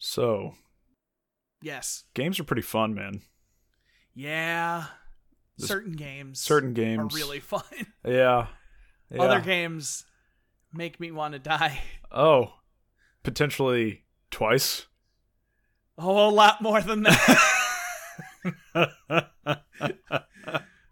[0.00, 0.54] So,
[1.62, 2.04] Yes.
[2.14, 3.20] games are pretty fun, man.
[4.14, 4.86] Yeah.
[5.58, 7.62] Certain games Certain games are really fun.
[8.04, 8.46] Yeah.
[9.10, 9.22] yeah.
[9.22, 10.04] Other games
[10.72, 11.80] make me want to die.
[12.10, 12.54] Oh,
[13.22, 14.86] potentially twice.
[15.98, 17.38] Oh, a lot more than that.
[18.74, 18.86] Uh,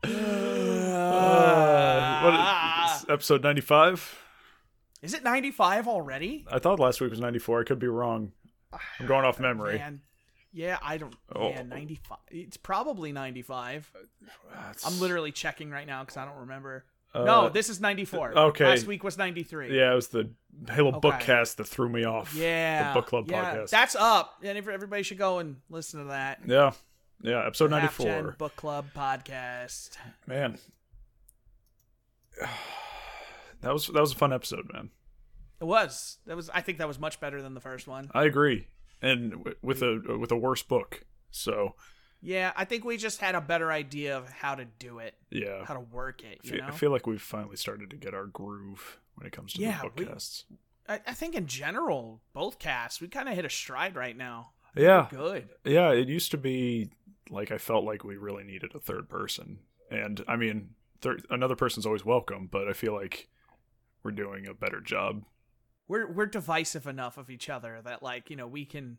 [2.23, 4.23] what is, episode 95?
[5.01, 6.45] Is it 95 already?
[6.51, 7.61] I thought last week was 94.
[7.61, 8.33] I could be wrong.
[8.73, 9.79] I'm going off memory.
[9.79, 10.01] Man.
[10.53, 11.15] Yeah, I don't.
[11.35, 11.51] Oh.
[11.51, 12.19] Yeah, 95.
[12.31, 13.93] It's probably 95.
[14.51, 16.85] That's- I'm literally checking right now because I don't remember.
[17.15, 18.37] uh, no, this is 94.
[18.39, 18.67] okay.
[18.67, 19.77] Last week was 93.
[19.77, 20.31] Yeah, it was the
[20.69, 21.09] Halo Okay.
[21.09, 22.35] bookcast that threw me off.
[22.35, 22.93] Yeah.
[22.93, 23.71] The book club yeah, podcast.
[23.71, 24.39] That's up.
[24.43, 26.41] And everybody should go and listen to that.
[26.47, 26.73] Yeah.
[27.21, 28.37] Yeah, episode Half Gen 94.
[28.39, 29.91] Book Club podcast.
[30.27, 30.59] Man.
[33.61, 34.91] That was that was a fun episode, man.
[35.61, 36.19] It was.
[36.27, 36.51] That was.
[36.51, 38.11] I think that was much better than the first one.
[38.15, 38.69] I agree.
[39.03, 41.05] And w- with a with a worse book.
[41.31, 41.75] So,
[42.21, 45.65] Yeah, I think we just had a better idea of how to do it, yeah.
[45.65, 46.39] how to work it.
[46.43, 49.27] I You fe- know, I feel like we've finally started to get our groove when
[49.27, 50.45] it comes to Yeah, the bookcasts.
[50.89, 54.53] I, I think in general, both casts, we kind of hit a stride right now.
[54.75, 55.07] Yeah.
[55.11, 55.49] Good.
[55.65, 56.91] Yeah, it used to be
[57.31, 59.59] like I felt like we really needed a third person.
[59.91, 63.29] And I mean, third, another person's always welcome, but I feel like
[64.03, 65.25] we're doing a better job.
[65.89, 68.99] We're we're divisive enough of each other that like you know we can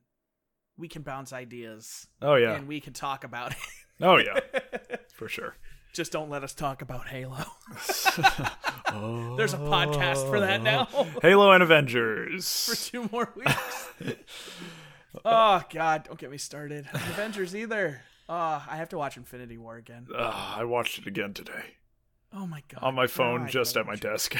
[0.77, 2.53] we can bounce ideas Oh yeah.
[2.55, 3.57] and we can talk about it.
[4.01, 4.39] Oh yeah,
[5.13, 5.55] for sure.
[5.93, 7.37] just don't let us talk about Halo.
[9.37, 10.85] There's a podcast for that now.
[11.21, 13.89] Halo and Avengers for two more weeks.
[15.25, 16.87] oh God, don't get me started.
[16.93, 18.01] Avengers either.
[18.27, 20.07] Oh, I have to watch Infinity War again.
[20.15, 21.63] Ah, I watched it again today
[22.31, 22.83] Oh my God.
[22.83, 24.35] on my phone, I just at my desk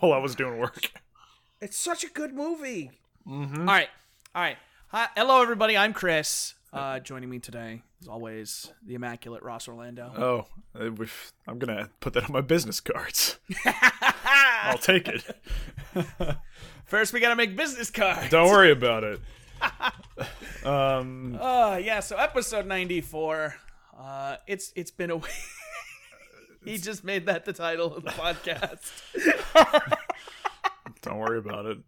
[0.00, 0.90] while I was doing work.
[1.60, 2.90] It's such a good movie.
[3.26, 3.60] Mm-hmm.
[3.60, 3.88] All right,
[4.34, 4.56] all right.
[4.88, 5.76] Hi, hello everybody.
[5.76, 6.54] I'm Chris.
[6.72, 10.12] Uh, joining me today, as always, the immaculate Ross Orlando.
[10.16, 10.46] Oh,
[10.80, 10.90] uh,
[11.46, 13.38] I'm gonna put that on my business cards.
[14.62, 15.24] I'll take it.
[16.84, 18.30] First, we gotta make business cards.
[18.30, 19.20] Don't worry about it.
[20.64, 22.00] Um, Uh, yeah.
[22.00, 23.54] So episode 94.
[23.96, 25.30] Uh, it's it's been a week.
[26.64, 28.80] he just made that the title of the podcast.
[31.02, 31.78] Don't worry about it.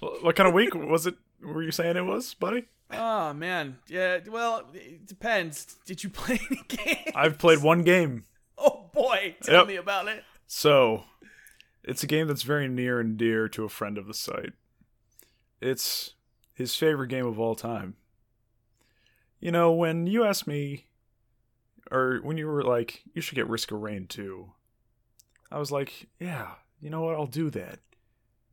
[0.00, 1.14] What kind of week was it?
[1.42, 2.64] Were you saying it was, buddy?
[2.90, 4.18] Oh man, yeah.
[4.30, 5.76] Well, it depends.
[5.86, 7.12] Did you play any games?
[7.14, 8.24] I've played one game,
[8.56, 9.66] Oh boy, tell Yep.
[9.66, 10.22] me about it.
[10.46, 11.04] so
[11.82, 14.52] it's a game that's very near and dear to a friend of the site.
[15.60, 16.14] It's
[16.54, 17.96] his favorite game of all time.
[19.40, 20.86] You know, when you asked me,
[21.90, 24.52] or when you were like, you should get Risk of Rain too,
[25.50, 27.80] I was like, yeah, you know what, I'll do that.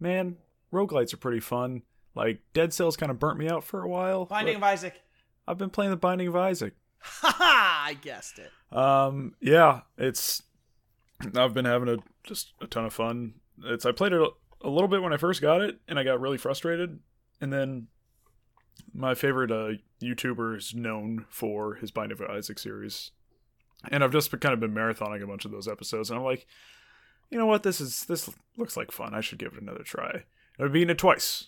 [0.01, 0.37] Man,
[0.73, 1.83] roguelites are pretty fun.
[2.15, 4.25] Like, Dead Cells kind of burnt me out for a while.
[4.25, 5.01] Binding of Isaac.
[5.47, 6.73] I've been playing the Binding of Isaac.
[6.99, 7.83] Ha ha!
[7.87, 8.51] I guessed it.
[8.75, 10.43] Um, yeah, it's
[11.35, 13.35] I've been having a just a ton of fun.
[13.63, 14.29] It's I played it a,
[14.61, 16.99] a little bit when I first got it, and I got really frustrated.
[17.39, 17.87] And then
[18.93, 23.11] my favorite uh, YouTuber is known for his Binding of Isaac series,
[23.89, 26.09] and I've just been, kind of been marathoning a bunch of those episodes.
[26.09, 26.45] And I'm like,
[27.31, 29.15] you know what, this is this looks like fun.
[29.15, 30.23] I should give it another try.
[30.59, 31.47] I've beaten it twice,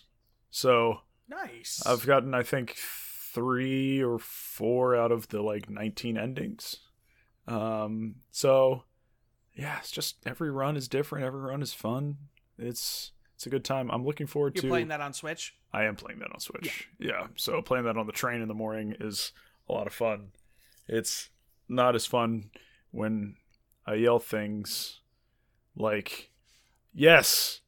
[0.50, 1.82] so Nice.
[1.86, 6.76] I've gotten, I think, three or four out of the like 19 endings.
[7.46, 8.84] Um, so
[9.54, 11.24] yeah, it's just every run is different.
[11.24, 12.16] Every run is fun.
[12.58, 13.90] It's it's a good time.
[13.90, 14.68] I'm looking forward You're to.
[14.68, 15.54] playing that on Switch.
[15.72, 16.88] I am playing that on Switch.
[16.98, 17.26] Yeah.
[17.36, 19.32] so playing that on the train in the morning is
[19.68, 20.28] a lot of fun.
[20.86, 21.30] It's
[21.68, 22.50] not as fun
[22.90, 23.36] when
[23.86, 25.00] I yell things
[25.76, 26.30] like,
[26.92, 27.60] "Yes,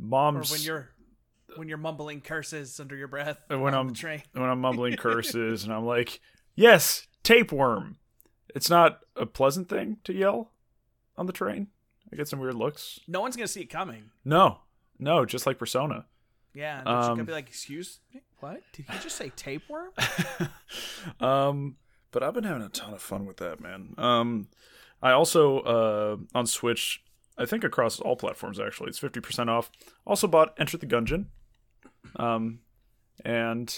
[0.00, 0.90] Or mom's." when you're
[1.56, 4.22] when you're mumbling curses under your breath when on I'm- the train.
[4.32, 6.20] when I'm mumbling curses and I'm like,
[6.54, 7.98] "Yes, tapeworm."
[8.54, 10.52] It's not a pleasant thing to yell
[11.16, 11.68] on the train.
[12.12, 13.00] I get some weird looks.
[13.08, 14.10] No one's gonna see it coming.
[14.24, 14.60] No,
[14.98, 16.06] no, just like Persona.
[16.54, 18.62] Yeah, they're just gonna Um, be like, "Excuse me, what?
[18.72, 19.90] Did you just say tapeworm?"
[21.20, 21.76] um,
[22.10, 23.94] but I've been having a ton of fun with that, man.
[23.98, 24.48] Um,
[25.02, 27.02] I also uh on Switch,
[27.36, 29.70] I think across all platforms actually, it's fifty percent off.
[30.06, 31.26] Also bought Enter the Gungeon,
[32.16, 32.60] um,
[33.24, 33.74] and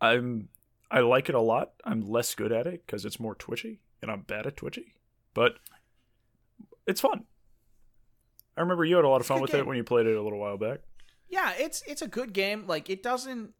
[0.00, 0.48] I'm
[0.90, 1.72] I like it a lot.
[1.84, 4.94] I'm less good at it because it's more twitchy, and I'm bad at twitchy,
[5.34, 5.56] but
[6.86, 7.24] it's fun.
[8.56, 9.60] I remember you had a lot of fun with game.
[9.60, 10.80] it when you played it a little while back.
[11.28, 12.66] Yeah, it's it's a good game.
[12.66, 13.52] Like it doesn't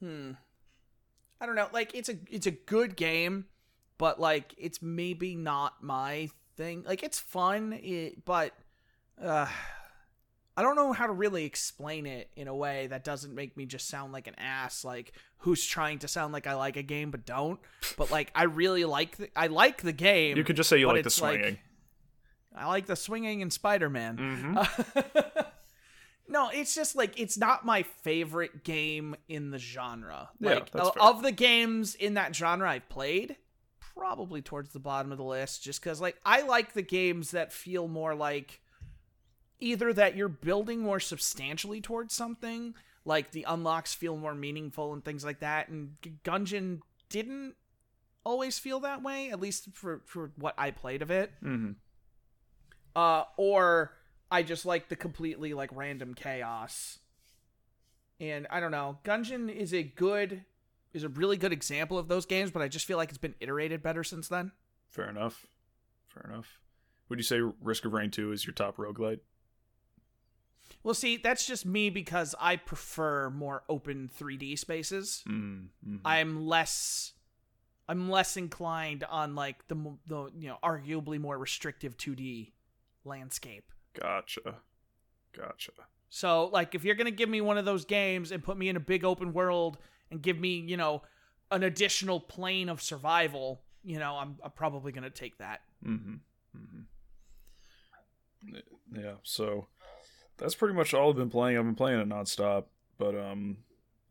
[0.00, 0.32] hmm.
[1.40, 1.68] I don't know.
[1.72, 3.46] Like it's a it's a good game,
[3.98, 6.84] but like it's maybe not my thing.
[6.86, 8.52] Like it's fun, it, but
[9.22, 9.46] uh
[10.58, 13.66] I don't know how to really explain it in a way that doesn't make me
[13.66, 17.10] just sound like an ass, like who's trying to sound like I like a game
[17.10, 17.60] but don't.
[17.98, 20.36] But like I really like the, I like the game.
[20.36, 21.58] You could just say you like the it's like- swinging.
[22.58, 24.16] I like the swinging in Spider Man.
[24.56, 25.46] Mhm.
[26.28, 30.30] no, it's just like it's not my favorite game in the genre.
[30.40, 30.82] Yeah, Like fair.
[30.98, 33.36] of the games in that genre I've played,
[33.96, 37.52] probably towards the bottom of the list just cuz like I like the games that
[37.52, 38.60] feel more like
[39.58, 45.04] either that you're building more substantially towards something, like the unlocks feel more meaningful and
[45.04, 47.54] things like that and Gungeon didn't
[48.24, 51.72] always feel that way at least for for what I played of it hmm
[52.96, 53.92] uh, or
[54.30, 56.98] I just like the completely like random chaos.
[58.18, 60.44] And I don't know, Gungeon is a good,
[60.96, 63.34] is a really good example of those games, but I just feel like it's been
[63.38, 64.50] iterated better since then.
[64.88, 65.46] Fair enough.
[66.08, 66.58] Fair enough.
[67.08, 69.20] Would you say Risk of Rain 2 is your top roguelite?
[70.82, 75.22] Well, see, that's just me because I prefer more open 3D spaces.
[75.28, 76.00] Mm, mhm.
[76.04, 77.12] I'm less,
[77.88, 79.76] I'm less inclined on like the
[80.06, 82.52] the you know arguably more restrictive 2D
[83.04, 83.70] landscape.
[84.00, 84.56] Gotcha.
[85.36, 85.72] Gotcha.
[86.08, 88.76] So, like, if you're gonna give me one of those games and put me in
[88.76, 89.78] a big open world
[90.10, 91.02] and give me, you know,
[91.50, 95.60] an additional plane of survival, you know, I'm, I'm probably gonna take that.
[95.84, 96.14] Mm-hmm.
[96.56, 96.82] hmm
[98.94, 99.66] Yeah, so
[100.38, 101.58] that's pretty much all I've been playing.
[101.58, 102.64] I've been playing it nonstop,
[102.98, 103.58] but um,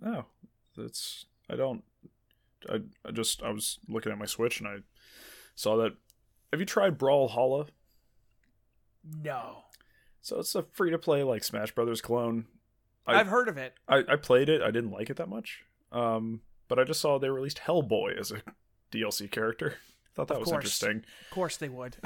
[0.01, 0.25] no,
[0.77, 1.83] that's, I don't.
[2.69, 4.77] I I just I was looking at my Switch and I
[5.55, 5.93] saw that.
[6.51, 7.67] Have you tried Brawlhalla?
[9.23, 9.57] No,
[10.21, 12.45] So it's a free to play like Smash Brothers clone.
[13.05, 13.75] I- I've heard of it.
[13.87, 14.63] I, I played it.
[14.63, 15.63] I didn't like it that much.
[15.91, 18.41] Um, but I just saw they released Hellboy as a
[18.91, 19.75] DLC character.
[20.15, 20.63] Thought that Of was course.
[20.81, 21.03] interesting.
[21.29, 21.97] Of course they would.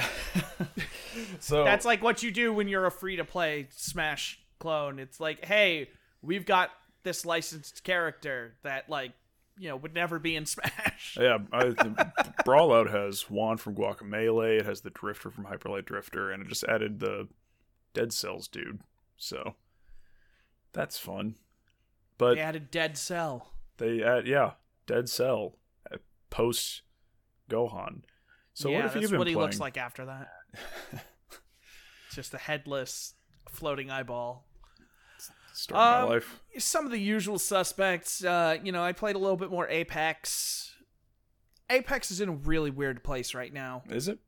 [1.39, 4.99] So That's like what you do when you're a free to play Smash clone.
[4.99, 5.89] It's like, hey,
[6.21, 6.69] we've got
[7.03, 9.11] this licensed character that like
[9.57, 11.17] you know would never be in Smash.
[11.19, 11.63] yeah, I,
[12.45, 14.59] Brawlout has Juan from Guacamelee.
[14.59, 17.27] It has the Drifter from Hyperlight Drifter, and it just added the
[17.93, 18.81] Dead Cells dude.
[19.17, 19.55] So
[20.73, 21.35] that's fun.
[22.17, 23.51] But They added Dead Cell.
[23.79, 24.51] They add yeah,
[24.85, 25.55] Dead Cell
[25.91, 25.97] uh,
[26.29, 26.83] post
[27.49, 28.01] Gohan.
[28.53, 30.27] So yeah, what if that's you've been what he looks like after that.
[32.11, 33.13] Just a headless
[33.49, 34.45] floating eyeball.
[35.53, 36.41] Story of my Um, life.
[36.57, 38.23] some of the usual suspects.
[38.23, 40.73] Uh, you know, I played a little bit more Apex.
[41.69, 43.83] Apex is in a really weird place right now.
[43.89, 44.19] Is it?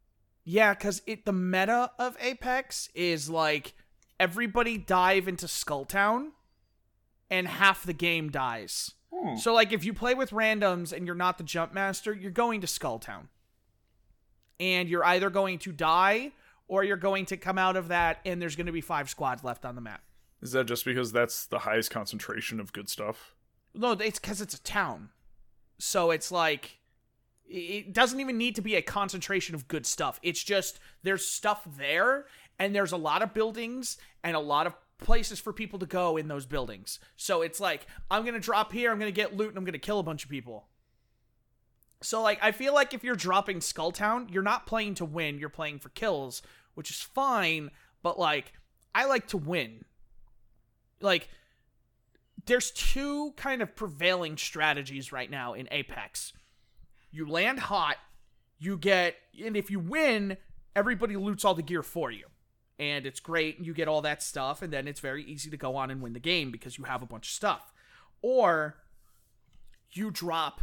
[0.44, 3.74] Yeah, because it the meta of Apex is like
[4.20, 6.30] everybody dive into Skulltown,
[7.30, 8.92] and half the game dies.
[9.14, 9.36] Hmm.
[9.36, 12.62] So like if you play with randoms and you're not the jump master, you're going
[12.62, 13.28] to Skulltown.
[14.60, 16.32] And you're either going to die
[16.68, 19.44] or you're going to come out of that and there's going to be five squads
[19.44, 20.02] left on the map.
[20.42, 23.36] Is that just because that's the highest concentration of good stuff?
[23.74, 25.10] No, it's because it's a town.
[25.78, 26.80] So it's like
[27.48, 30.20] it doesn't even need to be a concentration of good stuff.
[30.24, 32.26] It's just there's stuff there,
[32.58, 36.16] and there's a lot of buildings and a lot of places for people to go
[36.16, 37.00] in those buildings.
[37.18, 40.00] So it's like I'm gonna drop here, I'm gonna get loot, and I'm gonna kill
[40.00, 40.68] a bunch of people.
[42.02, 45.50] So like I feel like if you're dropping Skulltown, you're not playing to win, you're
[45.50, 46.42] playing for kills,
[46.76, 47.72] which is fine,
[48.02, 48.54] but like
[48.96, 49.84] I like to win.
[51.02, 51.30] Like
[52.46, 56.34] there's two kind of prevailing strategies right now in Apex.
[57.12, 57.98] You land hot,
[58.58, 60.38] you get, and if you win,
[60.76, 62.26] everybody loots all the gear for you.
[62.82, 65.58] And it's great, and you get all that stuff, and then it's very easy to
[65.58, 67.72] go on and win the game because you have a bunch of stuff.
[68.24, 68.78] Or
[69.92, 70.62] you drop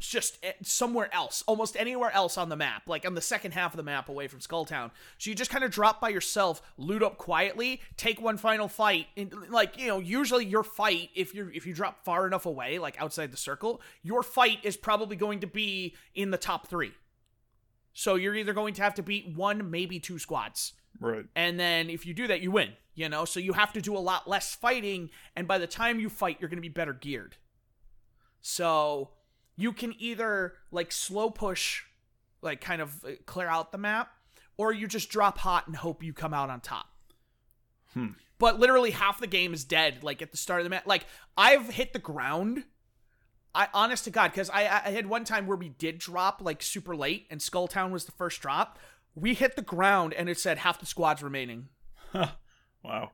[0.00, 3.76] just somewhere else, almost anywhere else on the map, like on the second half of
[3.76, 4.90] the map away from Skulltown.
[5.18, 9.06] So you just kind of drop by yourself, loot up quietly, take one final fight,
[9.16, 12.80] and like you know, usually your fight, if you if you drop far enough away,
[12.80, 16.92] like outside the circle, your fight is probably going to be in the top three.
[17.92, 20.72] So you're either going to have to beat one, maybe two squads.
[21.00, 21.24] Right.
[21.34, 23.24] And then if you do that, you win, you know?
[23.24, 25.10] So you have to do a lot less fighting.
[25.36, 27.36] And by the time you fight, you're going to be better geared.
[28.40, 29.10] So
[29.56, 31.82] you can either like slow push,
[32.40, 34.10] like kind of uh, clear out the map,
[34.56, 36.86] or you just drop hot and hope you come out on top.
[37.94, 38.08] Hmm.
[38.38, 40.86] But literally half the game is dead, like at the start of the map.
[40.86, 41.06] Like
[41.36, 42.64] I've hit the ground.
[43.54, 46.62] I honest to God, because I, I had one time where we did drop like
[46.62, 48.78] super late, and Skulltown was the first drop.
[49.14, 51.68] We hit the ground and it said half the squad's remaining.
[52.82, 53.10] Wow.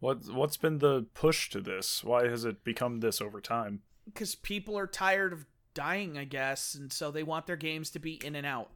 [0.00, 2.02] What what's been the push to this?
[2.04, 3.82] Why has it become this over time?
[4.06, 7.98] because people are tired of dying, I guess, and so they want their games to
[7.98, 8.70] be in and out.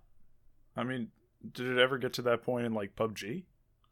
[0.76, 1.08] I mean,
[1.52, 3.44] did it ever get to that point in like PUBG?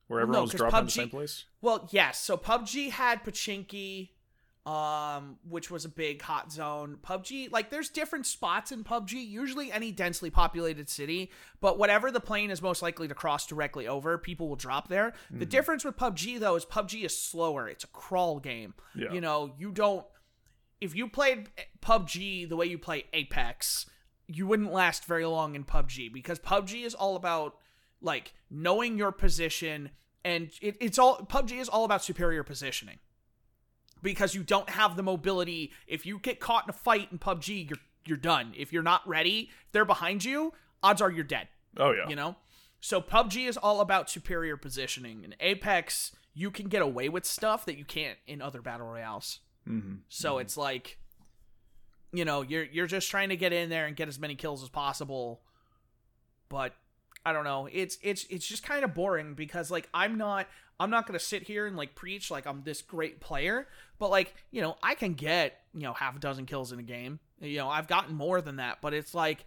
[0.08, 1.46] where Well, no, 'cause dropping in the same place.
[1.62, 2.20] Well, yes.
[2.20, 4.10] So PUBG had Pochinki,
[4.66, 6.98] um, which was a big hot zone.
[7.02, 9.28] PUBG, like, there's different spots in PUBG.
[9.28, 13.86] Usually, any densely populated city, but whatever the plane is most likely to cross directly
[13.86, 15.14] over, people will drop there.
[15.30, 17.68] The difference with PUBG though is PUBG is slower.
[17.68, 18.74] It's a crawl game.
[18.94, 19.12] Yeah.
[19.12, 20.04] You know, you don't.
[20.80, 21.48] If you played
[21.82, 23.86] PUBG the way you play Apex,
[24.26, 27.56] you wouldn't last very long in PUBG because PUBG is all about
[28.00, 29.90] like knowing your position
[30.24, 32.98] and it, it's all PUBG is all about superior positioning
[34.02, 35.72] because you don't have the mobility.
[35.86, 38.54] If you get caught in a fight in PUBG, you're you're done.
[38.56, 40.52] If you're not ready, they're behind you.
[40.82, 41.48] Odds are you're dead.
[41.76, 42.08] Oh yeah.
[42.08, 42.36] You know,
[42.80, 45.22] so PUBG is all about superior positioning.
[45.22, 49.40] In Apex, you can get away with stuff that you can't in other battle royales.
[49.66, 50.98] hmm So it's like,
[52.12, 54.62] you know, you're you're just trying to get in there and get as many kills
[54.62, 55.42] as possible.
[56.48, 56.74] But
[57.24, 57.68] I don't know.
[57.70, 60.46] It's it's it's just kind of boring because like I'm not
[60.78, 64.34] I'm not gonna sit here and like preach like I'm this great player, but like
[64.50, 67.20] you know I can get you know half a dozen kills in a game.
[67.40, 69.44] You know I've gotten more than that, but it's like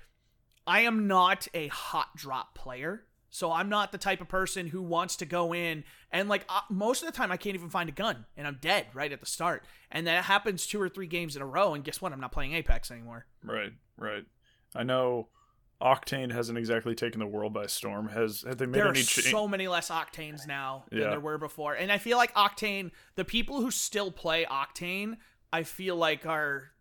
[0.67, 3.03] I am not a hot drop player.
[3.29, 6.61] So I'm not the type of person who wants to go in and like uh,
[6.69, 9.19] most of the time I can't even find a gun and I'm dead right at
[9.21, 9.63] the start.
[9.89, 12.13] And that happens two or three games in a row and guess what?
[12.13, 13.25] I'm not playing Apex anymore.
[13.43, 13.73] Right.
[13.97, 14.25] Right.
[14.75, 15.29] I know.
[15.83, 18.07] Octane hasn't exactly taken the world by storm.
[18.09, 21.19] Has have they made There are any cha- so many less Octanes now than there
[21.19, 21.73] were before.
[21.73, 25.17] And I feel like Octane, the people who still play Octane,
[25.51, 26.71] I feel like are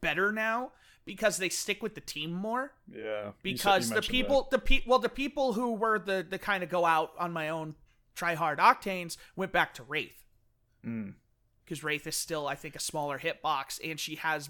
[0.00, 0.72] better now
[1.04, 2.72] because they stick with the team more.
[2.92, 2.98] Yeah.
[2.98, 6.38] you said- you because the people the pe- well the people who were the the
[6.38, 7.76] kind of go out on my own
[8.16, 10.24] try hard octanes went back to wraith
[10.82, 10.88] that.
[10.88, 11.14] Mm.
[11.64, 14.48] because wraith is still i think a smaller hitbox and she has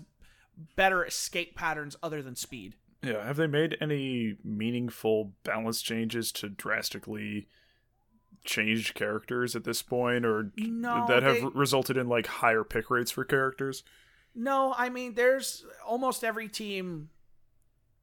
[0.77, 2.77] better escape patterns other than speed
[3.07, 3.25] Yeah.
[3.27, 7.49] Have they made any meaningful balance changes to drastically
[8.45, 12.91] change characters at this point, or No, that have they- resulted in like higher pick
[12.91, 13.83] rates for characters?
[14.39, 17.09] no i mean there's almost every team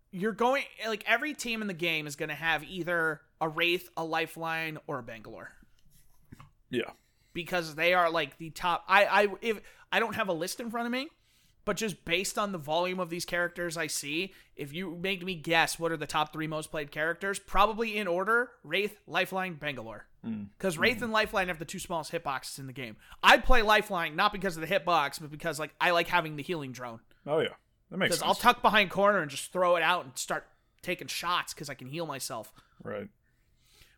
[0.09, 3.87] you're going like every team in the game is going to have either a wraith
[3.95, 5.51] a lifeline or a bangalore
[6.71, 6.89] Yeah.
[7.33, 9.59] because they are like the top I I if
[9.91, 11.07] I don't have a list in front of me,
[11.65, 15.35] but just based on the volume of these characters I see, if you make me
[15.35, 20.07] guess what are the top 3 most played characters, probably in order, Wraith, Lifeline, Bangalore.
[20.57, 22.95] Cuz Wraith and Lifeline have the two smallest hitboxes in the game.
[23.21, 26.43] I play Lifeline not because of the hitbox, but because like I like having the
[26.43, 27.01] healing drone.
[27.25, 27.49] Oh yeah.
[27.91, 28.23] That makes sense.
[28.23, 30.47] I'll tuck behind corner and just throw it out and start
[30.81, 32.53] taking shots cuz I can heal myself.
[32.83, 33.09] right.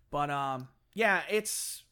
[0.09, 1.83] But um, yeah, it's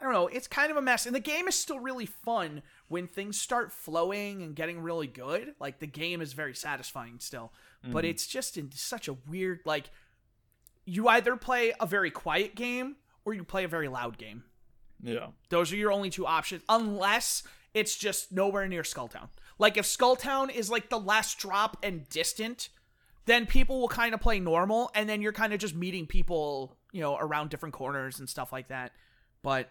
[0.00, 2.62] I don't know, it's kind of a mess, and the game is still really fun
[2.88, 5.54] when things start flowing and getting really good.
[5.60, 7.52] Like the game is very satisfying still,
[7.82, 8.10] but mm-hmm.
[8.10, 9.90] it's just in such a weird like.
[10.88, 14.44] You either play a very quiet game or you play a very loud game.
[15.02, 15.28] Yeah.
[15.48, 17.42] Those are your only two options, unless
[17.74, 19.28] it's just nowhere near Skulltown.
[19.58, 22.68] Like if Skulltown is like the last drop and distant,
[23.26, 26.76] then people will kind of play normal, and then you're kind of just meeting people,
[26.92, 28.92] you know, around different corners and stuff like that.
[29.42, 29.68] But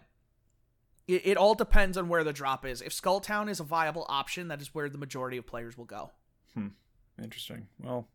[1.08, 2.82] it, it all depends on where the drop is.
[2.82, 6.10] If Skulltown is a viable option, that is where the majority of players will go.
[6.54, 6.68] Hmm.
[7.22, 7.68] Interesting.
[7.82, 8.08] Well,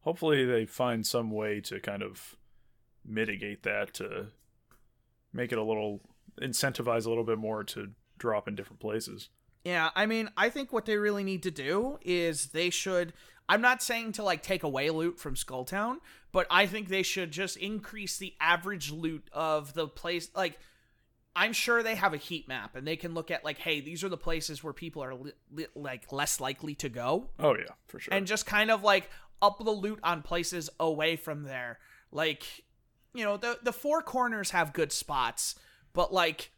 [0.00, 2.36] hopefully they find some way to kind of
[3.04, 4.28] mitigate that to
[5.32, 6.00] make it a little
[6.40, 9.28] incentivize a little bit more to drop in different places.
[9.64, 13.14] Yeah, I mean, I think what they really need to do is they should.
[13.48, 15.96] I'm not saying to like take away loot from Skulltown,
[16.32, 20.28] but I think they should just increase the average loot of the place.
[20.34, 20.58] Like,
[21.36, 24.04] I'm sure they have a heat map and they can look at like, hey, these
[24.04, 27.64] are the places where people are li- li- like less likely to go, Oh yeah,
[27.88, 28.14] for sure.
[28.14, 29.10] and just kind of like
[29.42, 31.78] up the loot on places away from there.
[32.12, 32.44] Like,
[33.12, 35.56] you know, the the four corners have good spots,
[35.92, 36.50] but like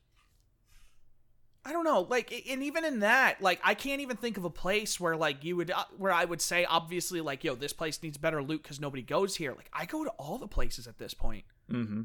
[1.64, 4.50] I don't know, like, and even in that, like, I can't even think of a
[4.50, 8.00] place where, like, you would, uh, where I would say, obviously, like, yo, this place
[8.04, 9.50] needs better loot because nobody goes here.
[9.52, 11.44] Like, I go to all the places at this point.
[11.68, 12.02] mm-hmm.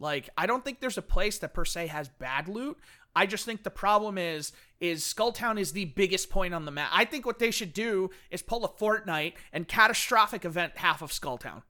[0.00, 2.78] Like, I don't think there's a place that per se has bad loot.
[3.14, 6.90] I just think the problem is, is Skulltown is the biggest point on the map.
[6.92, 11.10] I think what they should do is pull a Fortnite and catastrophic event half of
[11.12, 11.62] Skulltown.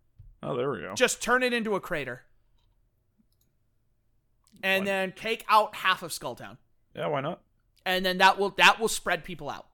[0.42, 0.94] Oh, there we go.
[0.94, 2.22] Just turn it into a crater.
[4.62, 4.86] And What?
[4.86, 6.58] then take out half of Skulltown
[6.94, 7.40] yeah, why not?
[7.86, 9.66] and then that will that will spread people out.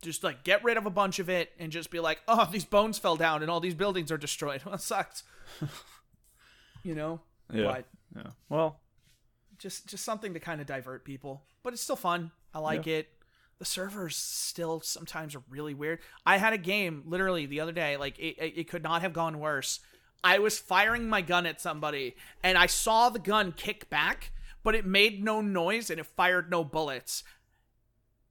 [0.00, 2.64] Just like get rid of a bunch of it and just be like, oh, these
[2.64, 4.62] bones fell down and all these buildings are destroyed.
[4.66, 5.22] Well, it sucks.
[6.82, 7.20] you know,
[7.52, 7.64] Yeah.
[7.64, 7.84] but
[8.16, 8.30] Yeah.
[8.48, 8.80] Well,
[9.58, 11.42] just just something to kind of divert people.
[11.62, 12.30] But it's still fun.
[12.54, 13.08] I like it.
[13.58, 16.00] The servers still sometimes are really weird.
[16.26, 19.12] I had a game literally the other day, like it, it, it could not have
[19.12, 19.78] gone worse.
[20.24, 24.32] I was firing my gun at somebody and I saw the gun kick back,
[24.64, 27.22] but it made no noise and it fired no bullets.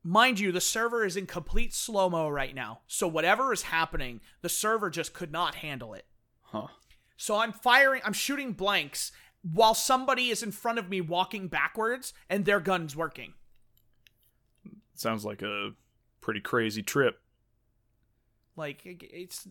[0.03, 2.81] Mind you, the server is in complete slow mo right now.
[2.87, 6.05] So whatever is happening, the server just could not handle it.
[6.41, 6.67] Huh.
[7.21, 9.11] So I'm firing, I'm shooting blanks
[9.43, 13.35] while somebody is in front of me walking backwards and their gun's working.
[14.95, 15.73] Sounds like a
[16.19, 17.21] pretty crazy trip.
[18.55, 19.47] Like it's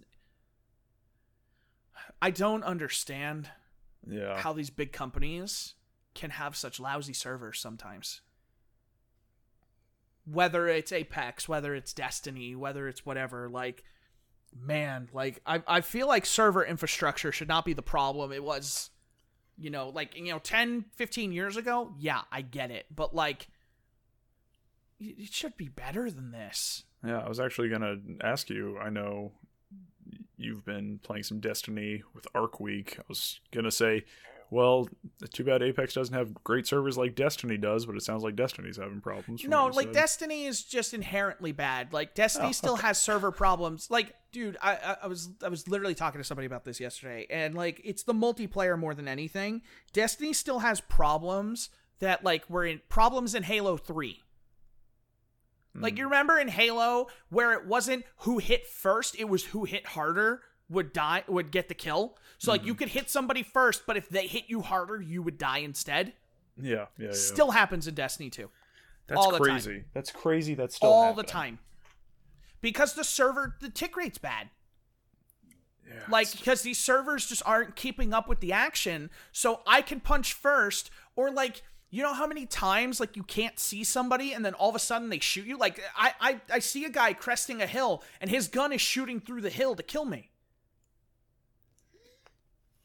[2.21, 3.51] I don't understand
[4.05, 4.41] Yeah.
[4.41, 5.75] how these big companies
[6.13, 8.21] can have such lousy servers sometimes.
[10.25, 13.85] Whether it's Apex, whether it's Destiny, whether it's whatever, like
[14.59, 18.33] man, like I I feel like server infrastructure should not be the problem.
[18.33, 18.91] It was
[19.61, 22.87] you know, like you know 10, 15 years ago, yeah, I get it.
[22.95, 23.49] But like
[24.99, 26.85] it should be better than this.
[27.05, 28.79] Yeah, I was actually gonna ask you.
[28.79, 29.33] I know
[30.37, 32.97] you've been playing some Destiny with Arc Week.
[32.99, 34.05] I was gonna say,
[34.51, 34.89] well,
[35.33, 38.79] too bad Apex doesn't have great servers like Destiny does, but it sounds like Destiny's
[38.79, 39.45] having problems.
[39.45, 39.95] No, like said.
[39.95, 41.93] Destiny is just inherently bad.
[41.93, 43.91] Like Destiny Oh, still has server problems.
[43.91, 47.55] Like, dude, I, I was I was literally talking to somebody about this yesterday, and
[47.55, 49.63] like it's the multiplayer more than anything.
[49.93, 54.21] Destiny still has problems that like were in problems in Halo Three.
[55.77, 55.99] Like hmm.
[55.99, 60.43] you remember in Halo where it wasn't who hit first, it was who hit harder
[60.71, 62.17] would die would get the kill.
[62.39, 62.79] So like you mm-hmm.
[62.79, 66.15] could hit somebody first, but if they hit you harder, you would die instead.
[66.61, 67.13] Yeah, yeah, yeah.
[67.13, 68.49] Still happens in Destiny 2.
[69.07, 69.85] That's all crazy.
[69.93, 70.55] That's crazy.
[70.55, 71.59] That's still all the time
[72.61, 74.51] because the server the tick rate's bad
[75.87, 80.01] Yeah, like because these servers just aren't keeping up with the action so i can
[80.01, 84.45] punch first or like you know how many times like you can't see somebody and
[84.45, 87.13] then all of a sudden they shoot you like i i, I see a guy
[87.13, 90.30] cresting a hill and his gun is shooting through the hill to kill me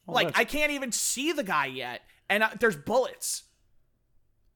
[0.08, 3.44] Oh, like that's- I can't even see the guy yet, and uh, there's bullets.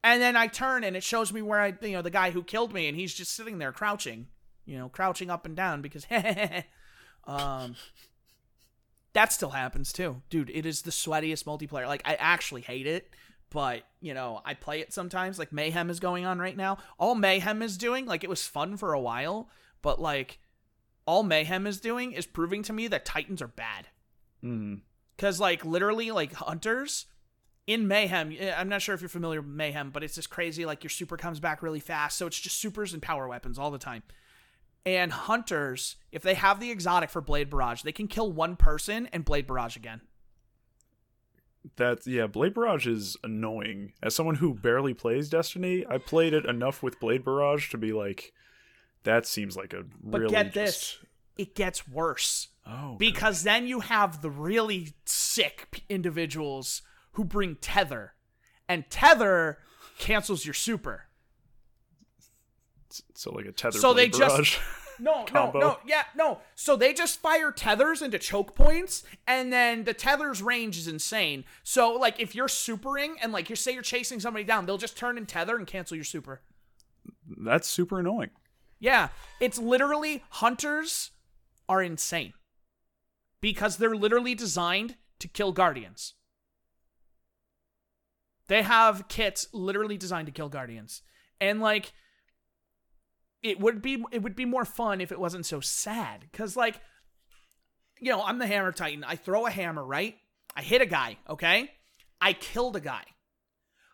[0.03, 2.43] And then I turn and it shows me where I, you know, the guy who
[2.43, 4.29] killed me, and he's just sitting there crouching,
[4.65, 6.07] you know, crouching up and down because,
[7.25, 7.77] um,
[9.13, 10.51] that still happens too, dude.
[10.51, 11.87] It is the sweatiest multiplayer.
[11.87, 13.11] Like I actually hate it,
[13.51, 15.39] but you know, I play it sometimes.
[15.39, 16.79] Like Mayhem is going on right now.
[16.99, 19.51] All Mayhem is doing, like it was fun for a while,
[19.83, 20.39] but like
[21.07, 23.89] all Mayhem is doing is proving to me that Titans are bad.
[24.45, 24.81] Mhm.
[25.21, 27.05] Because, like, literally, like, hunters
[27.67, 30.65] in Mayhem, eh, I'm not sure if you're familiar with Mayhem, but it's just crazy.
[30.65, 32.17] Like, your super comes back really fast.
[32.17, 34.03] So it's just supers and power weapons all the time.
[34.87, 39.11] And hunters, if they have the exotic for Blade Barrage, they can kill one person
[39.13, 40.01] and Blade Barrage again.
[41.77, 43.93] That yeah, Blade Barrage is annoying.
[44.03, 47.93] As someone who barely plays Destiny, I played it enough with Blade Barrage to be
[47.93, 48.33] like,
[49.03, 50.99] that seems like a But really get just- this
[51.41, 52.49] it gets worse.
[52.67, 58.15] Oh, Because then you have the really sick p- individuals who bring Tether.
[58.69, 59.59] And Tether
[59.99, 61.07] cancels your super.
[63.15, 63.79] so like a tether.
[63.79, 64.59] So they just-
[65.03, 65.59] No, combo.
[65.59, 66.41] no, no, yeah, no.
[66.57, 71.45] So they just fire tethers into choke points, and then the tether's range is insane.
[71.63, 74.99] So, like, if you're supering and, like, you say you're chasing somebody down, they'll just
[74.99, 76.43] turn and tether and cancel your super.
[77.43, 78.29] That's super annoying.
[78.79, 79.09] Yeah,
[79.41, 81.13] it's literally hunters
[81.71, 82.33] are insane
[83.41, 86.15] because they're literally designed to kill guardians.
[88.49, 91.03] They have kits literally designed to kill guardians.
[91.41, 91.93] And like
[93.41, 96.81] it would be it would be more fun if it wasn't so sad cuz like
[98.01, 99.05] you know, I'm the hammer titan.
[99.05, 100.17] I throw a hammer, right?
[100.57, 101.71] I hit a guy, okay?
[102.21, 103.05] I killed a guy.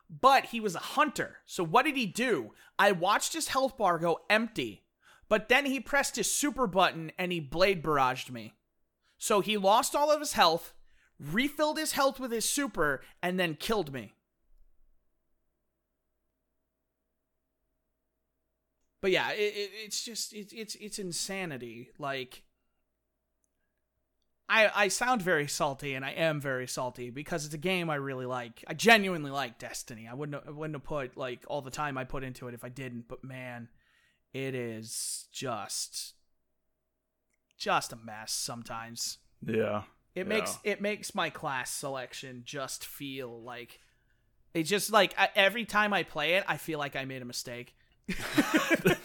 [0.08, 1.38] But he was a hunter.
[1.44, 2.52] So what did he do?
[2.78, 4.85] I watched his health bar go empty.
[5.28, 8.54] But then he pressed his super button and he blade barraged me.
[9.18, 10.74] So he lost all of his health,
[11.18, 14.12] refilled his health with his super, and then killed me.
[19.00, 21.90] But yeah, it, it, it's just it, it's it's insanity.
[21.98, 22.42] Like
[24.48, 27.96] I I sound very salty, and I am very salty because it's a game I
[27.96, 28.64] really like.
[28.66, 30.08] I genuinely like Destiny.
[30.10, 32.64] I wouldn't I wouldn't have put like all the time I put into it if
[32.64, 33.06] I didn't.
[33.08, 33.68] But man,
[34.44, 36.14] it is just
[37.58, 39.18] just a mess sometimes.
[39.44, 39.82] Yeah.
[40.14, 40.24] It Yeah.
[40.24, 43.80] makes it makes my class selection just feel like
[44.54, 47.26] it's just like I, every time I play it, I feel like I made a
[47.26, 47.74] mistake.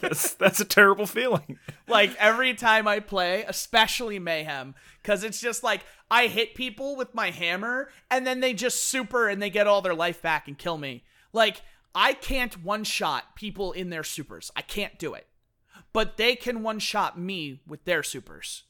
[0.01, 1.57] that's that's a terrible feeling.
[1.87, 7.15] like every time I play, especially Mayhem, because it's just like I hit people with
[7.15, 10.57] my hammer and then they just super and they get all their life back and
[10.57, 11.03] kill me.
[11.33, 11.61] Like
[11.93, 14.51] I can't one shot people in their supers.
[14.55, 15.27] I can't do it.
[15.93, 18.63] But they can one shot me with their supers.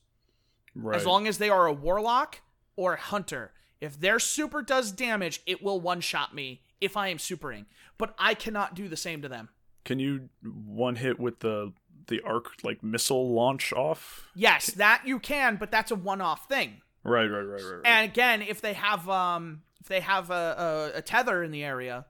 [0.74, 0.96] Right.
[0.96, 2.42] As long as they are a warlock
[2.76, 3.52] or a hunter.
[3.80, 7.66] If their super does damage, it will one shot me if I am supering.
[7.98, 9.50] But I cannot do the same to them.
[9.86, 11.74] Can you one hit with the
[12.08, 14.28] the arc like missile launch off?
[14.36, 16.82] Yes, that you can, but that's a one off thing.
[17.04, 17.76] Right, right, right, right.
[17.76, 17.82] right.
[17.86, 21.64] And again, if they have um if they have a, a, a tether in the
[21.64, 22.06] area,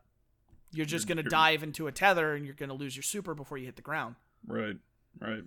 [0.73, 3.65] you're just gonna dive into a tether and you're gonna lose your super before you
[3.65, 4.15] hit the ground.
[4.47, 4.77] right,
[5.19, 5.43] right.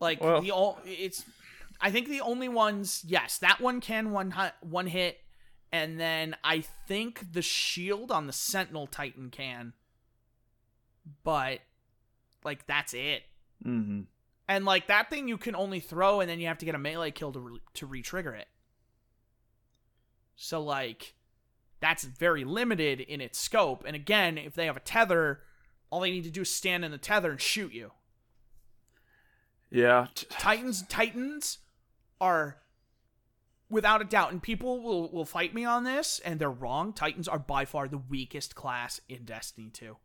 [0.00, 1.24] Like Well- the o- it's
[1.80, 5.20] I think the only ones yes, that one can one one hit
[5.72, 9.72] and then I think the shield on the Sentinel Titan can.
[11.22, 11.60] But
[12.44, 13.22] like that's it.
[13.64, 14.02] Mm-hmm.
[14.48, 16.78] And like that thing you can only throw and then you have to get a
[16.78, 18.48] melee kill to re- to re-trigger it.
[20.36, 21.13] So like
[21.84, 23.84] that's very limited in its scope.
[23.86, 25.40] And again, if they have a tether,
[25.90, 27.92] all they need to do is stand in the tether and shoot you.
[29.70, 30.06] Yeah.
[30.30, 31.58] Titans Titans
[32.22, 32.56] are
[33.68, 36.94] without a doubt and people will will fight me on this and they're wrong.
[36.94, 39.96] Titans are by far the weakest class in Destiny 2.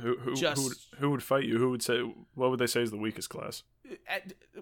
[0.00, 1.58] Who who, Just- who would, who would fight you?
[1.58, 2.00] Who would say?
[2.34, 3.64] What would they say is the weakest class?
[3.86, 4.14] Uh,
[4.56, 4.60] uh,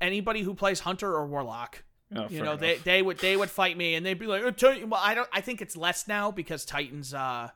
[0.00, 1.84] anybody who plays hunter or warlock
[2.14, 2.84] Oh, you know they enough.
[2.84, 5.40] they would they would fight me and they'd be like oh, well i don't i
[5.40, 7.48] think it's less now because titans uh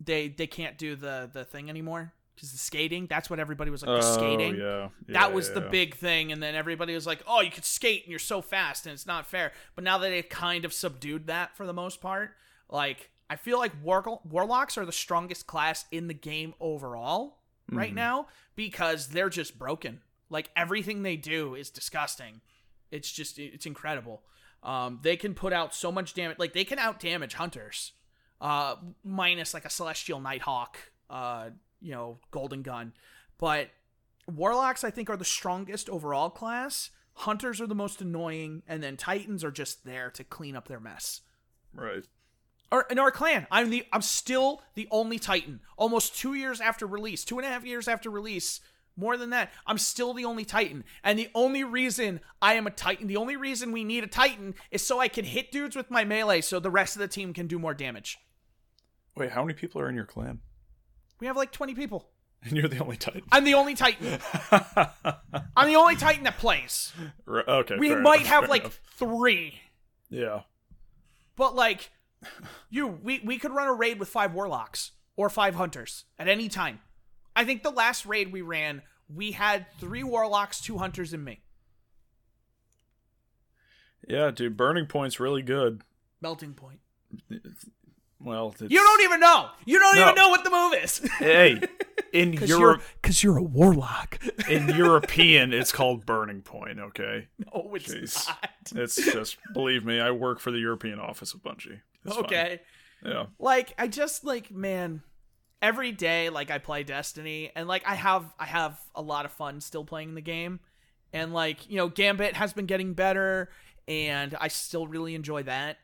[0.00, 3.82] they they can't do the the thing anymore because the skating that's what everybody was
[3.84, 4.88] like the Oh, skating yeah.
[5.08, 5.68] that Yeah, was the yeah.
[5.68, 8.86] big thing and then everybody was like oh you could skate and you're so fast
[8.86, 12.00] and it's not fair but now that they've kind of subdued that for the most
[12.00, 12.32] part
[12.68, 17.38] like i feel like war- warlocks are the strongest class in the game overall
[17.70, 17.96] right Mhm.
[17.96, 22.40] now because they're just broken like everything they do is disgusting
[22.94, 24.22] it's just it's incredible.
[24.62, 27.92] Um they can put out so much damage like they can out damage hunters
[28.40, 30.78] uh minus like a celestial nighthawk
[31.10, 32.92] uh you know golden gun.
[33.38, 33.70] But
[34.26, 36.90] warlocks i think are the strongest overall class.
[37.16, 40.80] Hunters are the most annoying and then titans are just there to clean up their
[40.80, 41.20] mess.
[41.74, 42.04] Right.
[42.72, 45.60] or in our clan i'm the i'm still the only titan.
[45.76, 48.60] Almost two years after release two and a half years after release
[48.96, 52.70] more than that i'm still the only titan and the only reason i am a
[52.70, 55.90] titan the only reason we need a titan is so i can hit dudes with
[55.90, 58.18] my melee so the rest of the team can do more damage
[59.16, 60.40] Wait, how many people are in your clan?
[61.20, 62.08] we have like 20 people
[62.46, 63.22] And you're the only Titan.
[63.32, 64.18] i'm the only titan
[65.56, 66.92] i'm the only titan that plays
[67.24, 67.76] Right, okay.
[67.78, 68.80] we might enough, have like enough.
[68.96, 69.60] three
[70.10, 70.40] Yeah.
[71.36, 71.90] But like,
[72.70, 76.48] you, we we could run a raid with five warlocks or five hunters at any
[76.48, 76.78] time.
[77.36, 81.40] I think the last raid we ran, we had three warlocks, two hunters, and me.
[84.06, 84.56] Yeah, dude.
[84.56, 85.82] Burning Point's really good.
[86.20, 86.80] Melting point.
[88.20, 89.48] Well, it's, You don't even know.
[89.64, 90.02] You don't No.
[90.02, 90.98] even know what the move is.
[91.18, 91.60] Hey,
[92.12, 94.18] in Because Europe, you're, 'cause you're a warlock.
[94.48, 96.78] in European, it's called Burning Point.
[96.78, 98.28] Okay, no, it's Jeez.
[98.28, 98.50] not.
[98.82, 100.00] it's just believe me.
[100.00, 101.80] I work for the European office of Bungie.
[102.04, 102.24] It's fine.
[102.24, 102.60] okay.
[103.04, 103.26] Yeah.
[103.38, 105.02] like i just like man
[105.64, 109.32] every day like i play destiny and like i have i have a lot of
[109.32, 110.60] fun still playing the game.
[111.12, 113.48] And like you know gambit has been getting better
[113.88, 115.78] and i still really enjoy that.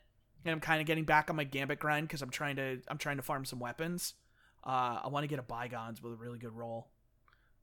[0.45, 2.99] And i'm kind of getting back on my gambit grind because i'm trying to i'm
[2.99, 4.15] trying to farm some weapons.
[4.63, 6.91] Uh i want to get a bygones with a really good roll.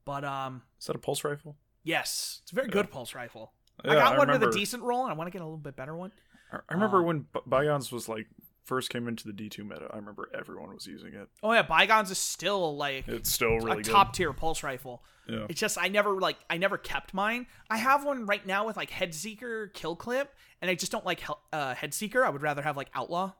[0.04, 1.56] But um Is that a pulse rifle?
[1.84, 2.72] yes it's a very Yeah.
[2.72, 3.52] good pulse rifle.
[3.84, 5.44] Yeah, i got one remember, with a decent roll and i want to get a
[5.44, 6.10] little bit better one.
[6.52, 8.26] I I remember um, when Bygones was like
[8.68, 9.88] first came into the D two meta.
[9.90, 11.28] I remember everyone was using it.
[11.42, 15.46] oh yeah bygones is still like It's still really a top tier pulse rifle Yeah.
[15.48, 17.46] It's just I never like I never kept mine.
[17.68, 21.04] I have one right now with like head seeker kill clip, and I just don't
[21.04, 22.24] like uh, head seeker.
[22.24, 23.32] I would rather have like outlaw.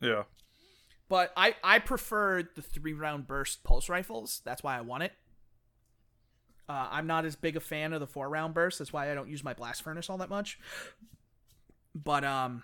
[0.00, 0.22] Yeah.
[1.08, 4.40] But I I prefer the three round burst pulse rifles.
[4.44, 5.12] That's why I want it.
[6.68, 8.78] Uh, I'm not as big a fan of the four round burst.
[8.78, 10.58] That's why I don't use my blast furnace all that much.
[11.94, 12.62] But um,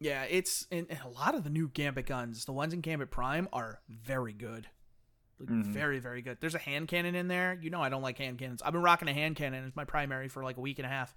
[0.00, 3.10] yeah, it's and, and a lot of the new Gambit guns, the ones in Gambit
[3.10, 4.68] Prime, are very good.
[5.38, 5.64] Like, Mhm.
[5.64, 6.38] Very, very good.
[6.40, 7.58] There's a hand cannon in there.
[7.60, 8.62] You know I don't like hand cannons.
[8.62, 10.88] I've been rocking a hand cannon as my primary for like a week and a
[10.88, 11.14] half.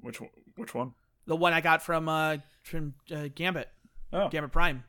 [0.00, 0.30] Which one?
[0.56, 0.94] Which one?
[1.26, 3.68] The one I got from uh from uh, Gambit.
[4.12, 4.84] Oh, Gambit Prime.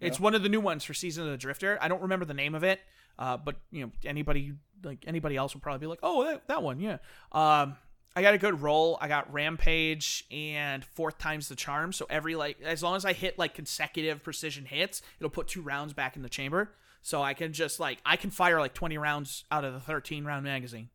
[0.00, 0.24] It's Yeah.
[0.24, 1.78] one of the new ones for Season of the Drifter.
[1.80, 2.80] I don't remember the name of it,
[3.18, 6.62] uh, but you know anybody like anybody else would probably be like, oh, that, that
[6.62, 6.98] one, yeah.
[7.30, 7.76] Um,
[8.16, 8.96] I got a good roll.
[9.00, 11.92] I got Rampage and fourth times the charm.
[11.92, 15.62] So every like as long as I hit like consecutive precision hits, it'll put two
[15.62, 16.72] rounds back in the chamber.
[17.02, 20.24] So I can just like I can fire like twenty rounds out of the thirteen
[20.24, 20.90] round magazine.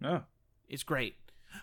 [0.00, 0.20] yeah.
[0.68, 1.16] It's great.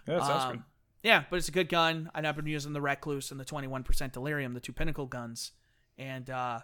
[0.08, 0.64] Yeah, sounds Um, good.
[1.04, 2.10] Yeah, but it's a good gun.
[2.16, 5.52] And I've been using the Recluse and the 21% Delirium, the two Pinnacle guns.
[6.00, 6.62] And uh,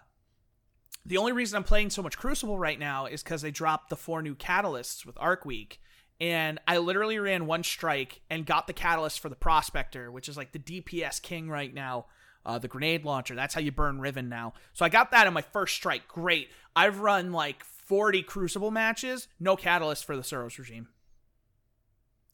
[1.06, 3.96] the only reason I'm playing so much Crucible right now is because they dropped the
[3.96, 5.80] four new catalysts with Arc Week.
[6.22, 10.36] And I literally ran one strike and got the catalyst for the prospector, which is
[10.36, 12.06] like the DPS king right now.
[12.46, 13.36] Uh, the grenade launcher.
[13.36, 14.54] That's how you burn Riven now.
[14.72, 16.08] So I got that in my first strike.
[16.08, 16.48] Great.
[16.74, 19.28] I've run like 40 Crucible matches.
[19.38, 20.88] No catalyst for the Suros regime.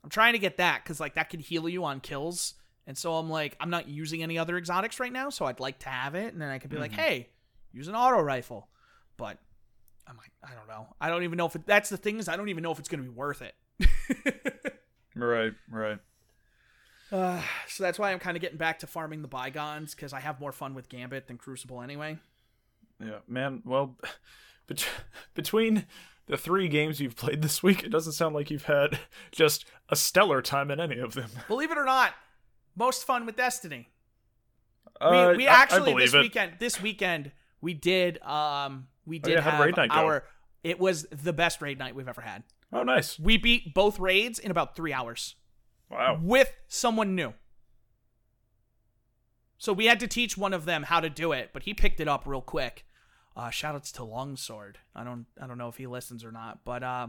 [0.03, 2.55] I'm trying to get that because like that can heal you on kills.
[2.87, 5.79] And so I'm like, I'm not using any other exotics right now, so I'd like
[5.81, 6.33] to have it.
[6.33, 7.29] And then I could be like, hey,
[7.73, 8.69] use an auto rifle.
[9.19, 9.39] But
[10.07, 10.89] I'm like, I don't know.
[11.01, 12.79] I don't even know if it, that's the thing is I don't even know if
[12.79, 13.55] it's going to be worth it.
[15.15, 15.99] Right, right.
[17.11, 20.21] Uh, so that's why I'm kind of getting back to farming the bygones because I
[20.21, 22.19] have more fun with Gambit than Crucible anyway.
[23.01, 23.63] Yeah, man.
[23.65, 23.97] Well,
[24.67, 24.89] bet-
[25.35, 25.87] between
[26.27, 28.99] the three games you've played this week, it doesn't sound like you've had
[29.33, 31.31] just a stellar time in any of them.
[31.49, 32.15] Believe it or not,
[32.77, 33.89] most fun with Destiny.
[35.01, 36.21] Uh, we, we actually this it.
[36.21, 39.97] weekend this weekend we did um we Oh, did yeah, have raid night go?
[39.97, 40.25] our
[40.65, 42.43] it was the best raid night we've ever had.
[42.73, 43.19] Oh, nice.
[43.19, 45.35] We beat both raids in about 3 hours
[45.91, 46.19] Wow.
[46.23, 47.33] with someone new.
[49.57, 52.01] So we had to teach one of them how to do it, but he picked
[52.01, 52.85] it up real quick.
[53.37, 54.79] Uh shoutouts to Longsword.
[54.95, 57.09] I don't I don't know if he listens or not, but uh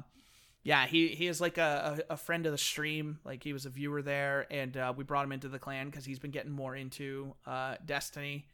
[0.63, 3.19] yeah, he he is like a, a, a friend of the stream.
[3.23, 6.05] Like he was a viewer there, and uh, we brought him into the clan because
[6.05, 8.45] he's been getting more into uh, Destiny,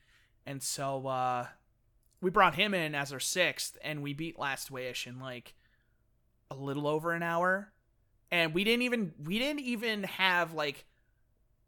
[0.45, 1.47] and so uh,
[2.21, 5.55] we brought him in as our sixth, and we beat Last Wish in like
[6.51, 7.71] a little over an hour,
[8.31, 10.85] and we didn't even we didn't even have like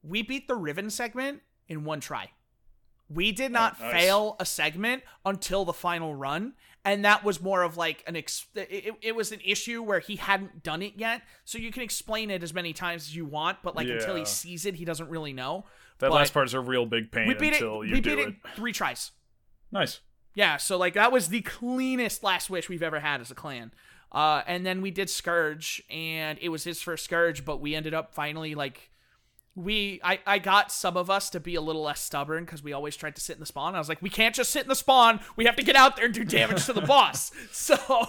[0.04, 2.32] we beat the Riven segment in one try.
[3.10, 3.94] We did not Oh, nice.
[4.04, 8.48] fail a segment until the final run, and that was more of like an ex-
[8.54, 11.22] it, it was an issue where he hadn't done it yet.
[11.46, 14.26] So you can explain it as many times as you want, but like until he
[14.26, 15.66] sees it, he doesn't really know.
[16.00, 17.62] That But last part is a real big pain we beat it.
[17.62, 18.28] until you We do beat it.
[18.30, 19.12] it three tries.
[19.72, 20.02] Nice.
[20.36, 23.72] Yeah, so like that was the cleanest last wish we've ever had as a clan.
[24.12, 27.94] Uh, and then we did Scourge, and it was his first Scourge, but we ended
[27.94, 28.90] up finally like
[29.56, 32.74] we I, I got some of us to be a little less stubborn because we
[32.74, 33.76] always tried to sit in the spawn.
[33.76, 35.20] I was like, we can't just sit in the spawn.
[35.36, 37.32] We have to get out there and do damage to the boss.
[37.52, 38.08] So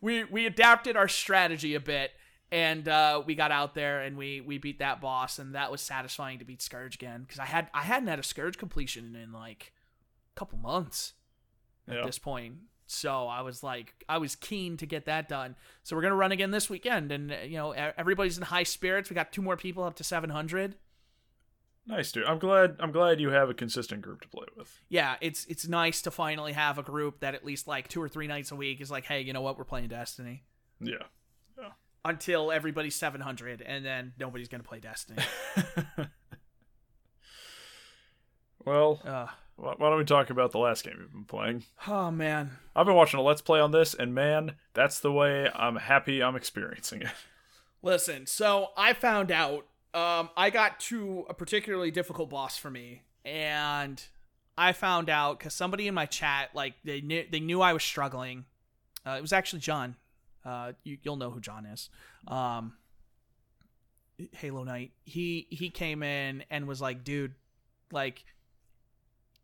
[0.00, 2.12] we we adapted our strategy a bit,
[2.52, 5.80] and uh, we got out there and we we beat that boss, and that was
[5.80, 9.32] satisfying to beat Scourge again because I had I hadn't had a Scourge completion in
[9.32, 9.72] like
[10.36, 11.14] a couple months
[11.88, 12.06] at Yeah.
[12.06, 12.54] this point.
[12.90, 15.56] So I was like, I was keen to get that done.
[15.82, 19.10] So we're gonna run again this weekend, and uh, you know, everybody's in high spirits.
[19.10, 20.76] We got two more people up to seven hundred.
[21.86, 22.24] Nice, dude.
[22.24, 22.76] I'm glad.
[22.80, 24.80] I'm glad you have a consistent group to play with.
[24.88, 28.08] Yeah, it's it's nice to finally have a group that at least like two or
[28.08, 30.42] three nights a week is like, hey, you know what, we're playing Destiny.
[30.80, 30.94] Yeah.
[31.58, 31.70] yeah.
[32.04, 35.22] Until everybody's seven hundred, and then nobody's gonna play Destiny.
[38.64, 39.26] Well, uh,
[39.60, 41.64] why don't we talk about the last game you've been playing?
[41.86, 45.48] oh man, I've been watching a Let's Play on this, and man, that's the way
[45.54, 47.10] I'm happy I'm experiencing it.
[47.82, 53.02] Listen, so I found out um, I got to a particularly difficult boss for me,
[53.24, 54.02] and
[54.56, 57.82] I found out because somebody in my chat, like they knew they knew I was
[57.82, 58.44] struggling.
[59.06, 59.96] Uh, it was actually John.
[60.44, 61.90] Uh, you, you'll know who John is.
[62.28, 62.74] Um,
[64.32, 64.92] Halo Knight.
[65.04, 67.34] He he came in and was like, dude,
[67.92, 68.24] like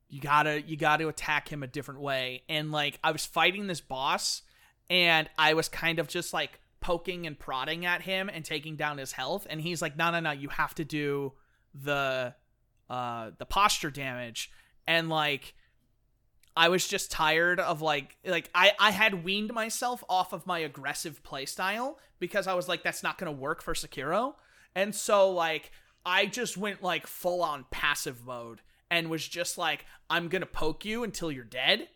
[0.09, 2.42] you gotta you gotta attack him a different way.
[2.49, 4.42] And like I was fighting this boss,
[4.88, 8.99] and I was kind of just like poking and prodding at him and taking down
[8.99, 9.47] his health.
[9.51, 11.33] And he's like, no, no, no, you have to do
[11.75, 12.35] the
[12.88, 14.51] uh the posture damage.
[14.87, 15.55] And like
[16.57, 20.61] I was just tired of like like I I had weaned myself off of my
[20.61, 24.35] aggressive playstyle because I was like that's not to work for Sekiro.
[24.75, 25.73] And so like
[26.05, 30.46] I just went like full on passive mode and was just like I'm going to
[30.46, 31.88] poke you until you're dead.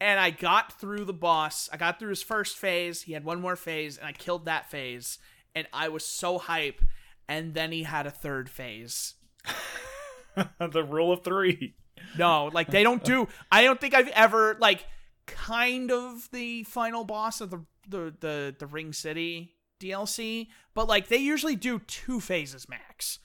[0.00, 1.70] And I got through the boss.
[1.72, 3.02] I got through his first phase.
[3.02, 5.18] He had one more phase and I killed that phase
[5.54, 6.82] and I was so hype
[7.28, 9.14] and then he had a third phase.
[10.58, 11.74] the rule of three.
[12.18, 13.28] No, like they don't do.
[13.52, 14.86] I don't think I've ever like
[15.26, 21.08] kind of the final boss of the the the, the Ring City DLC, but like
[21.08, 23.18] they usually do two phases max.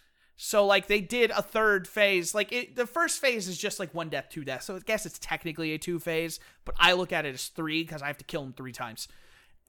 [0.43, 2.33] So like they did a third phase.
[2.33, 4.65] Like it, the first phase is just like one death, two deaths.
[4.65, 7.83] So I guess it's technically a two phase, but I look at it as three
[7.83, 9.07] because I have to kill him three times.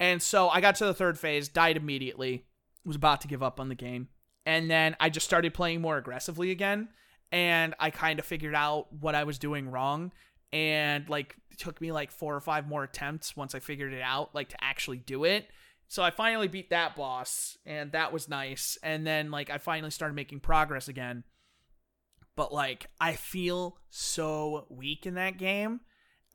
[0.01, 2.47] And so I got to the third phase, died immediately,
[2.87, 4.09] was about to give up on the game,
[4.47, 6.89] and then I just started playing more aggressively again
[7.31, 10.11] and I kind of figured out what I was doing wrong
[10.55, 14.35] and like took me like four or five more attempts once I figured it out
[14.35, 15.49] like to actually do it.
[15.93, 19.91] So I finally beat that boss and that was nice and then like I finally
[19.91, 21.23] started making progress again.
[22.35, 25.81] But like I feel so weak in that game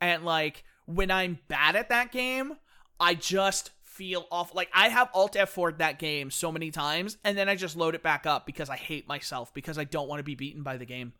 [0.00, 2.52] and like when I'm bad at that game,
[3.00, 4.54] I just feel awful.
[4.54, 7.96] Like I have Alt F4 that game so many times, and then I just load
[7.96, 10.76] it back up because I hate myself because I don't want to be beaten by
[10.76, 11.14] the game.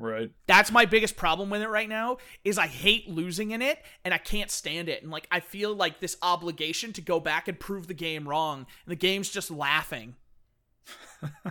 [0.00, 0.30] Right.
[0.46, 4.14] That's my biggest problem with it right now is I hate losing in it and
[4.14, 5.02] I can't stand it.
[5.02, 8.60] And like I feel like this obligation to go back and prove the game wrong.
[8.60, 10.16] And the game's just laughing.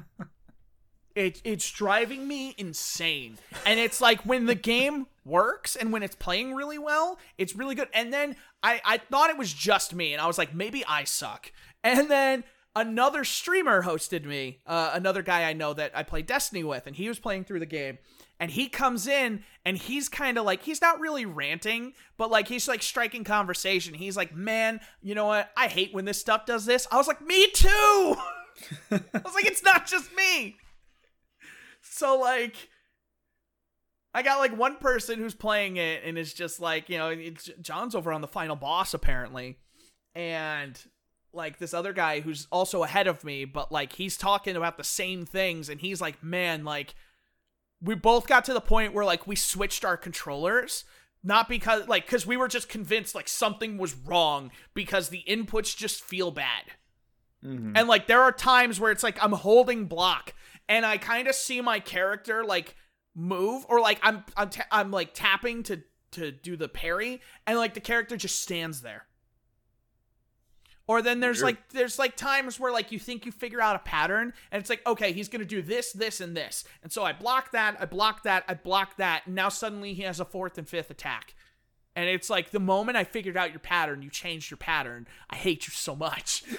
[1.16, 3.38] it it's driving me insane.
[3.68, 7.76] And it's like when the game works and when it's playing really well, it's really
[7.76, 7.90] good.
[7.94, 11.04] And then I I thought it was just me and I was like maybe I
[11.04, 11.52] suck.
[11.84, 12.44] And then
[12.76, 16.96] another streamer hosted me, uh, another guy I know that I play Destiny with, and
[16.96, 18.00] he was playing through the game
[18.40, 22.48] and he comes in and he's kind of like he's not really ranting but like
[22.48, 23.94] he's like striking conversation.
[23.94, 25.52] He's like man you know what?
[25.58, 26.88] I hate when this stuff does this.
[26.92, 28.16] I was like me too!
[28.92, 30.58] I was like it's not just me!
[31.82, 32.56] So like
[34.12, 37.16] i got like one person who's playing it and it's just like you know
[37.62, 39.58] john's over on the final boss apparently.
[40.16, 40.80] And
[41.32, 44.84] like this other guy who's also ahead of me but like he's talking about the
[44.84, 46.96] same things and he's like man like
[47.82, 50.84] we both got to the point where like we switched our controllers
[51.24, 55.76] not because like because we were just convinced like something was wrong because the inputs
[55.76, 56.64] just feel bad
[57.44, 57.72] Mhm.
[57.76, 60.34] and like there are times where it's like i'm holding block
[60.68, 62.76] and i kind of see my character like
[63.16, 67.58] move or like i'm i'm, ta- I'm like tapping to to do the parry and
[67.58, 69.06] like the character just stands there
[70.90, 71.56] or then there's Weird.
[71.56, 74.70] like there's like times where like you think you figure out a pattern and it's
[74.70, 77.86] like okay he's gonna do this this and this and so i block that i
[77.86, 81.36] block that i block that and now suddenly he has a fourth and fifth attack
[81.96, 85.36] and it's like the moment i figured out your pattern you changed your pattern i
[85.36, 86.44] hate you so much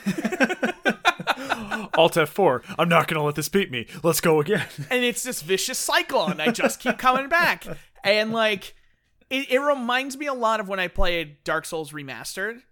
[1.96, 2.62] Alt F4.
[2.78, 3.86] I'm not gonna let this beat me.
[4.02, 4.66] Let's go again.
[4.90, 7.66] and it's this vicious cycle and i just keep coming back
[8.04, 8.74] and like
[9.28, 12.62] it, it reminds me a lot of when i played dark souls remastered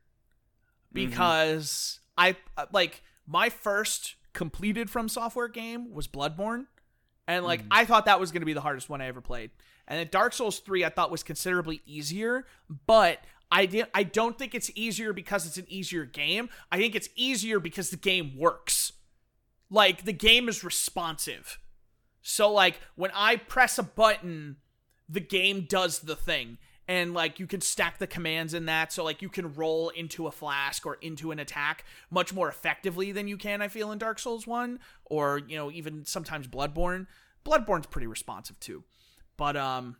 [0.93, 6.67] because i uh, like my first completed from software game was bloodborne
[7.27, 9.51] and like i thought that was going to be the hardest one i ever played
[9.87, 12.47] and then dark souls 3 i thought was considerably easier
[12.87, 13.21] but
[13.51, 13.87] I did.
[13.95, 16.51] I don't think it's easier because it's an easier game.
[16.71, 18.93] I think it's easier because the game works.
[19.71, 21.59] Like the game is responsive.
[22.23, 24.57] So like when I press a button,
[25.09, 26.59] the game does the thing.
[26.89, 30.27] And like you can stack the commands in that so like you can roll into
[30.27, 33.99] a flask or into an attack much more effectively than you can I feel in
[33.99, 37.07] Dark Souls 1 or you know even sometimes Bloodborne.
[37.45, 38.85] Bloodborne's pretty responsive too.
[39.37, 39.97] But um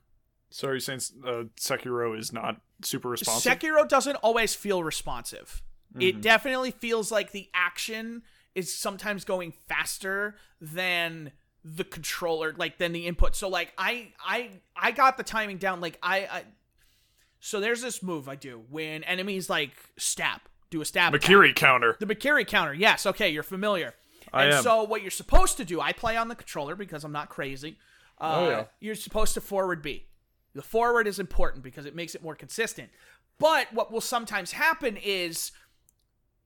[0.49, 3.53] So are you saying uh, Sekiro is not super responsive?
[3.53, 5.63] Sekiro doesn't always feel responsive.
[6.01, 8.23] It definitely feels like the action
[8.55, 11.33] is sometimes going faster than
[11.65, 13.35] the controller, like than the input.
[13.37, 15.81] So like I I I got the timing down.
[15.81, 16.43] Like I, I
[17.41, 21.13] so there's this move I do when enemies like stab, do a stab.
[21.15, 21.57] attack.
[21.57, 21.97] Counter.
[21.99, 22.75] The Mikiri counter.
[22.75, 23.95] Yes, okay, you're familiar.
[24.33, 24.63] I and am.
[24.63, 27.79] so what you're supposed to do, I play on the controller because I'm not crazy.
[28.21, 28.65] Uh, Oh, yeah.
[28.81, 30.07] You're supposed to forward B.
[30.55, 32.91] The forward is important because it makes it more consistent.
[33.39, 35.53] But what will sometimes happen is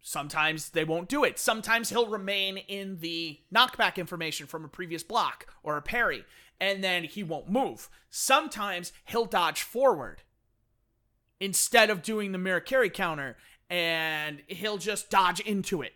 [0.03, 1.39] sometimes they won't do it.
[1.39, 6.25] Sometimes he'll remain in the knockback information from a previous block or a parry,
[6.61, 7.89] and then he won't move.
[8.11, 10.23] Sometimes he'll dodge forward
[11.43, 13.37] instead of doing the Mirakiri counter,
[13.69, 15.93] and he'll just dodge into it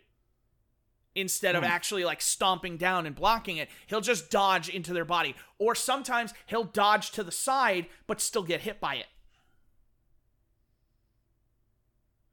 [1.15, 1.69] instead of hmm.
[1.69, 3.69] actually like stomping down and blocking it.
[3.87, 5.35] He'll just dodge into their body.
[5.57, 9.07] Or sometimes he'll dodge to the side but still get hit by it.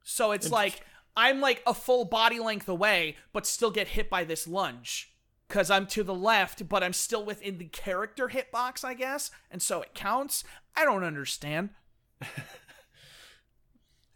[0.03, 0.81] So it's like
[1.15, 5.13] I'm like a full body length away but still get hit by this lunge
[5.47, 9.61] cuz I'm to the left but I'm still within the character hitbox, I guess, and
[9.61, 10.43] so it counts.
[10.75, 11.69] I don't understand.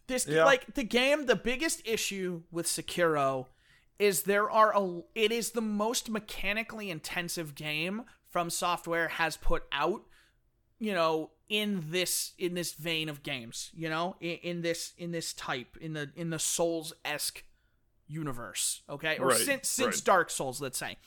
[0.09, 0.43] This Yeah.
[0.43, 3.45] like the game, the biggest issue with Sekiro
[3.97, 9.63] is there are a it is the most mechanically intensive game from software has put
[9.71, 10.03] out
[10.79, 15.11] you know in this in this vein of games you know in, in this in
[15.11, 17.43] this type in the in the souls-esque
[18.07, 20.05] universe okay or Right, since since right.
[20.05, 20.97] dark souls let's say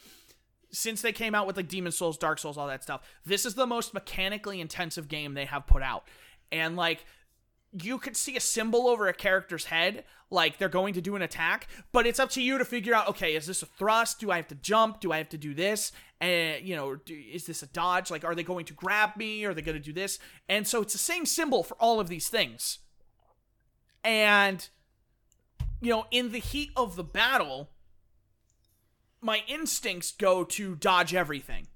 [0.70, 3.54] since they came out with like demon souls dark souls all that stuff this is
[3.54, 6.04] the most mechanically intensive game they have put out
[6.50, 7.04] and like
[7.72, 11.22] you could see a symbol over a character's head, like they're going to do an
[11.22, 14.20] attack, but it's up to you to figure out, okay, is this a thrust?
[14.20, 15.00] Do I have to jump?
[15.00, 15.92] Do I have to do this?
[16.20, 18.10] And, you know, do, is this a dodge?
[18.10, 19.44] Like, are they going to grab me?
[19.44, 20.18] Are they going to do this?
[20.48, 22.78] And so it's the same symbol for all of these things.
[24.04, 24.68] And,
[25.80, 27.70] you know, in the heat of the battle,
[29.20, 31.68] my instincts go to dodge everything.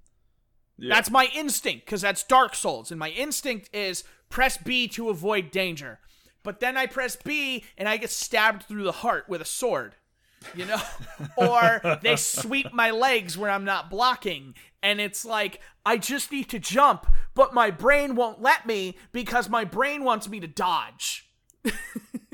[0.78, 0.94] Yeah.
[0.94, 5.50] That's my instinct because that's Dark Souls, and my instinct is press B to avoid
[5.50, 5.98] danger.
[6.42, 9.96] but then I press B and I get stabbed through the heart with a sword.
[10.54, 10.80] You know?
[11.36, 14.54] or they sweep my legs where I'm not blocking.
[14.82, 19.48] And it's like, I just need to jump, but my brain won't let me because
[19.48, 21.28] my brain wants me to dodge.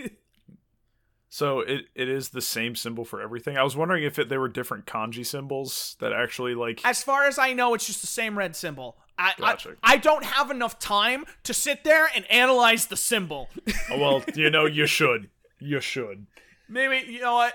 [1.35, 3.57] So it, it is the same symbol for everything.
[3.57, 6.83] I was wondering if it, there were different kanji symbols that actually like.
[6.85, 8.99] As far as I know, it's just the same red symbol.
[9.17, 9.77] I, Gotcha.
[9.83, 13.49] I, I don't have enough time to sit there and analyze the symbol.
[13.91, 15.31] Oh, well, you know, you should.
[15.59, 16.27] You should.
[16.69, 17.55] Maybe, you know what?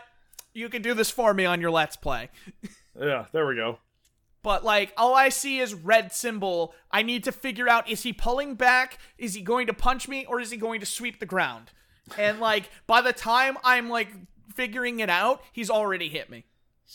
[0.56, 2.32] You can do this for me on your Let's Play.
[3.00, 3.78] Yeah, there we go.
[4.42, 6.74] But, like, all I see is red symbol.
[6.90, 8.98] I need to figure out is he pulling back?
[9.20, 10.26] Is he going to punch me?
[10.26, 11.70] Or is he going to sweep the ground?
[12.18, 14.10] And, like, by the time I'm, like,
[14.56, 16.46] figuring it out, he's already hit me.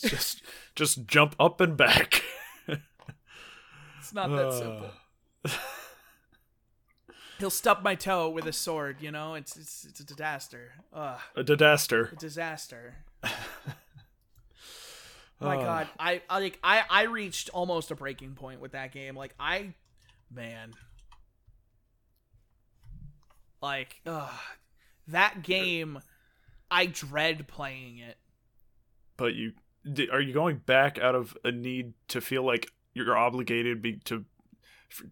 [0.01, 0.41] Just
[0.75, 2.23] just jump up and back.
[2.67, 4.51] It's not that Uh.
[4.59, 4.89] simple.
[7.39, 9.35] He'll stub my toe with a sword, you know?
[9.35, 10.71] It's it's, it's a disaster.
[10.93, 12.09] Ugh, A disaster.
[12.11, 12.95] a disaster.
[15.39, 19.15] my god, I, I like I I reached almost a breaking point with that game.
[19.15, 19.73] Like I
[20.31, 20.73] man.
[23.61, 24.29] Like ugh,
[25.07, 25.99] that game
[26.69, 28.17] I dread playing it.
[29.17, 29.53] But you
[30.11, 34.25] are you going back out of a need to feel like you're obligated be, to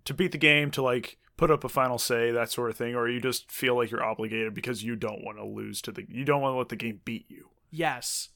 [0.06, 2.96] to beat the game to like put up a final say that sort of thing,
[2.96, 6.06] or you just feel like you're obligated because you don't want to lose to the
[6.10, 7.50] you don't want to let the game beat you.
[7.70, 8.30] Yes.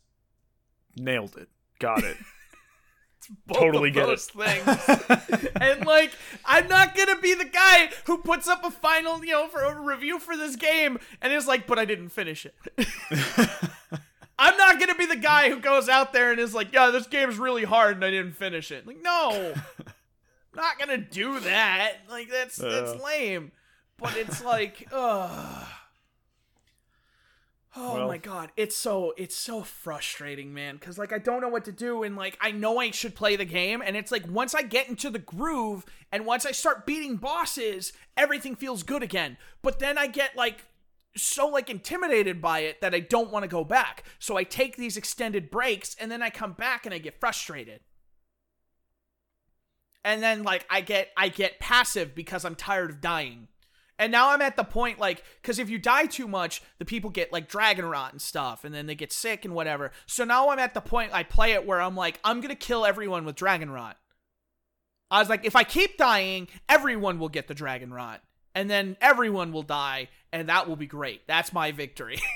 [0.95, 1.49] Nailed it.
[1.79, 2.17] Got it.
[3.53, 4.65] Totally get those it.
[5.25, 5.49] things.
[5.61, 6.11] and like,
[6.45, 9.79] I'm not gonna be the guy who puts up a final, you know, for a
[9.79, 12.55] review for this game and is like, but I didn't finish it.
[14.37, 17.07] I'm not gonna be the guy who goes out there and is like, yeah, this
[17.07, 18.85] game's really hard and I didn't finish it.
[18.85, 19.93] Like, no, I'm
[20.55, 21.93] not gonna do that.
[22.09, 23.03] Like, that's that's Uh.
[23.03, 23.51] lame.
[23.97, 25.65] But it's like, ugh.
[27.77, 30.77] Oh Well- my god, it's so it's so frustrating, man.
[30.77, 33.35] Cause like I don't know what to do, and like I know I should play
[33.35, 36.85] the game, and it's like once I get into the groove and once I start
[36.85, 39.37] beating bosses, everything feels good again.
[39.61, 40.63] But then I get like
[41.17, 44.03] so like intimidated by it that I don't want to go back.
[44.19, 47.81] So I take these extended breaks, and then I come back and I get frustrated.
[50.05, 53.47] And then like I get I get passive because I'm tired of dying.
[53.97, 57.09] And now I'm at the point like cuz if you die too much, the people
[57.09, 59.91] get like dragon rot and stuff and then they get sick and whatever.
[60.05, 62.55] So now I'm at the point I play it where I'm like I'm going to
[62.55, 63.97] kill everyone with dragon rot.
[65.09, 68.21] I was like if I keep dying, everyone will get the dragon rot
[68.53, 71.25] and then everyone will die and that will be great.
[71.27, 72.21] That's my victory.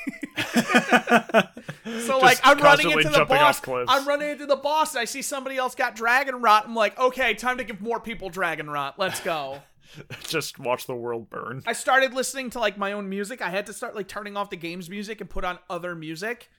[2.06, 3.62] So like I'm running into the boss.
[3.68, 6.66] I'm running into the boss and I see somebody else got dragon rot.
[6.68, 9.00] I'm like, okay, time to give more people dragon rot.
[9.00, 9.62] Let's go.
[10.28, 11.64] just watch the world burn.
[11.66, 13.42] I started listening to like my own music.
[13.42, 16.50] I had to start like turning off the game's music and put on other music.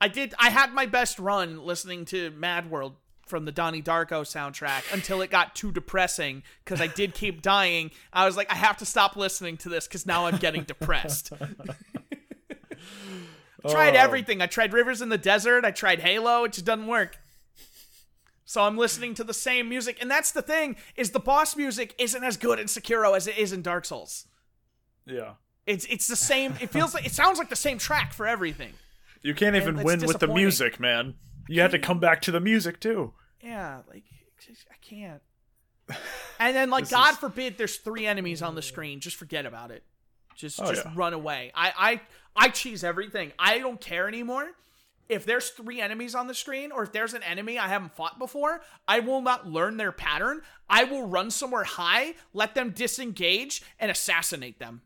[0.00, 4.20] I did I had my best run listening to Mad World from the Donnie Darko
[4.22, 7.90] soundtrack until it got too depressing because I did keep dying.
[8.12, 11.32] I was like, I have to stop listening to this because now I'm getting depressed.
[13.68, 14.00] tried Oh.
[14.00, 14.42] everything.
[14.42, 15.64] I tried Rivers in the Desert.
[15.64, 16.44] I tried Halo.
[16.44, 17.18] It just doesn't work.
[18.44, 21.94] So I'm listening to the same music, and that's the thing: is the boss music
[21.98, 24.26] isn't as good in Sekiro as it is in Dark Souls.
[25.06, 25.34] Yeah.
[25.66, 26.54] It's it's the same.
[26.60, 28.72] It feels like it sounds like the same track for everything.
[29.22, 31.14] You can't even win with the music, man.
[31.48, 33.14] You had to come back to the music too.
[33.42, 34.04] Yeah, like
[34.70, 35.22] I can't.
[36.38, 39.00] And then, like, God is- forbid, there's three enemies on the screen.
[39.00, 39.84] Just forget about it.
[40.36, 40.92] Just Oh, just yeah.
[40.94, 41.50] run away.
[41.54, 41.72] I
[42.36, 43.32] I I cheese everything.
[43.38, 44.50] I don't care anymore.
[45.08, 48.18] If there's three enemies on the screen, or if there's an enemy I haven't fought
[48.18, 50.40] before, I will not learn their pattern.
[50.68, 54.80] I will run somewhere high, let them disengage, and assassinate them.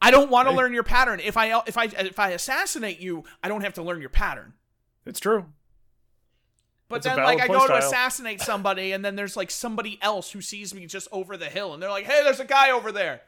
[0.00, 0.56] I don't want to Hey.
[0.58, 1.20] learn your pattern.
[1.20, 4.54] If I if I if I assassinate you, I don't have to learn your pattern.
[5.04, 5.46] It's true.
[6.88, 10.32] But It's then, like, I go to assassinate somebody, and then there's like somebody else
[10.32, 12.90] who sees me just over the hill, and they're like, "Hey, there's a guy over
[12.90, 13.22] there."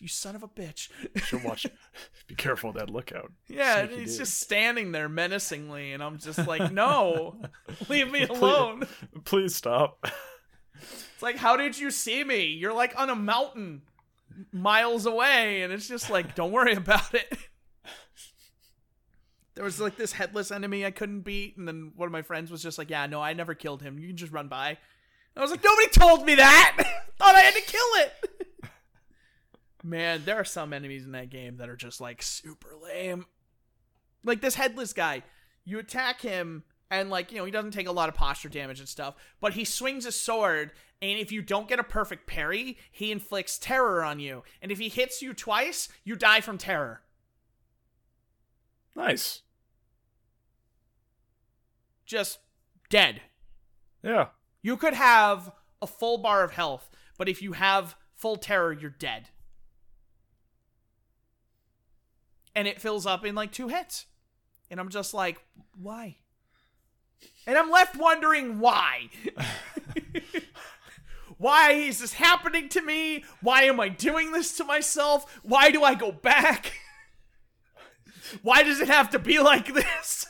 [0.00, 0.90] You son of a bitch!
[1.14, 1.66] You should watch.
[2.26, 3.32] Be careful with that lookout.
[3.48, 4.18] Yeah, Sneaky he's dude.
[4.20, 7.40] just standing there menacingly, and I'm just like, "No,
[7.88, 8.86] leave me alone."
[9.24, 10.06] Please stop.
[10.74, 12.44] It's like, how did you see me?
[12.46, 13.82] You're like on a mountain,
[14.52, 17.38] miles away, and it's just like, don't worry about it.
[19.54, 22.50] There was like this headless enemy I couldn't beat, and then one of my friends
[22.50, 23.98] was just like, "Yeah, no, I never killed him.
[23.98, 24.76] You can just run by."
[25.34, 26.76] I was like, "Nobody told me that.
[27.18, 28.12] Thought I had to kill it."
[29.86, 33.26] Man, there are some enemies in that game that are just like super lame.
[34.24, 35.22] Like this headless guy,
[35.64, 38.80] you attack him and like, you know, he doesn't take a lot of posture damage
[38.80, 40.72] and stuff, but he swings a sword
[41.02, 44.44] And if you don't get a perfect parry, he inflicts terror on you.
[44.62, 47.02] And if he hits you twice, you die from terror.
[48.94, 49.42] Nice.
[52.06, 52.38] Just
[52.88, 53.20] dead.
[54.02, 54.28] Yeah.
[54.62, 58.90] You could have a full bar of health, but if you have full terror, you're
[58.90, 59.28] dead.
[62.56, 64.06] And it fills up in like two hits.
[64.70, 65.38] And I'm just like,
[65.80, 66.16] why?
[67.46, 69.10] And I'm left wondering why.
[71.38, 73.24] why is this happening to me?
[73.42, 75.38] Why am I doing this to myself?
[75.44, 76.72] Why do I go back?
[78.42, 80.26] why does it have to be like this?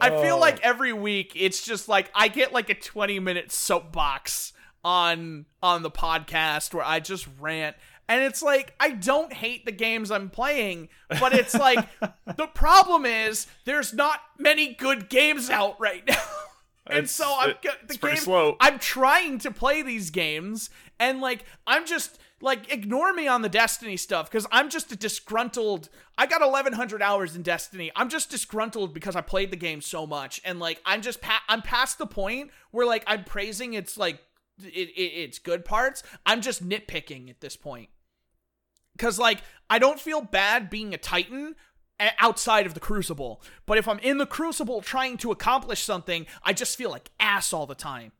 [0.00, 0.40] I feel Oh.
[0.40, 4.52] like every week it's just like I get like a 20 minute soapbox
[4.84, 7.76] on on the podcast where I just rant
[8.08, 10.88] and it's like I don't hate the games I'm playing,
[11.20, 11.86] but it's like
[12.36, 16.22] the problem is there's not many good games out right now.
[16.86, 18.56] and It's- so I'm it- the game slow.
[18.60, 23.48] I'm trying to play these games and like I'm just like ignore me on the
[23.48, 25.88] Destiny stuff cuz I'm just a disgruntled
[26.18, 27.90] I got 1100 hours in Destiny.
[27.96, 31.42] I'm just disgruntled because I played the game so much and like I'm just pa-
[31.48, 34.20] I'm past the point where like I'm praising its like
[34.62, 36.02] it, it its good parts.
[36.26, 37.88] I'm just nitpicking at this point.
[38.98, 39.40] Cuz like
[39.70, 41.56] I don't feel bad being a titan
[42.18, 43.40] outside of the crucible.
[43.66, 47.52] But if I'm in the crucible trying to accomplish something, I just feel like ass
[47.52, 48.12] all the time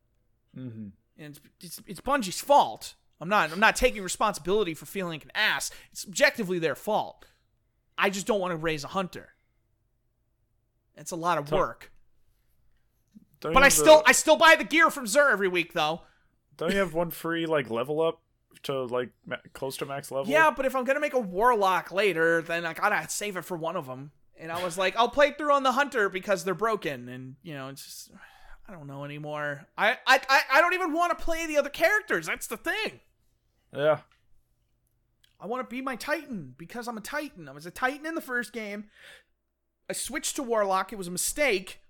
[0.57, 0.89] Mm-hmm.
[1.23, 2.95] and it's, it's, it's Bungie's fault.
[3.21, 5.71] I'm not I'm not taking responsibility for feeling like an ass.
[5.93, 7.25] It's objectively their fault.
[7.99, 9.31] I just don't want to raise a hunter.
[10.97, 11.91] It's a lot of work.
[13.41, 16.03] Don't But I still the- I still buy the gear from Xur every week though.
[16.57, 18.21] don't you have one free like level up
[18.63, 20.31] to like ma- close to max level?
[20.31, 23.57] Yeah, but if I'm gonna make a warlock later, then I gotta save it for
[23.57, 24.13] one of them.
[24.39, 27.55] And I was like, I'll play through on the hunter because they're broken, and you
[27.55, 28.11] know, it's just
[28.69, 29.67] I don't know anymore.
[29.77, 32.27] I I I, I don't even want to play the other characters.
[32.27, 33.01] That's the thing.
[33.73, 33.99] Yeah.
[35.41, 37.49] I want to be my Titan because I'm a Titan.
[37.49, 38.85] I was a Titan in the first game.
[39.91, 40.93] I switched to Warlock.
[40.93, 41.81] It was a mistake.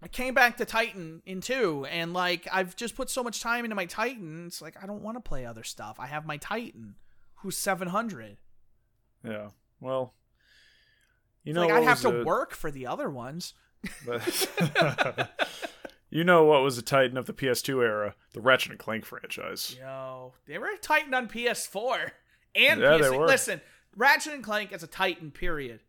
[0.00, 3.64] I came back to Titan in two, and like I've just put so much time
[3.64, 4.46] into my Titan.
[4.46, 5.96] It's like I don't want to play other stuff.
[5.98, 6.94] I have my Titan,
[7.36, 8.36] who's seven hundred.
[9.24, 9.48] Yeah.
[9.80, 10.14] Well,
[11.42, 13.54] you know like I'd have to a- work for the other ones.
[16.10, 18.14] you know what was a titan of the PS2 era?
[18.32, 19.76] The Ratchet and Clank franchise.
[19.78, 22.10] Yo, they were a Titan on PS4
[22.54, 23.02] and Yeah, PS.
[23.10, 23.26] they were.
[23.26, 23.60] Listen,
[23.96, 25.30] Ratchet and Clank is a Titan.
[25.30, 25.80] Period.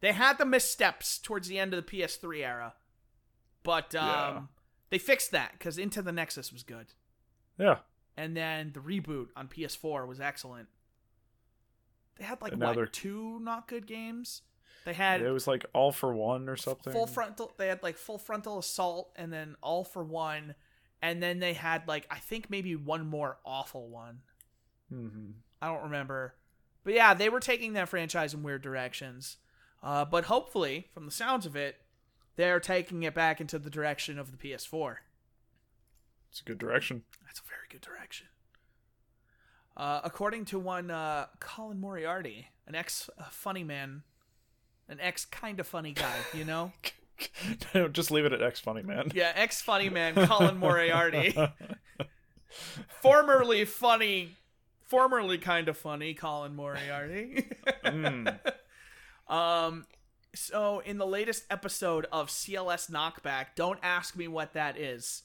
[0.00, 2.74] They had the missteps towards the end of the PS3 era,
[3.62, 4.42] but um, Yeah.
[4.90, 6.88] they fixed that because Into the Nexus was good,
[7.58, 7.78] Yeah.
[8.16, 10.68] and then the reboot on PS4 was excellent.
[12.16, 14.42] They had like what they're- two not good games.
[14.84, 16.92] They had It was like all for one or something.
[16.92, 17.52] full frontal.
[17.56, 20.56] They had like full frontal assault, and then all for one,
[21.00, 24.22] and then they had like I think maybe one more awful one.
[24.88, 26.34] hmm I don't remember.
[26.84, 29.36] But yeah, they were taking that franchise in weird directions.
[29.80, 31.80] Uh, but hopefully, from the sounds of it,
[32.36, 34.96] they're taking it back into the direction of the PS4.
[36.30, 37.02] It's a good direction.
[37.26, 38.28] That's a very good direction.
[39.76, 44.02] Uh, according to one uh, Colin Moriarty, an ex funny man,
[44.88, 46.72] an ex kind of funny guy, you know?
[47.74, 49.10] no, Just leave it at ex Funny Man.
[49.14, 51.36] Yeah, ex funny man Colin Moriarty.
[53.02, 54.36] formerly funny,
[54.82, 57.48] formerly kind of funny Colin Moriarty.
[57.84, 58.38] Mm.
[59.28, 59.86] Um,
[60.34, 65.22] so in the latest episode of CLS Knockback, don't ask me what that is.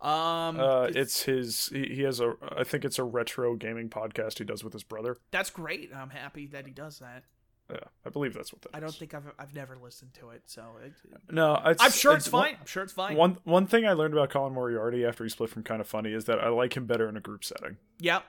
[0.00, 1.68] Um, Uh, it's his.
[1.72, 2.34] He, he has a.
[2.56, 5.18] I think it's a retro gaming podcast he does with his brother.
[5.32, 5.90] that's great.
[5.94, 7.24] I'm happy that he does that.
[7.70, 10.42] Yeah, I believe that's what that I don't think I've I've never listened to it,
[10.46, 10.92] so it,
[11.30, 12.56] No, it's, I'm sure it's, one- fine.
[12.60, 13.14] I'm sure it's fine.
[13.16, 16.12] One one thing I learned about Colin Moriarty after he split from Kind of Funny
[16.14, 17.76] is that I like him better in a group setting.
[17.98, 18.22] Yep.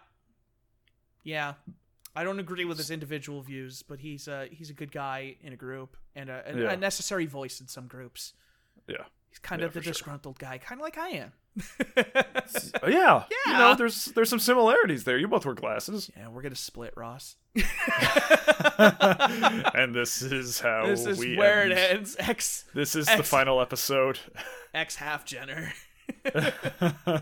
[1.24, 1.54] Yeah.
[2.16, 5.54] I don't agree with his individual views, but he's a he's a good guy in
[5.54, 6.72] a group and a, a, Yeah.
[6.72, 8.34] a necessary voice in some groups.
[8.88, 9.04] Yeah.
[9.30, 9.94] He's kind Yeah, of the for sure.
[9.94, 11.34] disgruntled guy, kind of like I am.
[12.84, 13.24] Oh, yeah.
[13.48, 15.18] You know, there's there's some similarities there.
[15.18, 16.10] You both wear glasses.
[16.18, 17.36] yeah, we're gonna split, Ross.
[18.78, 21.72] and this is how this is we where end.
[21.74, 22.16] it ends.
[22.20, 24.20] X This is the final episode.
[24.74, 25.74] X half Jenner.
[26.34, 27.20] Uh,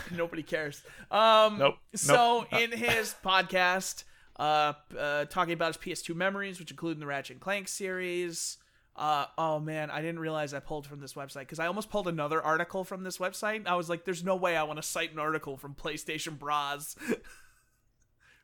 [0.16, 0.82] nobody cares.
[1.10, 1.76] Um, Nope.
[1.94, 2.60] So Nope.
[2.60, 4.04] in his podcast,
[4.38, 8.58] uh, uh, talking about his PS2 memories, which include the Ratchet and Clank series.
[8.96, 12.08] Uh, oh man, I didn't realize I pulled from this website because I almost pulled
[12.08, 13.66] another article from this website.
[13.66, 16.96] I was like, "There's no way I want to cite an article from PlayStation Brahs."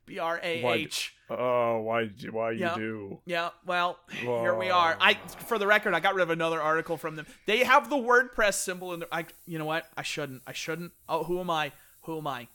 [0.06, 1.14] B R A H.
[1.30, 2.06] Oh, why?
[2.30, 2.74] Why you Yeah.
[2.74, 3.20] do?
[3.24, 4.96] Yeah, well, here we are.
[5.00, 5.14] I,
[5.46, 7.26] for the record, I got rid of another article from them.
[7.46, 9.08] They have the WordPress symbol in there.
[9.10, 9.86] I, you know what?
[9.96, 10.42] I shouldn't.
[10.46, 10.92] I shouldn't.
[11.08, 11.72] Oh, who am I?
[12.02, 12.48] Who am I?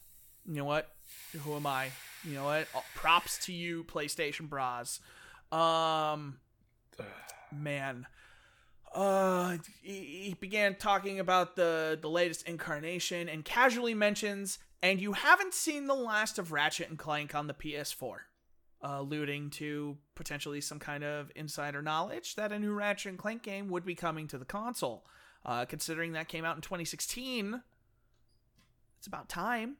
[0.47, 0.93] You know what?
[1.43, 1.89] Who am I?
[2.23, 2.67] You know what?
[2.75, 4.99] Oh, props to you, PlayStation Brahs.
[5.51, 6.37] Um,
[7.51, 8.05] man.
[8.93, 15.53] Uh, he began talking about the the latest incarnation and casually mentions, and you haven't
[15.53, 18.19] seen the last of Ratchet and Clank on the PS4
[18.81, 23.69] alluding to potentially some kind of insider knowledge that a new Ratchet and Clank game
[23.69, 25.05] would be coming to the console.
[25.45, 27.61] Uh, considering that came out in 2016,
[28.97, 29.77] it's about time.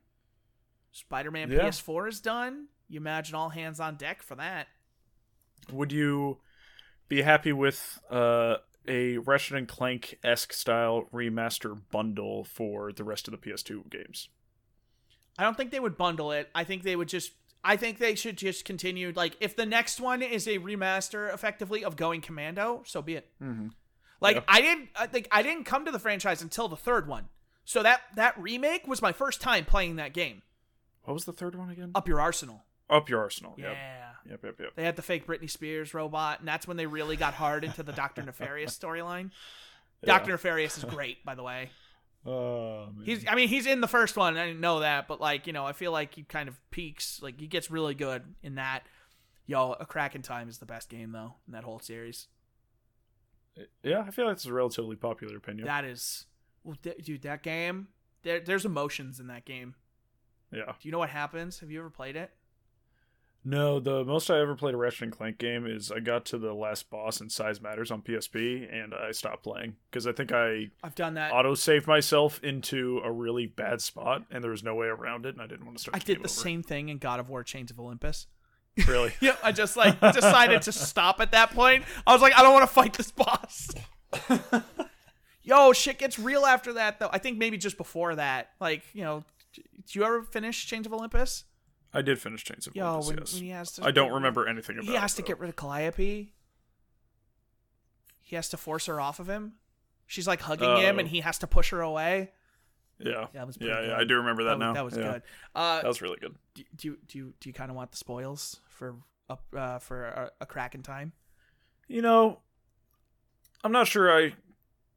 [0.91, 1.60] Spider-Man Yeah.
[1.60, 2.68] PS4 is done.
[2.88, 4.68] You imagine all hands on deck for that.
[5.72, 6.39] Would you
[7.08, 13.28] be happy with uh, a Ratchet and Clank esque style remaster bundle for the rest
[13.28, 14.30] of the PS2 games?
[15.39, 16.49] I don't think they would bundle it.
[16.53, 17.31] I think they would just.
[17.63, 19.11] I think they should just continue.
[19.15, 23.29] Like, if the next one is a remaster, effectively of Going Commando, so be it.
[23.41, 23.67] Mm-hmm.
[24.21, 24.41] Like, Yeah.
[24.47, 24.89] I didn't.
[24.95, 27.29] I think I didn't come to the franchise until the third one.
[27.65, 30.41] So that that remake was my first time playing that game.
[31.03, 31.91] What was the third one again?
[31.95, 32.65] Up your arsenal.
[32.89, 33.55] Up your arsenal.
[33.57, 33.67] Yeah.
[33.69, 33.75] Yep.
[34.29, 34.43] Yep.
[34.43, 34.55] Yep.
[34.59, 34.69] Yep.
[34.75, 37.83] They had the fake Britney Spears robot, and that's when they really got hard into
[37.83, 39.31] the Doctor Nefarious storyline.
[40.03, 41.69] Doctor Nefarious is great, by the way.
[42.30, 42.89] Oh.
[43.03, 44.38] He's, I mean, he's in the first one.
[44.38, 47.19] I didn't know that, but like, you know, I feel like he kind of peaks.
[47.21, 48.84] Like, he gets really good in that.
[49.47, 52.27] Yo, A Crack in Time is the best game though in that whole series.
[53.84, 55.65] yeah, I feel like it's a relatively popular opinion.
[55.65, 56.25] That is,
[56.63, 57.88] well, th- dude, that game.
[58.23, 59.75] There, there's emotions in that game.
[60.51, 60.65] yeah.
[60.65, 61.59] Do you know what happens?
[61.61, 62.32] Have you ever played it?
[63.45, 66.37] No, the most I ever played a Ratchet and Clank game is I got to
[66.37, 70.31] the last boss in Size Matters on PSP and I stopped playing because I think
[70.33, 71.31] I I've done that.
[71.31, 75.29] auto saved myself into a really bad spot and there was no way around it
[75.35, 75.95] and I didn't want to start.
[75.95, 76.33] I the did game the over.
[76.41, 78.27] same thing in God of War: Chains of Olympus.
[78.87, 79.13] Really?
[79.21, 81.85] Yeah, I just like decided to stop at that point.
[82.05, 83.69] I was like, I don't want to fight this boss.
[85.43, 87.09] Yo, shit gets real after that though.
[87.11, 88.49] I think maybe just before that.
[88.59, 89.23] Like, you know,
[89.53, 91.45] d- did you ever finish Chains of Olympus?
[91.93, 93.07] I did finish Chains of Yo, Olympus.
[93.07, 93.33] when, yes.
[93.33, 94.87] when he has to I don't remember anything about.
[94.87, 94.91] It.
[94.91, 95.27] He has it, to though.
[95.27, 96.33] get rid of Calliope.
[98.21, 99.53] He has to force her off of him.
[100.05, 100.99] She's like hugging him Oh.
[100.99, 102.31] and he has to push her away.
[102.99, 103.27] Yeah.
[103.45, 103.97] Was yeah, yeah.
[103.97, 104.73] I do remember that, That was, now.
[104.73, 105.11] that was Yeah.
[105.13, 105.21] good.
[105.55, 106.35] Uh, That was really good.
[106.53, 108.95] do, do you do you do you kind of want the spoils for
[109.29, 111.13] up uh, for a, a crack in time?
[111.87, 112.39] You know,
[113.63, 114.33] I'm not sure I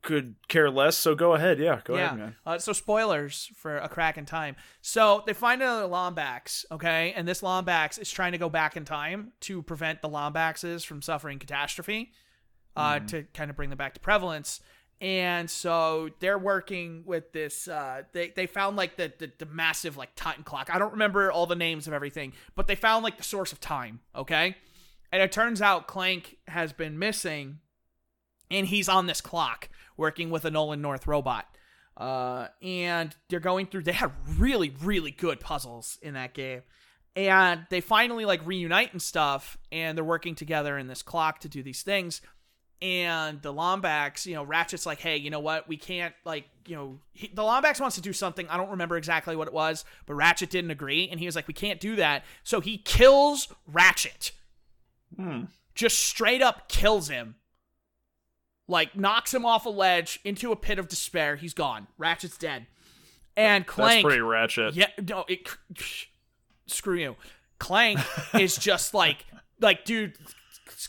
[0.03, 0.97] could care less.
[0.97, 1.59] So go ahead.
[1.59, 2.07] Yeah, go yeah.
[2.07, 2.37] ahead, man.
[2.45, 4.57] Uh, so spoilers for a crack in time.
[4.81, 8.85] So they find another Lombax, okay, and this Lombax is trying to go back in
[8.85, 12.13] time to prevent the Lombaxes from suffering catastrophe,
[12.77, 14.61] uh, to kind of bring them back to prevalence.
[15.01, 17.67] And so they're working with this.
[17.67, 20.71] Uh, they they found like the, the the massive like Titan clock.
[20.73, 23.59] I don't remember all the names of everything, but they found like the source of
[23.61, 23.99] time.
[24.15, 24.57] Okay,
[25.11, 27.59] and it turns out Clank has been missing,
[28.53, 31.47] and he's on this clock working with a Nolan North robot.
[31.97, 33.83] Uh, and they're going through.
[33.83, 36.63] They had really, really good puzzles in that game,
[37.17, 39.59] and they finally like reunite and stuff.
[39.71, 42.21] And they're working together in this clock to do these things.
[42.81, 45.69] And the Lombax, you know, Ratchet's like, hey, you know what?
[45.69, 48.49] We can't like, you know, he, the Lombax wants to do something.
[48.49, 51.47] I don't remember exactly what it was, but Ratchet didn't agree, and he was like,
[51.47, 52.25] we can't do that.
[52.43, 54.33] So he kills Ratchet
[55.17, 55.43] Hmm.
[55.75, 57.35] just straight up kills him.
[58.69, 61.37] Like knocks him off a ledge into a pit of despair.
[61.37, 61.89] He's gone.
[61.99, 62.67] Ratchet's dead.
[63.37, 64.75] And That's Clank pretty ratchet.
[64.75, 65.49] Yeah, no, it
[66.67, 67.17] screw you.
[67.59, 68.01] Clank
[68.35, 69.25] is just like
[69.61, 70.15] like dude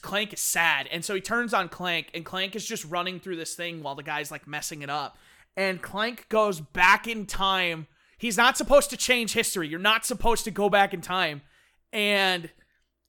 [0.01, 0.88] Clank is sad.
[0.91, 3.95] And so he turns on Clank and Clank is just running through this thing while
[3.95, 5.17] the guy's like messing it up.
[5.55, 7.88] And Clank goes back in time.
[8.17, 9.67] He's not supposed to change history.
[9.67, 11.41] You're not supposed to go back in time.
[11.91, 12.49] And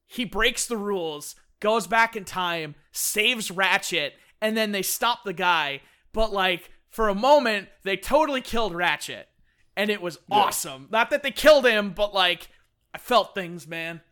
[0.06, 5.32] he breaks the rules, goes back in time, saves Ratchet, and then they stop the
[5.32, 5.80] guy.
[6.12, 9.26] But like for a moment, they totally killed Ratchet,
[9.74, 10.86] and it was awesome.
[10.90, 12.48] Not that they killed him, but like
[12.92, 14.02] I felt things, man.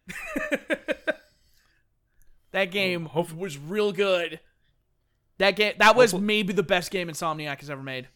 [2.53, 4.41] that game hope- was real good.
[5.39, 8.09] That game that was Hopefully- maybe the best game Insomniac has ever made.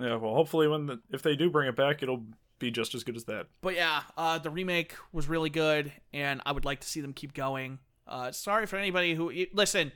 [0.00, 2.22] Yeah, well, hopefully when the, if they do bring it back, it'll
[2.60, 3.46] be just as good as that.
[3.62, 7.12] But yeah, uh, the remake was really good, and I would like to see them
[7.12, 7.80] keep going.
[8.06, 9.90] Uh, sorry for anybody who listen.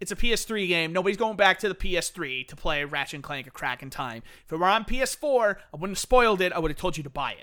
[0.00, 0.92] It's a PS3 game.
[0.92, 4.22] Nobody's going back to the PS3 to play Ratchet and Clank: A Crack in Time.
[4.44, 6.52] If it were on PS4, I wouldn't have spoiled it.
[6.52, 7.36] I would have told you to buy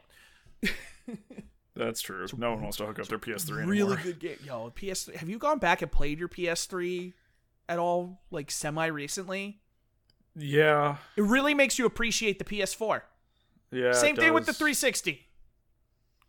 [0.62, 0.72] it.
[1.76, 2.28] That's true.
[2.38, 3.66] No one wants to hook up their PS3 anymore.
[3.72, 4.38] Really good game.
[4.44, 5.16] Yo, PS3.
[5.16, 7.14] Have you gone back and played your PS3
[7.70, 9.62] at all, like semi recently?
[10.36, 13.02] Yeah, It really makes you appreciate the PS4.
[13.72, 13.92] yeah.
[13.92, 15.28] Same thing with the 360.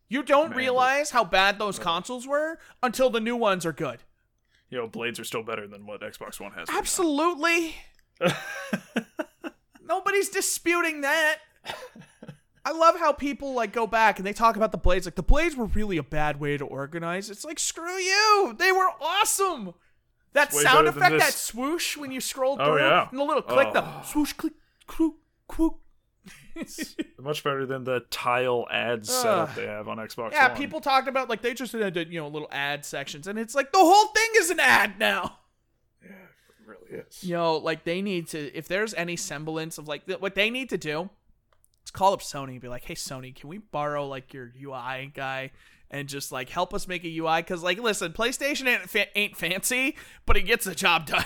[0.09, 4.01] You don't Man, realize how bad those consoles were until the new ones are good.
[4.73, 6.67] You know, blades are still better than what Xbox One has.
[6.71, 7.75] Absolutely.
[9.87, 11.41] Nobody's disputing that.
[12.65, 15.23] I love how people like go back and they talk about the blades like the
[15.23, 17.29] blades were really a bad way to organize.
[17.29, 18.57] It's like screw you.
[18.59, 19.75] They were awesome.
[20.33, 23.09] That sound effect, that swoosh when you scroll oh, through, Oh, yeah.
[23.11, 23.73] and the little click, Oh.
[23.75, 24.55] the swoosh, click,
[24.89, 25.17] cloop,
[26.57, 27.05] cloop.
[27.19, 30.57] Much better than the tile ad setup they have on Xbox yeah, One.
[30.57, 33.73] people talked about like they just did you know little ad sections, and it's like
[33.73, 35.39] the whole thing is an ad now.
[36.03, 37.23] Yeah, it really is.
[37.23, 40.51] you know, like they need to if there's any semblance of like th- what they
[40.51, 41.11] need to do,
[41.85, 45.11] is call up Sony and be like, "Hey Sony, can we borrow like your UI
[45.15, 45.53] guy
[45.91, 49.37] and just like help us make a UI?" Because like, listen, PlayStation ain't, fa- ain't
[49.37, 49.97] fancy,
[50.27, 51.25] but it gets the job done.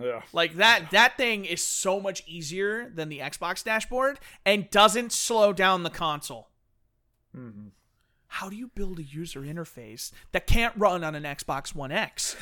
[0.00, 0.22] Yeah.
[0.32, 5.52] Like that that thing is so much easier than the Xbox dashboard and doesn't slow
[5.52, 6.48] down the console.
[7.34, 7.70] Mhm.
[8.28, 12.36] How do you build a user interface that can't run on an Xbox One X?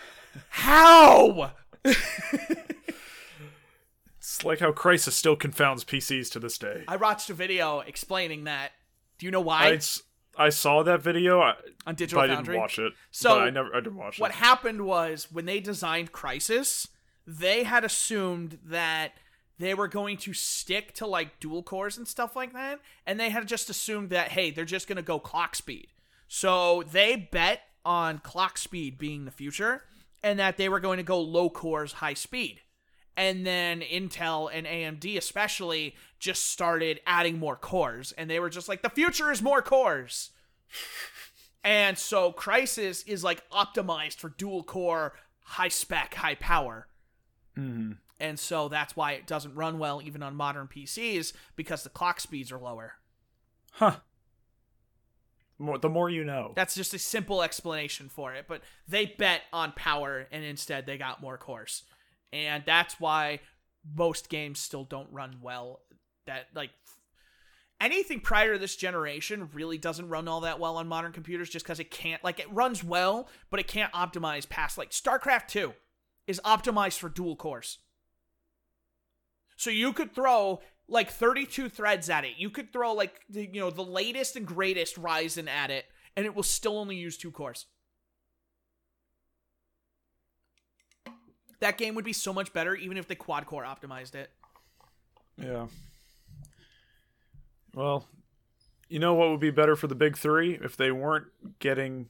[0.50, 1.52] How?
[4.18, 6.84] It's like how Crysis still confounds PCs to this day.
[6.86, 8.72] I watched a video explaining that.
[9.18, 9.68] Do you know why?
[9.68, 10.02] I, s-
[10.38, 11.54] I saw that video, I,
[11.86, 12.92] on Digital but I didn't watch it.
[13.10, 14.36] So, I never, I didn't watch what it.
[14.36, 16.86] happened was when they designed Crysis,
[17.26, 19.12] they had assumed that
[19.58, 23.30] they were going to stick to like dual cores and stuff like that, and they
[23.30, 25.88] had just assumed that hey, they're just going to go clock speed.
[26.28, 29.82] So they bet on clock speed being the future,
[30.22, 32.60] and that they were going to go low cores, high speed.
[33.18, 38.68] And then Intel and AMD especially just started adding more cores, and they were just
[38.68, 40.30] like, the future is more cores.
[41.64, 46.86] And so Crysis is like optimized for dual core, high spec, high power.
[47.56, 47.98] Mhm.
[48.20, 52.20] And so that's why it doesn't run well even on modern PCs because the clock
[52.20, 52.94] speeds are lower.
[53.72, 53.96] Huh.
[55.58, 56.52] More, the more you know.
[56.54, 58.46] That's just a simple explanation for it.
[58.48, 61.82] But they bet on power and instead they got more cores.
[62.32, 63.40] And that's why
[63.96, 65.80] most games still don't run well.
[66.26, 66.70] That, like,
[67.80, 71.64] anything prior to this generation really doesn't run all that well on modern computers just
[71.64, 75.72] because it can't, like, it runs well, but it can't optimize past, like, StarCraft 2
[76.26, 77.78] is optimized for dual cores.
[79.56, 82.34] So you could throw like 32 threads at it.
[82.38, 86.24] You could throw like the, you know the latest and greatest Ryzen at it, and
[86.24, 87.66] it will still only use two cores.
[91.60, 94.30] That game would be so much better even if they quad core optimized it.
[95.36, 95.66] Yeah.
[97.74, 98.06] Well,
[98.88, 101.26] you know what would be better for the big three if they weren't
[101.58, 102.08] getting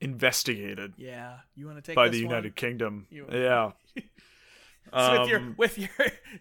[0.00, 2.30] investigated Yeah, you want to take by the one?
[2.30, 3.06] United Kingdom.
[3.10, 3.72] You- Yeah.
[4.92, 5.90] So with your Um, with your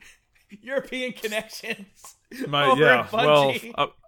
[0.61, 2.17] European connections.
[2.47, 3.53] My yeah, well,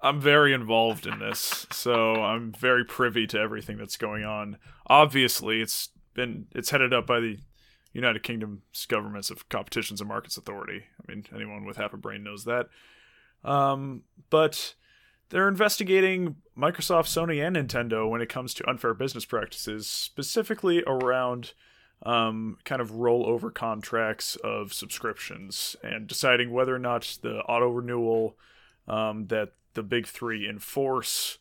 [0.02, 4.58] I'm very involved in this, so I'm very privy to everything that's going on.
[4.88, 7.38] Obviously, it's been it's headed up by the
[7.94, 10.86] United Kingdom's government's of Competitions and Markets Authority.
[11.00, 12.68] I mean, anyone with half a brain knows that.
[13.44, 14.76] Um, but
[15.30, 21.54] they're investigating Microsoft, Sony, and Nintendo when it comes to unfair business practices, specifically around
[22.04, 28.38] um, kind of rollover contracts of subscriptions and deciding whether or not the auto renewal
[28.88, 31.38] um, that the big three enforce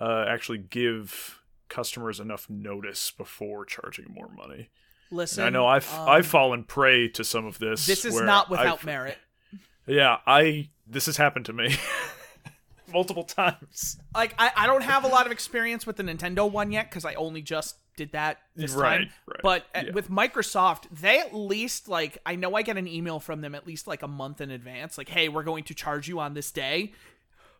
[0.00, 4.70] uh, actually give customers enough notice before charging more money.
[5.10, 7.86] Listen, And I know I've um, I've fallen prey to some of this.
[7.86, 9.18] This is not without I've- merit.
[9.86, 11.76] Yeah, I this has happened to me
[12.92, 13.98] multiple times.
[14.14, 17.04] Like I, I don't have a lot of experience with the Nintendo one yet because
[17.04, 19.08] I only just did that this Right, time.
[19.26, 19.92] right, But uh, yeah.
[19.92, 23.66] with Microsoft, they at least like I know I get an email from them at
[23.66, 26.50] least like a month in advance, like, hey, we're going to charge you on this
[26.50, 26.92] day,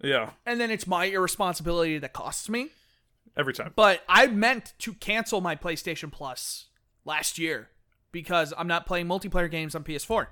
[0.03, 2.71] Yeah, and then it's my irresponsibility that costs me.
[3.37, 3.73] every time.
[3.77, 6.67] But I meant to cancel my PlayStation Plus
[7.05, 7.69] last year
[8.13, 10.29] because I'm not playing multiplayer games on PS4.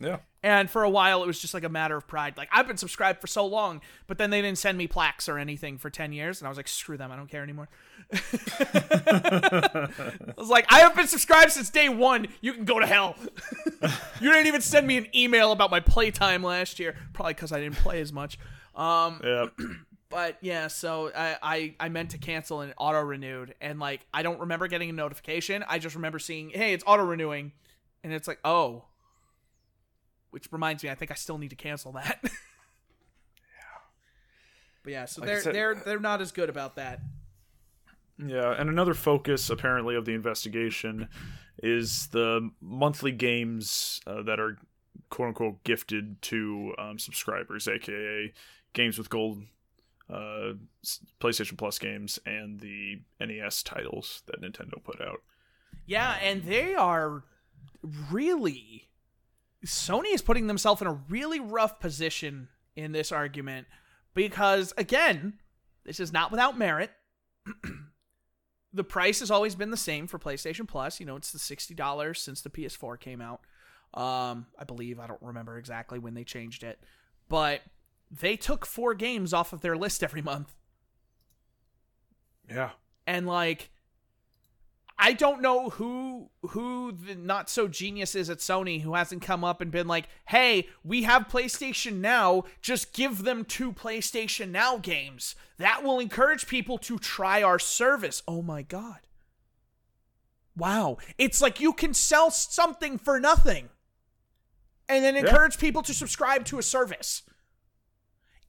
[0.00, 0.18] Yeah.
[0.42, 2.36] And for a while, it was just like a matter of pride.
[2.36, 5.38] Like, I've been subscribed for so long, but then they didn't send me plaques or
[5.38, 6.40] anything for 10 years.
[6.40, 7.10] And I was like, screw them.
[7.12, 7.68] I don't care anymore.
[8.12, 9.88] I
[10.36, 12.26] was like, I have been subscribed since day one.
[12.40, 13.16] You can go to hell.
[14.20, 16.94] you didn't even send me an email about my playtime last year.
[17.12, 18.38] Probably because I didn't play as much.
[18.74, 19.46] Um, Yeah.
[20.14, 24.22] but yeah, so I, I I meant to cancel and auto renewed, and like I
[24.22, 25.64] don't remember getting a notification.
[25.68, 27.50] I just remember seeing, hey, it's auto renewing,
[28.04, 28.84] and it's like, oh.
[30.30, 32.18] Which reminds me, I think I still need to cancel that.
[32.22, 32.30] yeah.
[34.84, 37.00] But yeah, so Like they're said- they're they're not as good about that.
[38.24, 41.08] Yeah, and another focus apparently of the investigation
[41.60, 44.58] is the monthly games uh, that are
[45.10, 48.32] quote unquote gifted to um, subscribers, aka
[48.72, 49.42] games with gold
[50.12, 50.52] uh,
[51.20, 55.22] PlayStation Plus games and the NES titles that Nintendo put out.
[55.86, 57.24] Yeah, and they are
[58.10, 58.88] really
[59.64, 63.66] Sony is putting themselves in a really rough position in this argument
[64.14, 65.34] because again,
[65.84, 66.90] this is not without merit.
[68.72, 71.00] the price has always been the same for PlayStation Plus.
[71.00, 73.40] You know, it's the $60 since the PS4 came out.
[73.94, 76.80] Um, I believe I don't remember exactly when they changed it,
[77.28, 77.62] but
[78.20, 80.54] they took four games off of their list every month.
[82.48, 82.70] Yeah.
[83.06, 83.70] and like
[84.98, 89.42] I don't know who who the not so genius is at Sony who hasn't come
[89.42, 94.76] up and been like, "Hey, we have PlayStation Now, just give them two PlayStation Now
[94.76, 95.34] games.
[95.58, 99.00] That will encourage people to try our service." Oh my god.
[100.56, 100.98] Wow.
[101.18, 103.70] It's like you can sell something for nothing
[104.88, 107.22] and then encourage people to subscribe to a service.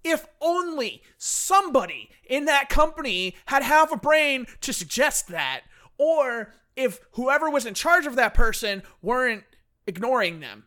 [0.06, 5.62] If only somebody in that company had half a brain to suggest that,
[5.98, 9.46] or if whoever was in charge of that person weren't
[9.88, 10.66] ignoring them.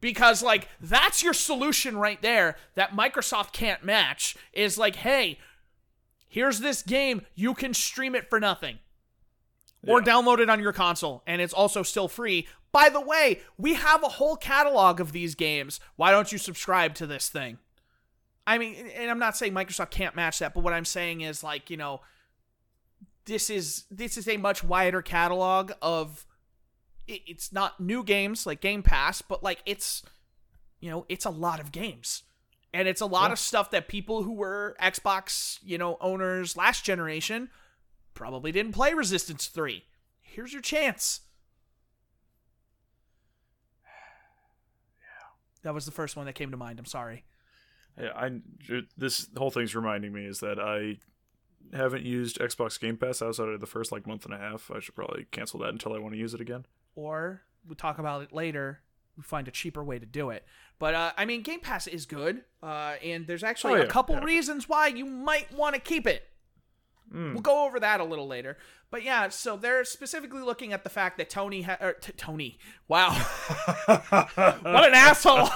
[0.00, 5.40] Because, like, that's your solution right there that Microsoft can't match is like, hey,
[6.28, 8.78] here's this game, you can stream it for nothing.
[9.84, 12.46] Or download it on your console, and it's also still free.
[12.72, 15.80] By the way, we have a whole catalog of these games.
[15.96, 17.58] Why don't you subscribe to this thing?
[18.46, 21.42] I mean, and I'm not saying Microsoft can't match that, but what I'm saying is
[21.42, 22.00] like, you know,
[23.24, 26.24] this is this is a much wider catalog of
[27.08, 30.02] it- it's not new games like Game Pass, but like it's
[30.78, 32.22] you know, it's a lot of games.
[32.74, 33.32] And it's a lot Yeah.
[33.32, 37.50] of stuff that people who were Xbox, you know, owners last generation
[38.14, 39.86] probably didn't play Resistance 3.
[40.20, 41.22] Here's your chance.
[45.00, 45.28] Yeah.
[45.62, 46.78] That was the first one that came to mind.
[46.78, 47.24] I'm sorry.
[48.00, 48.40] Yeah, I
[48.96, 50.98] this whole thing's reminding me is that I
[51.76, 54.70] haven't used Xbox Game Pass outside of the first like month and a half.
[54.74, 56.66] I should probably cancel that until I want to use it again.
[56.94, 58.80] or we'll talk about it later.
[59.16, 60.44] We find a cheaper way to do it.
[60.78, 64.14] But uh, I mean, Game Pass is good, uh, and there's actually Oh, a couple
[64.16, 64.24] yeah.
[64.24, 66.28] reasons why you might want to keep it.
[67.14, 67.32] Mm.
[67.34, 68.56] We'll go over that a little later.
[68.90, 72.58] But yeah, so they're specifically looking at the fact that Tony, ha- er, t- Tony,
[72.88, 73.10] wow,
[73.86, 75.48] what an asshole!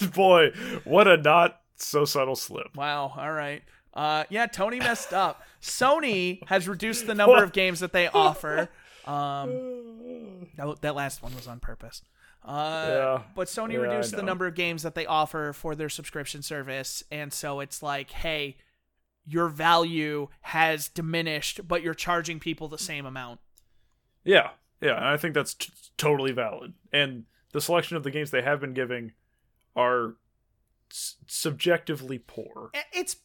[0.14, 0.50] Boy,
[0.84, 2.76] what a not so subtle slip.
[2.76, 3.62] wow, all right.
[3.94, 5.42] Uh, yeah, Tony messed up.
[5.60, 8.68] Sony has reduced the number of games that they offer.
[9.06, 12.02] Um, that, that last one was on purpose.
[12.44, 13.22] Uh, Yeah.
[13.34, 17.02] But Sony Yeah, reduced the number of games that they offer for their subscription service,
[17.10, 18.56] and so it's like, hey,
[19.28, 23.40] your value has diminished, but you're charging people the same amount.
[24.24, 24.50] Yeah,
[24.80, 26.74] yeah, and I think that's t- totally valid.
[26.92, 29.12] And the selection of the games they have been giving
[29.76, 30.16] are
[30.90, 32.70] s- subjectively poor.
[32.92, 33.16] It's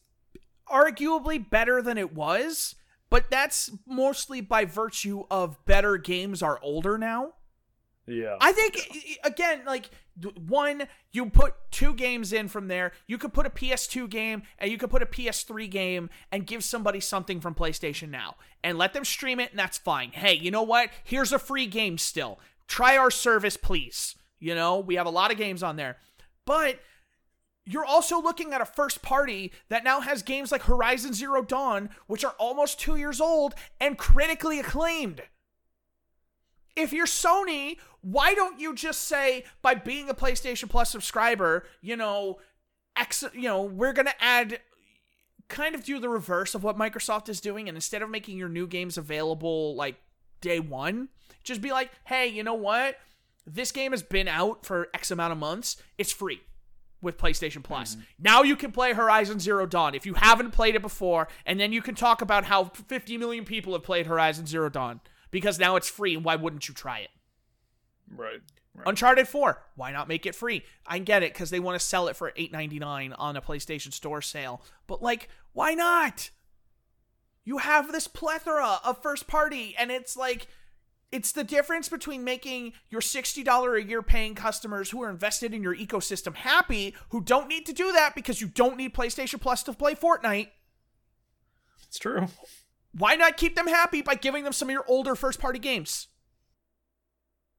[0.68, 2.74] arguably better than it was,
[3.10, 7.34] but that's mostly by virtue of better games are older now.
[8.06, 8.76] Yeah, I think
[9.24, 9.90] again, like
[10.46, 12.92] one, you put two games in from there.
[13.06, 16.62] You could put a PS2 game and you could put a PS3 game and give
[16.62, 20.10] somebody something from PlayStation Now and let them stream it, and that's fine.
[20.12, 20.90] Hey, you know what?
[21.02, 22.38] Here's a free game still.
[22.68, 24.14] Try our service, please.
[24.38, 25.96] You know, we have a lot of games on there,
[26.44, 26.80] but
[27.64, 31.88] you're also looking at a first party that now has games like Horizon Zero Dawn,
[32.06, 35.22] which are almost two years old and critically acclaimed
[36.76, 41.96] if you're Sony, why don't you just say by being a PlayStation Plus subscriber, you
[41.96, 42.38] know,
[42.96, 44.60] X, you know, we're gonna add,
[45.48, 48.50] kind of do the reverse of what Microsoft is doing, and instead of making your
[48.50, 49.96] new games available like
[50.42, 51.08] day one,
[51.42, 52.96] just be like, hey, you know what?
[53.46, 55.82] This game has been out for X amount of months.
[55.96, 56.42] It's free
[57.00, 57.94] with PlayStation Plus.
[57.94, 58.02] Mm-hmm.
[58.18, 61.72] Now you can play Horizon Zero Dawn if you haven't played it before, and then
[61.72, 65.00] you can talk about how 50 million people have played Horizon Zero Dawn
[65.30, 67.08] because now it's free, and why wouldn't you try it?
[68.16, 68.40] Right.
[68.74, 68.88] right.
[68.88, 70.64] Uncharted 4, why not make it free?
[70.86, 74.22] I get it because they want to sell it for $8.99 on a PlayStation Store
[74.22, 76.30] sale, but like, why not?
[77.44, 80.46] You have this plethora of first party, and it's like,
[81.12, 85.62] it's the difference between making your $60 a year paying customers who are invested in
[85.62, 89.62] your ecosystem happy, who don't need to do that because you don't need PlayStation Plus
[89.62, 90.48] to play Fortnite.
[91.86, 92.26] It's true.
[92.92, 96.08] Why not keep them happy by giving them some of your older first party games?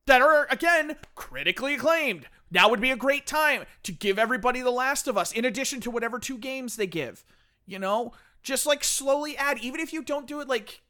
[0.08, 2.28] That are, again, critically acclaimed.
[2.52, 5.82] Now would be a great time to give everybody The Last of Us in addition
[5.82, 7.26] to whatever two games they give.
[7.66, 8.14] You know?
[8.44, 10.82] Just like slowly add, even if you don't do it like,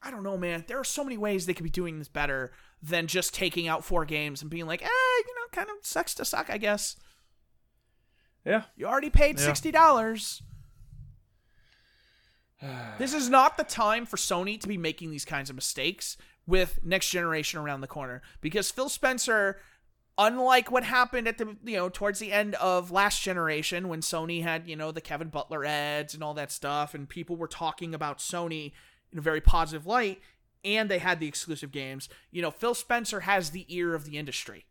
[0.00, 0.64] I don't know, man.
[0.68, 3.84] There are so many ways they could be doing this better than just taking out
[3.84, 6.94] four games and being like, eh, you know, kind of sucks to suck, I guess.
[8.46, 8.62] Yeah.
[8.76, 9.50] You already paid Yeah.
[9.50, 10.42] $60.
[12.98, 16.16] this is not the time for Sony to be making these kinds of mistakes
[16.50, 18.20] with next generation around the corner.
[18.40, 19.56] Because Phil Spencer
[20.18, 24.42] unlike what happened at the you know towards the end of last generation when Sony
[24.42, 27.94] had you know the Kevin Butler ads and all that stuff and people were talking
[27.94, 28.72] about Sony
[29.12, 30.20] in a very positive light
[30.62, 34.18] and they had the exclusive games you know Phil Spencer has the ear of the
[34.18, 34.66] industry.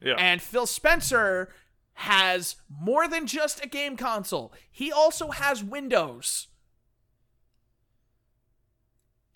[0.00, 0.16] Yeah.
[0.18, 1.48] and Phil Spencer
[1.94, 4.52] has more than just a game console.
[4.70, 6.48] He also has Windows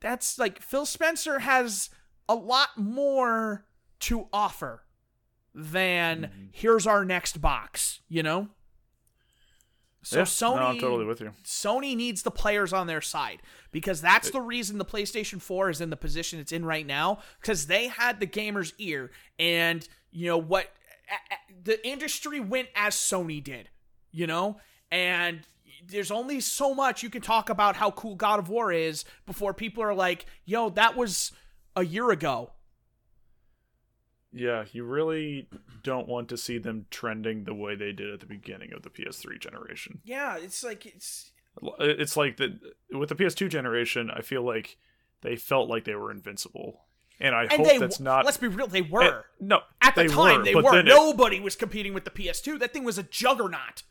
[0.00, 1.90] that's like Phil Spencer has
[2.28, 3.64] a lot more
[4.00, 4.84] to offer
[5.54, 6.44] than Mm-hmm.
[6.52, 8.48] here's our next box, you know?
[10.02, 10.24] So yeah.
[10.24, 11.32] Sony No, I'm totally with you.
[11.44, 13.42] Sony needs the players on their side
[13.72, 17.18] because that's the reason the PlayStation 4 is in the position it's in right now
[17.40, 20.70] because they had the gamer's ear and you know what
[21.10, 23.68] a- a- the industry went as Sony did,
[24.12, 24.60] you know?
[24.90, 25.40] And
[25.86, 29.54] there's only so much you can talk about how cool God of War is before
[29.54, 31.32] people are like, "Yo, that was
[31.76, 32.52] a year ago."
[34.32, 35.48] Yeah, you really
[35.82, 38.90] don't want to see them trending the way they did at the beginning of the
[38.90, 40.00] PS3 generation.
[40.04, 41.32] Yeah, it's like it's
[41.80, 42.58] It's like the
[42.92, 44.76] with the PS2 generation, I feel like
[45.22, 46.84] they felt like they were invincible,
[47.18, 48.24] and I and hope they that's not.
[48.24, 49.24] let's be real, they eh, were.
[49.40, 50.62] no, At the time, were, they were.
[50.62, 52.58] Then it, Nobody was competing with the PS2.
[52.60, 53.82] That thing was a juggernaut.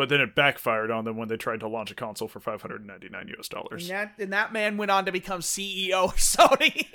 [0.00, 3.28] But then it backfired on them when they tried to launch a console for 599
[3.28, 3.88] US And dollars.
[3.88, 6.86] that, and that man went on to become CEO of Sony.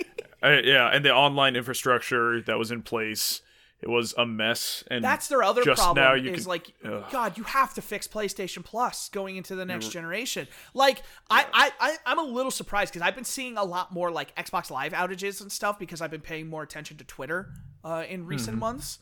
[0.42, 3.42] Uh, yeah, and the online infrastructure that was in place,
[3.80, 4.84] it was a mess.
[4.90, 6.04] And That's their other just problem.
[6.04, 7.04] now you is can- like, Ugh.
[7.12, 10.48] God, you have to fix PlayStation Plus going into the next generation.
[10.74, 14.10] Like, I, I, I, I'm a little surprised because I've been seeing a lot more
[14.10, 17.52] like Xbox Live outages and stuff because I've been paying more attention to Twitter
[17.84, 18.60] uh, in recent Mm-hmm.
[18.62, 18.98] months.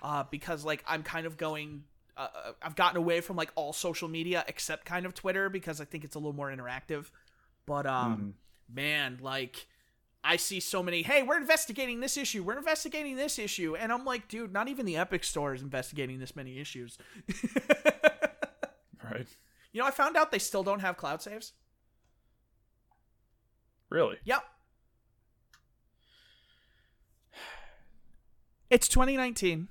[0.00, 1.84] Uh, because like I'm kind of going,
[2.16, 2.28] uh,
[2.62, 6.04] I've gotten away from like all social media except kind of Twitter because I think
[6.04, 7.10] it's a little more interactive.
[7.66, 8.74] But um, Mm-hmm.
[8.74, 9.66] man, like
[10.24, 13.74] I see so many, hey, we're investigating this issue, we're investigating this issue.
[13.76, 16.96] And I'm like, dude, not even the Epic Store is investigating this many issues.
[19.04, 19.26] right,
[19.72, 21.52] You know, I found out they still don't have cloud saves.
[23.90, 24.42] really, Yep.
[28.70, 29.68] It's 2019.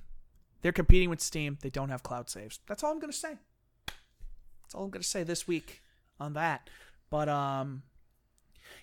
[0.62, 1.58] They're competing with Steam.
[1.60, 2.60] They don't have cloud saves.
[2.66, 3.36] That's all I'm going to say.
[3.86, 5.82] That's all I'm going to say this week
[6.18, 6.70] on that.
[7.10, 7.82] But um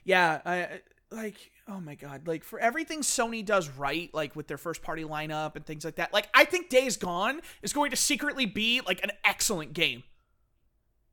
[0.04, 4.58] yeah, I like oh my god, like for everything Sony does right like with their
[4.58, 6.14] first party lineup and things like that.
[6.14, 10.04] Like I think Days Gone is going to secretly be like an excellent game.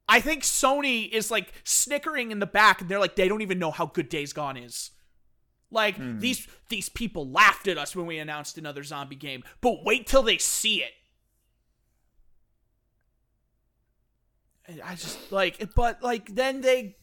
[0.08, 3.58] I think Sony is like snickering in the back and they're like they don't even
[3.58, 4.90] know how good Days Gone is.
[5.70, 6.18] Like hmm.
[6.18, 10.22] these these people laughed at us when we announced another zombie game, but wait till
[10.22, 10.92] they see it.
[14.68, 16.96] And I just like but like then they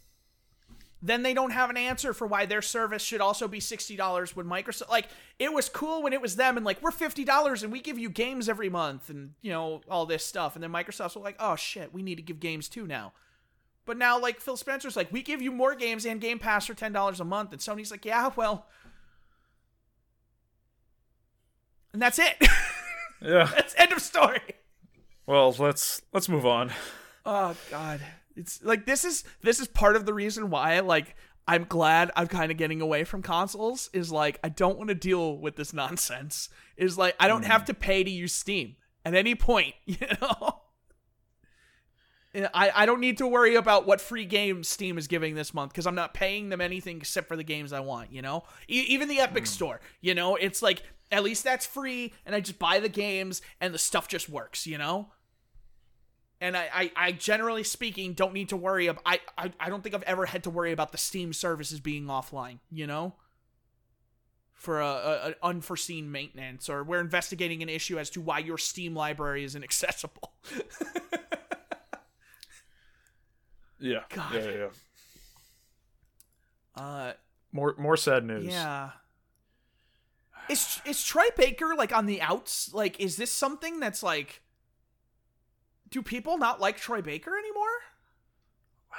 [1.02, 4.46] then they don't have an answer for why their service should also be $60 when
[4.46, 7.82] Microsoft like it was cool when it was them and like we're $50 and we
[7.82, 11.36] give you games every month and you know all this stuff and then Microsoft's like
[11.40, 13.12] oh shit we need to give games too now.
[13.86, 16.74] But now like Phil Spencer's like we give you more games and Game Pass for
[16.74, 18.68] $10 a month and Sony's like yeah well
[21.94, 22.36] and that's it.
[23.22, 23.50] yeah.
[23.54, 24.42] that's end of story.
[25.26, 26.72] Well, let's let's move on.
[27.26, 28.02] Oh god.
[28.36, 31.16] It's like this is this is part of the reason why like
[31.48, 34.96] I'm glad I'm kind of getting away from consoles is like I don't want to
[34.96, 36.50] deal with this nonsense.
[36.76, 37.52] Is like I don't hmm.
[37.52, 38.76] have to pay to use Steam
[39.06, 40.62] at any point, you know.
[42.36, 45.72] I, I don't need to worry about what free games Steam is giving this month
[45.72, 48.44] because I'm not paying them anything except for the games I want, you know?
[48.68, 49.48] E- even the Epic hmm.
[49.48, 50.36] Store, you know?
[50.36, 50.82] It's like,
[51.12, 54.66] at least that's free, and I just buy the games, and the stuff just works,
[54.66, 55.10] you know?
[56.44, 59.82] and I, I, I generally speaking don't need to worry about I, I I don't
[59.82, 63.16] think I've ever had to worry about the Steam services being offline, you know?
[64.54, 68.58] For a, a, an unforeseen maintenance, or we're investigating an issue as to why your
[68.58, 70.34] Steam library isn't accessible.
[73.84, 74.04] Yeah.
[74.10, 74.34] God.
[74.34, 74.52] Yeah, yeah,
[76.76, 76.82] yeah.
[76.82, 77.14] Uh,
[77.52, 78.46] More more sad news.
[78.46, 78.92] yeah.
[80.50, 82.74] Is is Troy Baker like on the outs?
[82.74, 84.42] Like, is this something that's like?
[85.90, 87.68] Do people not like Troy Baker anymore?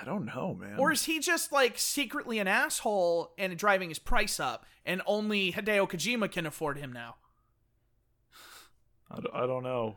[0.00, 0.78] I don't know, man.
[0.78, 5.52] Or is he just like secretly an asshole and driving his price up, and only
[5.52, 7.16] Hideo Kojima can afford him now?
[9.10, 9.96] I, d- I don't know.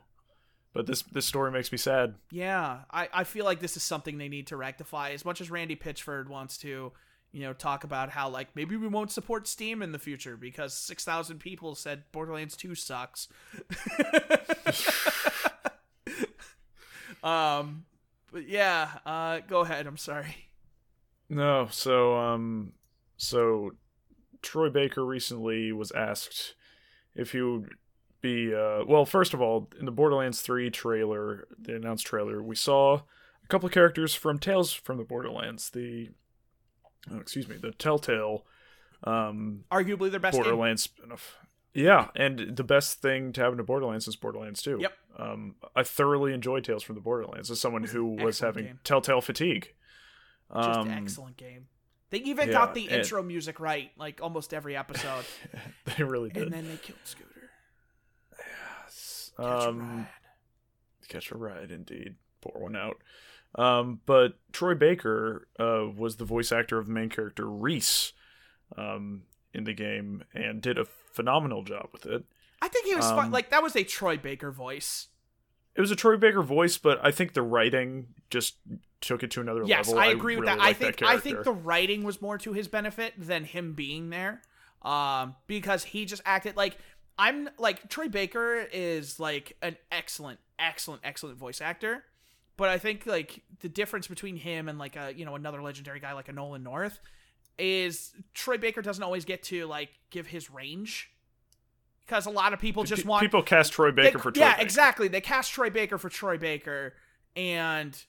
[0.74, 2.16] But this this story makes me sad.
[2.32, 5.12] Yeah, I, I feel like this is something they need to rectify.
[5.12, 6.92] As much as Randy Pitchford wants to,
[7.32, 10.74] you know, talk about how like maybe we won't support Steam in the future because
[10.74, 13.28] six thousand people said Borderlands Two sucks.
[17.24, 17.86] um,
[18.32, 19.88] but yeah, uh, go ahead.
[19.88, 20.50] I'm sorry.
[21.30, 22.74] No, so um,
[23.18, 23.72] so
[24.42, 26.56] Troy Baker recently was asked
[27.16, 27.70] if he would
[28.22, 29.06] be uh, well.
[29.06, 33.02] First of all, in the Borderlands Three trailer, the announced trailer, we saw
[33.44, 35.70] a couple of characters from Tales from the Borderlands.
[35.70, 36.10] The
[37.12, 38.46] oh, excuse me, the Telltale
[39.04, 40.36] um, Arguably their best.
[40.36, 41.38] Borderlands spin-off.
[41.74, 44.80] Yeah, and the best thing to happen to Borderlands is Borderlands 2.
[44.82, 44.94] Yep.
[45.20, 48.80] Um, I thoroughly enjoyed Tales from the Borderlands as someone who was having game.
[48.84, 49.74] Telltale fatigue.
[50.56, 51.68] Just Um, an excellent game.
[52.10, 55.26] They even yeah, got the intro music right, like almost every episode.
[55.98, 56.44] they really did.
[56.44, 57.30] and then they killed Scooter.
[59.40, 59.48] Yes.
[59.48, 60.08] Catch a Um, ride.
[61.10, 62.16] Catch a ride, indeed.
[62.42, 62.98] Pour one out.
[63.56, 68.14] Um, but Troy Baker uh, was the voice actor of the main character Rhys
[68.78, 69.24] um,
[69.54, 72.24] in the game and did a phenomenal job with it.
[72.62, 73.28] I think he was fun.
[73.28, 75.08] um, Like that was a Troy Baker voice.
[75.76, 78.56] It was a Troy Baker voice, but I think the writing just
[79.00, 80.02] took it to another Yes, level.
[80.04, 80.66] Yes, I agree with really that.
[80.66, 84.10] I think that I think the writing was more to his benefit than him being
[84.10, 84.42] there.
[84.82, 86.78] Um, because he just acted like
[87.20, 92.04] I'm like Troy Baker is like an excellent, excellent, excellent voice actor.
[92.58, 96.00] But I think like the difference between him and like a you know another legendary
[96.00, 97.00] guy like a Nolan North
[97.58, 101.12] is Troy Baker doesn't always get to like give his range
[102.06, 104.52] because a lot of people just want people cast Troy they- Baker for Troy yeah
[104.54, 104.62] Baker.
[104.64, 106.94] exactly they cast Troy Baker for Troy Baker
[107.36, 108.00] and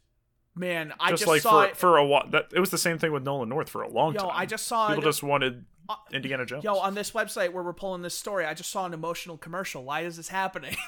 [0.54, 2.78] man I Just, just, like saw for it for a while, that it was the
[2.78, 4.30] same thing with Nolan North for a long Yo, time.
[4.34, 6.64] I just saw people it- just wanted Uh, Indiana Jones.
[6.64, 9.84] Yo, on this website where we're pulling this story, I just saw an emotional commercial.
[9.84, 10.76] Why is this happening?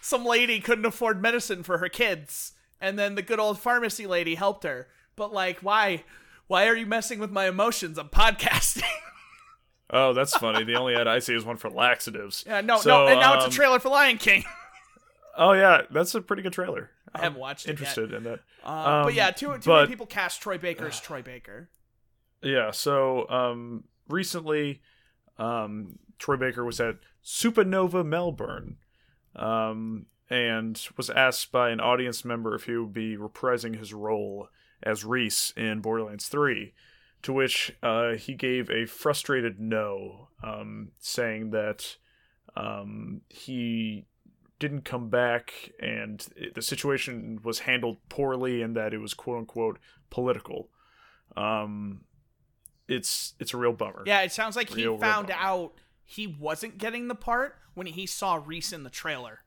[0.00, 4.34] Some lady couldn't afford medicine for her kids, and then the good old pharmacy lady
[4.34, 4.88] helped her.
[5.14, 6.02] But like, why?
[6.48, 7.96] Why are you messing with my emotions?
[7.96, 8.82] I'm podcasting.
[9.90, 10.64] oh, that's funny.
[10.64, 12.42] The only ad I see is one for laxatives.
[12.44, 14.44] yeah, no, So, no, and now it's um, a trailer for Lion King.
[15.36, 16.90] Oh yeah, that's a pretty good trailer.
[17.14, 17.78] I haven't watched it yet.
[17.78, 18.40] Interested in that.
[18.64, 21.70] Uh, but um, yeah, too, too but- many people cast Troy Baker as Troy Baker.
[22.42, 24.80] Yeah, so um recently
[25.38, 28.76] um Troy Baker was at Supernova Melbourne
[29.36, 34.48] um and was asked by an audience member if he would be reprising his role
[34.82, 36.72] as Rhys in Borderlands 3
[37.22, 41.96] to which uh he gave a frustrated no um saying that
[42.56, 44.06] um he
[44.58, 49.78] didn't come back and the situation was handled poorly and that it was quote unquote
[50.10, 50.68] political.
[51.36, 52.02] Um
[52.90, 54.02] it's it's a real bummer.
[54.04, 55.72] Yeah, it sounds like he Real, real found out
[56.04, 59.40] he wasn't getting the part when he saw Rhys in the trailer.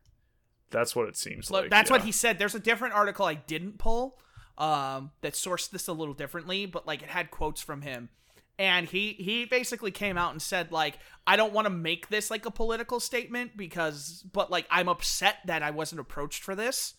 [0.72, 1.70] That's what it seems like.
[1.70, 2.40] that's what he said.
[2.40, 4.18] There's a different article I didn't pull
[4.58, 8.10] um, that sourced this a little differently, but like it had quotes from him.
[8.58, 12.32] And he he basically came out and said like I don't want to make this
[12.32, 16.96] like a political statement because but like I'm upset that I wasn't approached for this.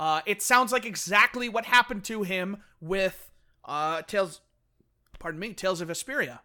[0.00, 3.30] Uh, it sounds like exactly what happened to him with
[3.64, 4.40] uh, Tales,
[5.18, 6.40] pardon me, Tales of Vesperia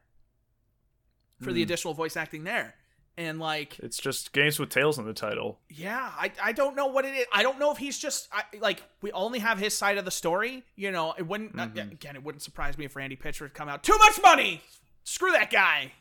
[1.42, 1.64] for the Hmm.
[1.64, 2.76] additional voice acting there.
[3.16, 5.60] And like It's just games with tails in the title.
[5.70, 7.28] yeah, I, I don't know what it is.
[7.32, 10.10] I don't know if he's just I, like we only have his side of the
[10.12, 10.64] story.
[10.76, 11.92] You know, it wouldn't uh, Mhm.
[11.92, 12.16] again.
[12.16, 13.84] It wouldn't surprise me if Randy Pitchford come out.
[13.84, 14.64] Too much money.
[15.04, 15.92] Screw that guy.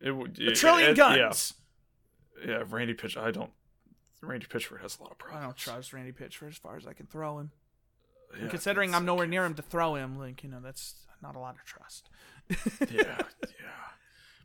[0.00, 1.54] It would A trillion it- guns.
[2.44, 2.64] Yeah, yeah.
[2.68, 3.16] Randy Pitch.
[3.16, 3.50] I don't.
[4.22, 5.44] Randy Pitchford has a lot of I problems.
[5.46, 7.50] don't trust Randy Pitchford as far as I can throw him.
[8.40, 11.38] Yeah, Considering I'm nowhere near him to throw him, like you know, that's not a
[11.38, 12.08] lot of trust.
[12.48, 12.56] yeah,
[12.92, 13.18] yeah.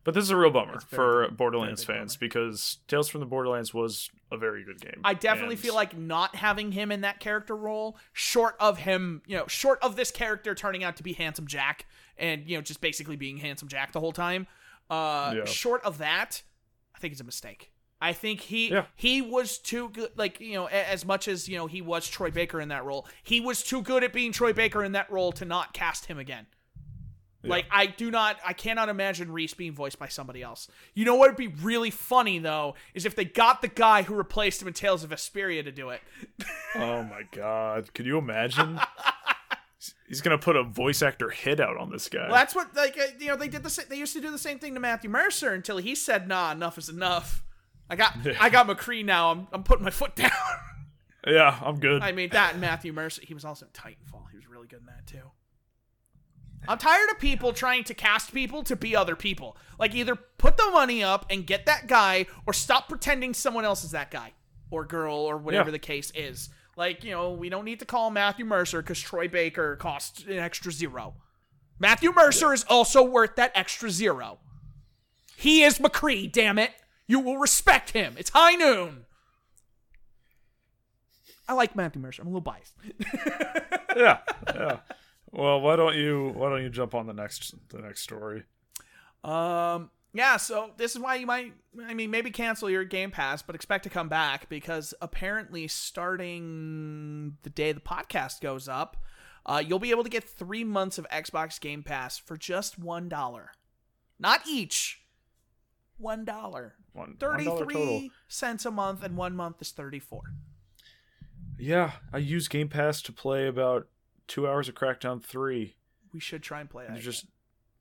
[0.03, 3.73] But this is a real bummer for big- Borderlands fans because Tales from the Borderlands
[3.73, 5.01] was a very good game.
[5.03, 9.23] I definitely And- feel like not having him in that character role, short of him,
[9.25, 11.87] you know, short of this character turning out to be Handsome Jack
[12.17, 14.45] and, you know, just basically being Handsome Jack the whole time,
[14.91, 15.45] uh, Yeah.
[15.45, 16.43] short of that,
[16.95, 17.71] I think it's a mistake.
[17.99, 18.85] I think he Yeah.
[18.95, 22.07] he was too good like you know a- as much as you know he was
[22.07, 25.09] Troy Baker in that role he was too good at being Troy Baker in that
[25.09, 26.45] role to not cast him again
[27.47, 30.67] like I do not I cannot imagine Rhys being voiced by somebody else.
[30.93, 34.15] You know what would be really funny though is if they got the guy who
[34.15, 36.01] replaced him in Tales of Vesperia to do it.
[36.77, 37.93] Oh my god!
[37.93, 38.77] Can you imagine?
[40.07, 42.25] He's gonna put a voice actor hit out on this guy.
[42.27, 44.29] Well, that's what like uh, you know they did the sa- they used to do
[44.31, 47.43] the same thing to Matthew Mercer until he said nah enough is enough.
[47.89, 49.31] I got I got McCree now.
[49.31, 50.31] I'm I'm putting my foot down.
[51.27, 52.01] yeah, I'm good.
[52.01, 53.21] I mean that and Matthew Mercer.
[53.23, 54.23] He was also in Titanfall.
[54.31, 55.31] He was really good in that too.
[56.67, 59.57] I'm tired of people trying to cast people to be other people.
[59.79, 63.83] Like either put the money up and get that guy, or stop pretending someone else
[63.83, 64.33] is that guy
[64.71, 65.73] or girl or whatever Yeah.
[65.73, 66.49] the case is.
[66.77, 70.37] Like you know, we don't need to call Matthew Mercer because Troy Baker costs an
[70.39, 71.15] extra zero.
[71.79, 74.39] Matthew Mercer is also worth that extra zero.
[75.37, 76.31] He is McCree.
[76.31, 76.71] Damn it!
[77.07, 78.15] You will respect him.
[78.17, 79.05] It's high noon.
[81.47, 82.21] I like Matthew Mercer.
[82.23, 82.73] I'm a little biased.
[83.95, 84.19] yeah,
[84.53, 84.79] yeah.
[85.35, 88.43] Well, why don't you why don't you jump on the next the next story?
[89.23, 91.51] Um, yeah, so this is why you might,
[91.83, 97.35] I mean, maybe cancel your Game Pass, but expect to come back because apparently, starting
[97.43, 98.95] the day the podcast goes up,
[99.45, 103.09] uh, you'll be able to get three months of Xbox Game Pass for just one
[103.09, 103.51] dollar,
[104.17, 105.01] not each,
[105.97, 108.07] one dollar, One thirty $1 total.
[108.29, 110.21] cents a month, and one month is thirty four.
[111.59, 113.87] Yeah, I use Game Pass to play about
[114.27, 115.75] two hours of Crackdown three.
[116.13, 116.93] We should try and play that.
[116.93, 117.25] There's just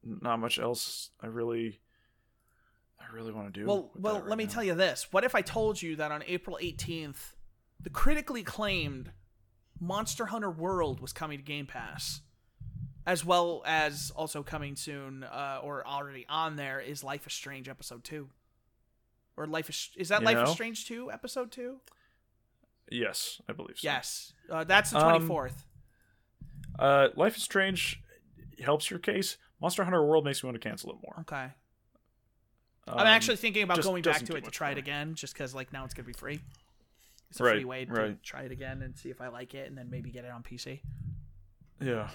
[0.03, 1.81] not much else I really
[3.01, 3.67] I really want to do.
[3.67, 4.51] Well, well, right let me now.
[4.51, 5.09] tell you this.
[5.13, 7.35] What if I told you that on April 18th,
[7.81, 9.13] the critically acclaimed
[9.81, 12.21] Monster Hunter World was coming to Game Pass,
[13.07, 17.69] as well as also coming soon, uh, or already on there, is Life is Strange
[17.69, 18.29] Episode Two,
[19.37, 20.55] or Life is is that You Life is?
[20.55, 21.81] Strange Two Episode Two?
[22.91, 23.87] Yes, I believe so.
[23.89, 25.65] Yes, uh, that's the Um, 24th.
[26.79, 28.03] Uh, Life is Strange
[28.63, 29.37] helps your case.
[29.61, 31.17] Monster Hunter World makes me want to cancel it more.
[31.21, 31.53] okay,
[32.87, 35.55] Um, I'm actually thinking about going back to it to try it again, just because
[35.55, 36.41] like now it's gonna be free.
[37.31, 38.23] It's a Right, free way to right.
[38.23, 40.43] try it again and see if I like it, and then maybe get it on
[40.43, 40.81] PC.
[41.81, 42.11] Yeah,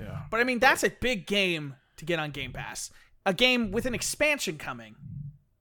[0.00, 0.22] yeah.
[0.30, 2.90] But I mean, that's a big game to get on Game Pass.
[3.26, 4.94] A game with an expansion coming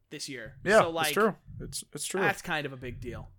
[0.10, 0.56] this year.
[0.64, 1.36] Yeah, so like it's true.
[1.60, 2.22] It's it's true.
[2.22, 3.30] that's kind of a big deal.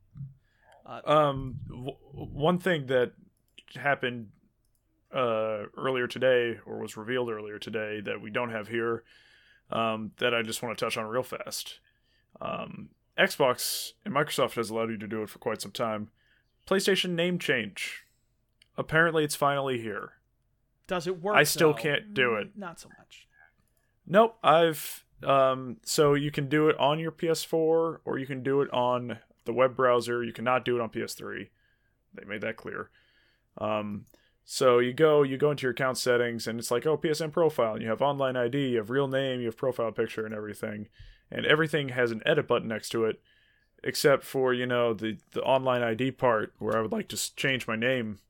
[0.85, 3.13] Um, w- one thing that
[3.77, 4.31] happened
[5.15, 9.05] uh earlier today, or was revealed earlier today, that we don't have here,
[9.71, 11.81] um, that I just want to touch on real fast.
[12.41, 16.11] Um, Xbox and Microsoft has allowed you to do it for quite some time.
[16.69, 18.05] PlayStation name change.
[18.77, 20.13] Apparently, it's finally here.
[20.87, 21.37] Does it work?
[21.37, 21.79] I still though?
[21.79, 22.51] can't do it.
[22.57, 23.27] Not so much.
[24.07, 27.53] Nope, I've um so you can do it on your PS4
[28.05, 30.25] or you can do it on the web browser.
[30.25, 31.49] You cannot do it on PS3.
[32.15, 32.91] They made that clear.
[33.59, 34.07] Um
[34.51, 37.75] so you go you go into your account settings and it's like, "Oh, PSN profile."
[37.75, 40.89] And you have online ID, you have real name, you have profile picture and everything.
[41.31, 43.21] And everything has an edit button next to it
[43.85, 47.69] except for, you know, the the online ID part where I would like to change
[47.69, 48.21] my name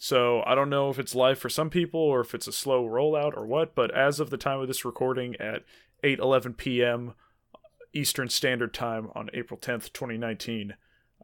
[0.00, 2.88] so I don't know if it's live for some people or if it's a slow
[2.88, 5.62] rollout or what, but as of the time of this recording at
[6.02, 7.12] 8:11 p.m.
[7.54, 7.58] Uh,
[7.92, 10.74] Eastern Standard Time on April 10th, 2019,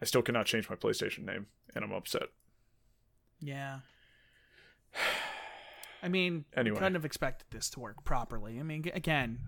[0.01, 2.25] I still cannot change my PlayStation name and I'm upset.
[3.41, 3.79] Yeah.
[6.03, 6.77] I mean, Anyway.
[6.77, 8.61] couldn't have expected this to work properly.
[8.61, 9.39] I mean, again,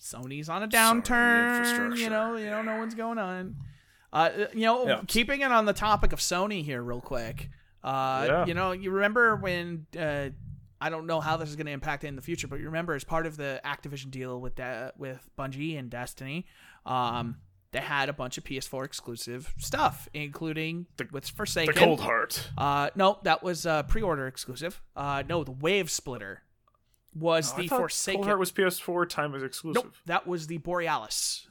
[0.00, 1.96] Sony's on a downturn.
[1.96, 3.56] You know, you don't know what's going on.
[4.12, 5.00] Uh, you know, Yeah.
[5.06, 7.50] keeping it on the topic of Sony here, real quick.
[7.84, 8.46] Uh, Yeah.
[8.46, 10.30] you know, you remember when uh,
[10.80, 12.66] I don't know how this is going to impact it in the future, but you
[12.66, 16.46] remember as part of the Activision deal with De- with Bungie and Destiny,
[16.84, 17.36] um,
[17.72, 22.50] they had a bunch of PS4 exclusive stuff, including The- with The Cold Heart.
[22.56, 24.80] Uh, no, that was uh, pre-order exclusive.
[24.94, 26.42] Uh, no, the Wave Splitter
[27.14, 28.18] was Oh, the Forsaken.
[28.18, 29.84] Cold Heart was PS4 time was exclusive.
[29.84, 31.48] nope, that was the Borealis,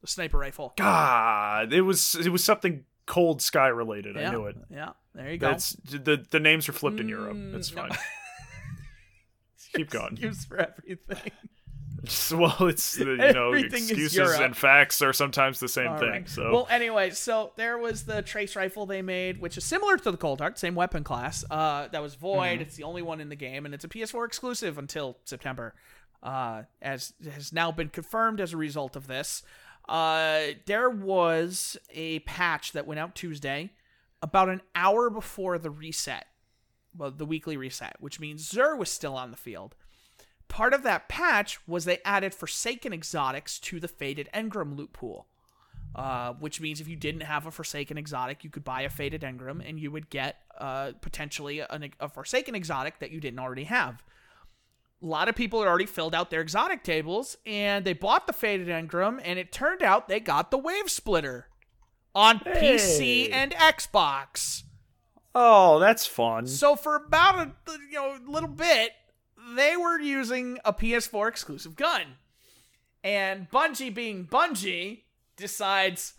[0.00, 0.72] the sniper rifle.
[0.76, 4.16] God, it was it was something Cold Sky related.
[4.16, 4.56] yeah, I knew it.
[4.70, 5.50] Yeah, there you go.
[5.50, 7.36] That's the the names are flipped in Europe.
[7.36, 7.82] Mm, It's no.
[7.82, 7.98] fine.
[9.74, 10.12] Keep going.
[10.12, 11.32] Excuse for everything.
[12.32, 16.10] Well, it's you know excuses and facts are sometimes the same All thing.
[16.10, 16.28] right.
[16.28, 20.10] So well, anyway, so there was the trace rifle they made, which is similar to
[20.10, 21.44] the Cold Heart, same weapon class.
[21.50, 22.54] Uh, that was void.
[22.54, 22.62] Mm-hmm.
[22.62, 25.74] It's the only one in the game, and it's a PS4 exclusive until September.
[26.22, 29.42] Uh, as has now been confirmed as a result of this.
[29.88, 33.70] Uh, there was a patch that went out Tuesday,
[34.22, 36.24] about an hour before the reset,
[36.96, 39.74] well, the weekly reset, which means Xur was still on the field.
[40.48, 45.26] Part of that patch was they added Forsaken exotics to the Faded Engram loot pool.
[45.94, 49.20] Uh, which means if you didn't have a Forsaken exotic, you could buy a Faded
[49.20, 53.62] Engram and you would get uh, potentially an, a Forsaken exotic that you didn't already
[53.64, 54.02] have.
[55.00, 58.32] A lot of people had already filled out their exotic tables and they bought the
[58.32, 61.46] Faded Engram, and it turned out they got the Wave Splitter
[62.12, 64.64] on PC and Xbox.
[65.32, 66.48] oh, that's fun.
[66.48, 67.52] So for about a
[67.90, 68.92] you know little bit,
[69.56, 72.02] they were using a PS4 exclusive gun,
[73.02, 75.02] and Bungie, being Bungie,
[75.36, 76.14] decides,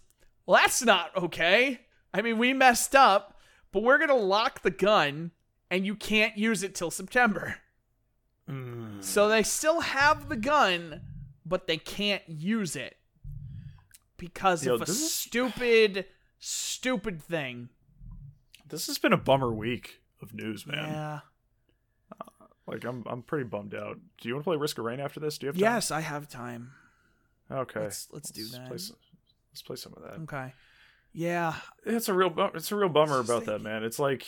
[0.45, 1.81] well, that's not okay.
[2.13, 3.39] I mean, we messed up,
[3.71, 5.31] but we're gonna lock the gun,
[5.69, 7.55] and you can't use it till September.
[8.49, 9.03] Mm.
[9.03, 11.01] So they still have the gun,
[11.45, 12.95] but they can't use it
[14.17, 16.05] because Yo, of a this is- stupid,
[16.39, 17.69] stupid thing.
[18.67, 20.89] This has been a bummer week of news, man.
[20.89, 21.19] Yeah.
[22.67, 23.99] Like I'm I'm pretty bummed out.
[24.19, 25.37] Do you want to play Risk of Rain after this?
[25.37, 25.61] Do you have time?
[25.61, 26.71] Yes, I have time.
[27.51, 27.81] Okay.
[27.81, 28.67] Let's let's do Let's that.
[28.67, 28.95] play some,
[29.51, 30.19] let's play some of that.
[30.23, 30.53] Okay.
[31.13, 31.53] Yeah,
[31.85, 33.83] It's a real it's a real bummer about that, man.
[33.83, 34.25] It's like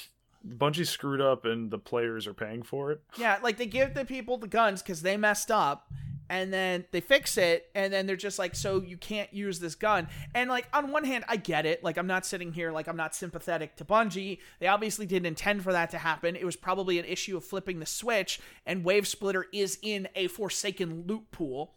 [0.48, 3.02] Bungie screwed up and the players are paying for it.
[3.18, 3.40] yeah.
[3.44, 5.92] Like they give the people the guns because they messed up,
[6.30, 9.76] and then they fix it, and then they're just like, so you can't use this
[9.76, 10.08] gun.
[10.34, 11.84] And like on one hand, I get it.
[11.84, 14.40] Like I'm not sitting here like I'm not sympathetic to Bungie.
[14.60, 16.36] They obviously didn't intend for that to happen.
[16.36, 20.28] It was probably an issue of flipping the switch, and Wave Splitter is in a
[20.28, 21.74] Forsaken loot pool.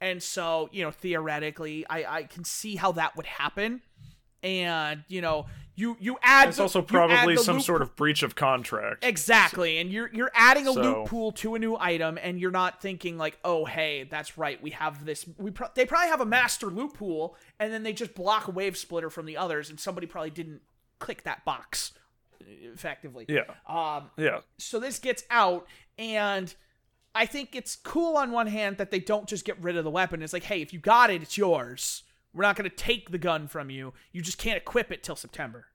[0.00, 3.82] And so, you know, theoretically, I, I can see how that would happen.
[4.44, 5.46] And, you know,
[5.78, 9.04] you you add It's the- also probably some loot sort of breach of contract.
[9.04, 9.78] Exactly.
[9.78, 12.82] And you're you're adding a So- loot pool to a new item and you're not
[12.82, 14.60] thinking like, "Oh, hey, that's right.
[14.60, 17.92] We have this we pro- they probably have a master loot pool and then they
[17.92, 20.62] just block a wave splitter from the others and somebody probably didn't
[20.98, 21.92] click that box
[22.40, 23.26] effectively.
[23.28, 25.66] Yeah, Um yeah, so this gets out
[25.98, 26.54] and
[27.14, 29.90] I think it's cool on one hand that they don't just get rid of the
[29.90, 30.22] weapon.
[30.22, 32.02] It's like, "Hey, if you got it, it's yours.
[32.34, 33.92] We're not going to take the gun from you.
[34.12, 35.66] You just can't equip it till September."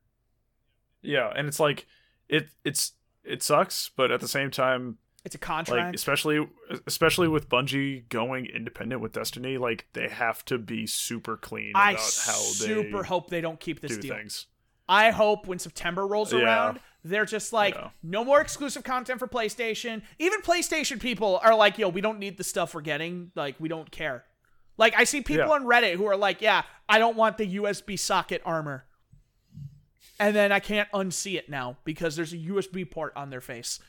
[1.02, 1.32] yeah.
[1.36, 1.86] And it's like
[2.30, 2.94] it it's
[3.24, 5.86] it sucks, but at the same time, It's a contract.
[5.88, 6.48] like especially
[6.88, 11.82] especially with Bungie going independent with Destiny, like they have to be super clean about
[11.82, 14.16] I how super they hope they don't keep this do deal.
[14.16, 14.48] things.
[14.88, 16.40] I hope when September rolls Yeah.
[16.40, 17.90] around, they're just like, Yeah.
[18.04, 20.02] no more exclusive content for PlayStation.
[20.20, 23.32] Even PlayStation people are like, yo, we don't need the stuff we're getting.
[23.34, 24.26] Like, we don't care.
[24.78, 25.54] Like, I see people Yeah.
[25.54, 28.86] on Reddit who are like, yeah, I don't want the USB socket armor.
[30.20, 33.80] And then I can't unsee it now because there's a USB port on their face.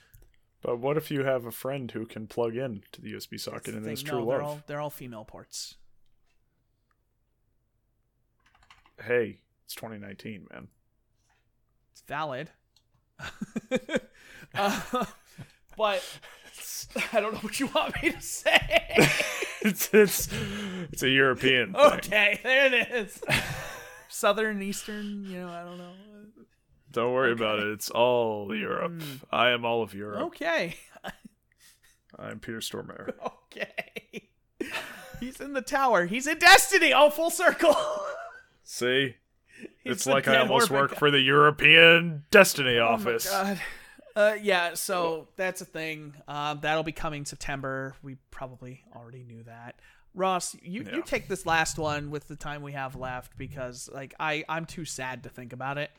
[0.63, 3.75] But what if you have a friend who can plug in to the USB socket
[3.75, 4.43] and it's no, true they're love?
[4.47, 5.77] all they're all female ports.
[9.03, 10.69] Hey, it's 2019, man.
[11.93, 12.51] It's valid.
[14.55, 14.81] uh,
[15.77, 16.19] but
[17.13, 18.97] I don't know what you want me to say.
[19.65, 20.29] it's it's
[20.93, 21.83] it's a European thing.
[21.83, 23.23] okay, there it is.
[24.09, 25.93] Southern, Eastern, you know, I don't know.
[26.93, 27.67] Don't worry about it.
[27.69, 29.03] It's all Europe.
[29.03, 29.17] Hmm.
[29.33, 30.21] I am all of Europe.
[30.27, 30.77] Okay,
[32.19, 33.11] I'm Peter Stormare.
[33.27, 34.29] okay.
[35.21, 36.07] He's in the tower.
[36.07, 36.93] He's in Destiny.
[36.93, 37.77] Oh, full circle.
[38.63, 39.17] See,
[39.83, 40.97] He's it's like I almost work guy.
[40.97, 43.29] for the European Destiny Oh my office.
[43.29, 43.61] God.
[44.17, 46.15] Uh, yeah, so that's a thing.
[46.29, 47.97] Uh, that'll be coming September.
[48.03, 49.77] We probably already knew that.
[50.15, 54.15] Ross, you, you take this last one with the time we have left because like
[54.21, 55.91] I I'm too sad to think about it.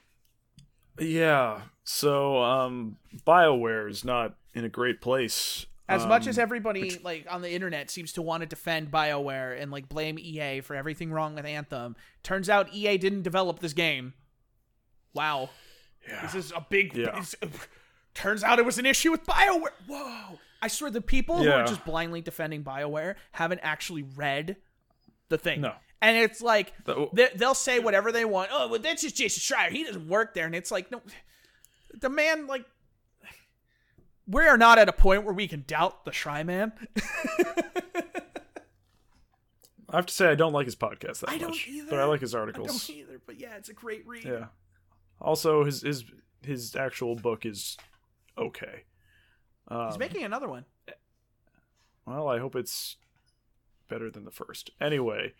[0.97, 1.59] Yeah.
[1.83, 2.95] So, um,
[3.27, 5.65] BioWare is not in a great place.
[5.89, 9.61] As much Um, as everybody like on the internet seems to want to defend BioWare
[9.61, 13.73] and like blame EA for everything wrong with Anthem, turns out EA didn't develop this
[13.73, 14.13] game.
[15.13, 15.49] Wow.
[16.07, 16.21] yeah.
[16.21, 17.21] This is a big Yeah.
[18.15, 19.69] Turns out it was an issue with BioWare.
[19.87, 20.39] Whoa.
[20.61, 24.57] I swear the people who are just blindly defending BioWare haven't actually read
[25.29, 25.61] the thing.
[25.61, 25.73] No.
[26.01, 26.73] And it's like
[27.13, 28.49] they, they'll say whatever they want.
[28.51, 29.69] Oh, well, that's just Jason Schreier.
[29.69, 30.45] He doesn't work there.
[30.45, 31.01] And it's like, no,
[31.99, 32.65] the man, like,
[34.27, 36.73] we are not at a point where we can doubt the Shy Man.
[39.89, 41.89] I have to say I don't like his podcast that I don't much, either.
[41.89, 42.67] but I like his I articles.
[42.87, 44.25] don't either, but yeah, it's a great read.
[44.25, 44.45] Yeah.
[45.21, 46.03] Also, his his
[46.41, 47.77] his actual book is
[48.37, 48.83] okay.
[49.67, 50.65] Um, He's making another one.
[52.05, 52.97] Well, I hope it's
[53.89, 54.69] better than the first.
[54.79, 55.33] Anyway,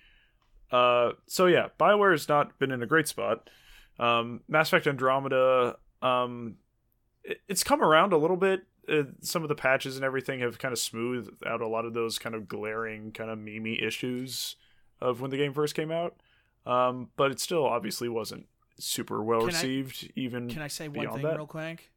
[0.71, 3.49] uh, so yeah, Bioware has not been in a great spot.
[3.99, 6.55] Um, Mass Effect Andromeda, um,
[7.23, 8.63] it, it's come around a little bit.
[8.91, 11.93] Uh, some of the patches and everything have kind of smoothed out a lot of
[11.93, 14.55] those kind of glaring, kind of memey issues
[15.01, 16.15] of when the game first came out.
[16.65, 18.47] Um, but it still obviously wasn't
[18.79, 20.11] super well Can I- received.
[20.15, 21.35] even Can I say one thing that?
[21.37, 21.91] real quick?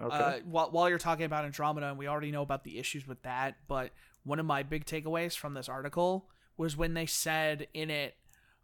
[0.00, 3.06] Okay, Uh, while, while you're talking about Andromeda, and we already know about the issues
[3.06, 3.90] with that, but
[4.24, 8.16] one of my big takeaways from this article was when they said in it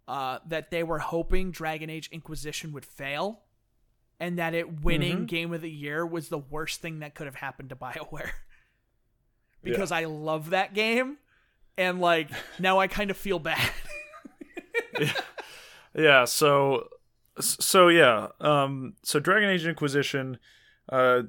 [0.06, 3.40] uh, that they were hoping Dragon Age Inquisition would fail,
[4.20, 5.27] and that it winning Mhm.
[5.28, 8.31] Game of the Year was the worst thing that could have happened to BioWare.
[9.62, 11.16] because I love that game,
[11.78, 12.28] and like
[12.59, 13.70] now I kind of feel bad.
[15.94, 16.89] yeah so
[17.40, 20.39] so yeah um so dragon age inquisition
[20.89, 21.23] uh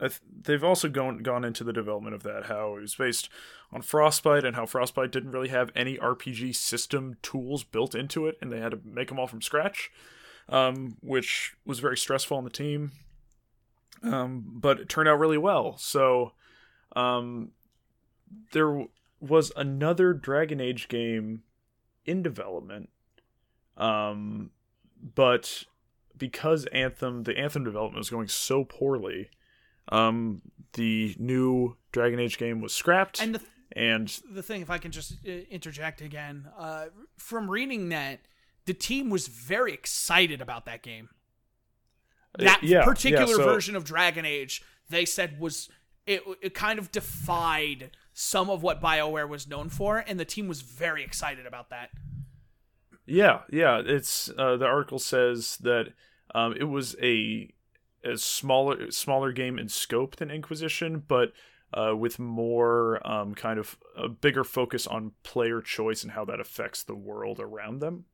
[0.00, 3.28] th- they've also gone gone into the development of that how it was based
[3.72, 8.36] on frostbite and how frostbite didn't really have any rpg system tools built into it
[8.40, 9.90] and they had to make them all from scratch
[10.48, 12.92] um which was very stressful on the team.
[14.02, 15.76] Um but it turned out really well.
[15.78, 16.32] So
[16.94, 17.50] um
[18.52, 18.88] there w-
[19.20, 21.42] was another dragon age game
[22.04, 22.90] in development
[23.76, 24.50] um,
[25.14, 25.64] but
[26.18, 29.30] because Anthem, the Anthem development was going so poorly,
[29.88, 33.40] um, the new Dragon Age game was scrapped, and
[33.72, 36.86] and, the the thing, if I can just uh, interject again, uh,
[37.18, 38.20] from reading that,
[38.64, 41.08] the team was very excited about that game.
[42.38, 45.68] Uh, That yeah, particular yeah, so- version of Dragon Age, they said was
[46.06, 50.48] it, it kind of defied some of what BioWare was known for, and the team
[50.48, 51.90] was very excited about that.
[53.06, 53.82] Yeah, yeah.
[53.84, 55.92] It's uh, the article says that
[56.34, 57.50] um, it was a
[58.04, 61.32] a smaller smaller game in scope than Inquisition, but
[61.72, 66.40] uh, with more um, kind of a bigger focus on player choice and how that
[66.40, 68.04] affects the world around them.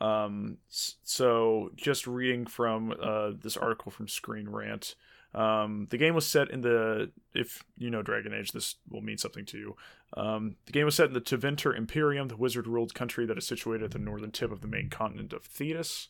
[0.00, 4.94] Um, so just reading from uh, this article from Screen Rant.
[5.34, 9.18] Um, the game was set in the if you know Dragon Age, this will mean
[9.18, 9.76] something to you.
[10.14, 13.84] Um, the game was set in the Tevinter Imperium, the wizard-ruled country that is situated
[13.84, 16.08] at the northern tip of the main continent of Thedas.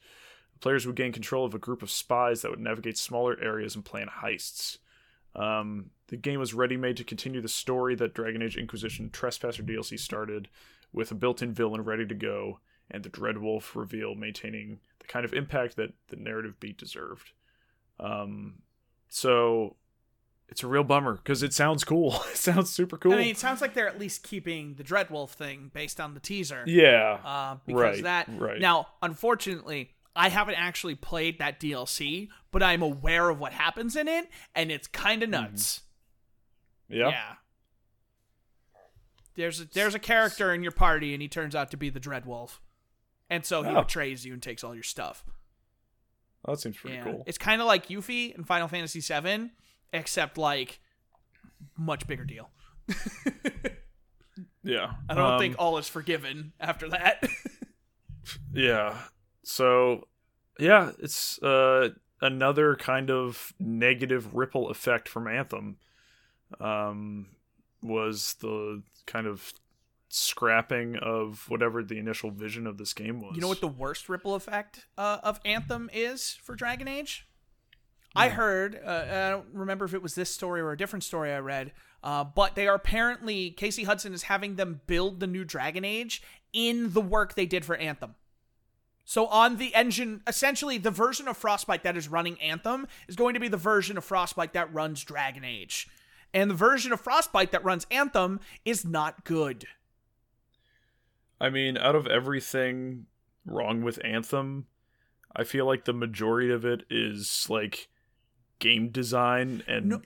[0.60, 3.84] Players would gain control of a group of spies that would navigate smaller areas and
[3.84, 4.78] plan heists.
[5.34, 9.98] Um, the game was ready-made to continue the story that Dragon Age Inquisition Trespasser DLC
[9.98, 10.48] started,
[10.92, 15.32] with a built-in villain ready to go, and the Dreadwolf reveal maintaining the kind of
[15.32, 17.32] impact that the narrative beat deserved.
[17.98, 18.56] Um,
[19.14, 19.76] so
[20.48, 22.14] it's a real bummer because it sounds cool.
[22.30, 23.12] it sounds super cool.
[23.12, 26.20] I mean, it sounds like they're at least keeping the Dreadwolf thing based on the
[26.20, 26.64] teaser.
[26.66, 27.18] yeah.
[27.24, 28.60] Uh, because Right, that right.
[28.60, 34.08] now, unfortunately, I haven't actually played that DLC, but I'm aware of what happens in
[34.08, 35.82] it, and it's kind of nuts.
[36.88, 37.08] yeah.
[37.10, 37.32] Yeah.
[39.34, 42.00] There's a, there's a character in your party, and he turns out to be the
[42.00, 42.58] Dreadwolf,
[43.30, 43.82] and so he Oh.
[43.82, 45.24] betrays you and takes all your stuff.
[46.46, 47.22] That seems pretty cool.
[47.26, 49.50] it's kind of like Yuffie in Final Fantasy VII,
[49.92, 50.80] except like
[51.76, 52.50] much bigger deal.
[54.64, 54.92] Yeah.
[55.08, 57.22] I don't Um, think all is forgiven after that.
[58.54, 58.96] Yeah.
[59.42, 60.06] So,
[60.60, 61.88] yeah, it's uh,
[62.20, 65.78] another kind of negative ripple effect from Anthem.
[66.60, 67.26] Um,
[67.82, 69.52] was the kind of
[70.14, 73.34] scrapping of whatever the initial vision of this game was.
[73.34, 77.26] You know what the worst ripple effect uh, of Anthem is for Dragon Age?
[78.14, 81.32] I heard, uh, I don't remember if it was this story or a different story
[81.32, 81.72] I read,
[82.04, 86.22] uh, but they are apparently, Casey Hudson is having them build the new Dragon Age
[86.52, 88.14] in the work they did for Anthem.
[89.06, 93.32] So on the engine, essentially the version of Frostbite that is running Anthem is going
[93.32, 95.88] to be the version of Frostbite that runs Dragon Age.
[96.34, 99.66] And the version of Frostbite that runs Anthem is not good.
[101.42, 103.06] I mean, out of everything
[103.44, 104.66] wrong with Anthem,
[105.34, 107.88] I feel like the majority of it is like
[108.60, 110.02] game design and No.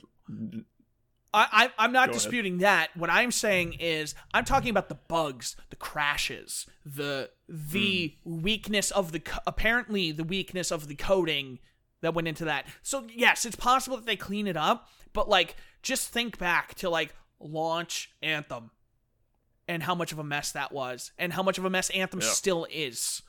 [1.35, 2.23] I, I I'm not Go ahead.
[2.23, 2.97] disputing that.
[2.97, 8.41] What I'm saying is I'm talking about the bugs, the crashes, the the Hmm.
[8.43, 11.59] weakness of the apparently the weakness of the coding
[12.01, 12.67] that went into that.
[12.83, 16.89] So yes, it's possible that they clean it up, but like just think back to
[16.89, 18.71] like launch Anthem
[19.69, 22.21] and how much of a mess that was and how much of a mess Anthem
[22.21, 22.29] Yeah.
[22.29, 23.23] still is.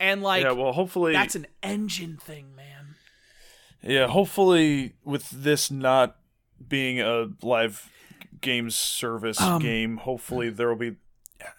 [0.00, 2.94] And like yeah, well, hopefully that's an engine thing, man.
[3.82, 6.16] Yeah, hopefully with this not
[6.66, 7.90] being a live
[8.40, 10.96] games service Um, game, hopefully there will be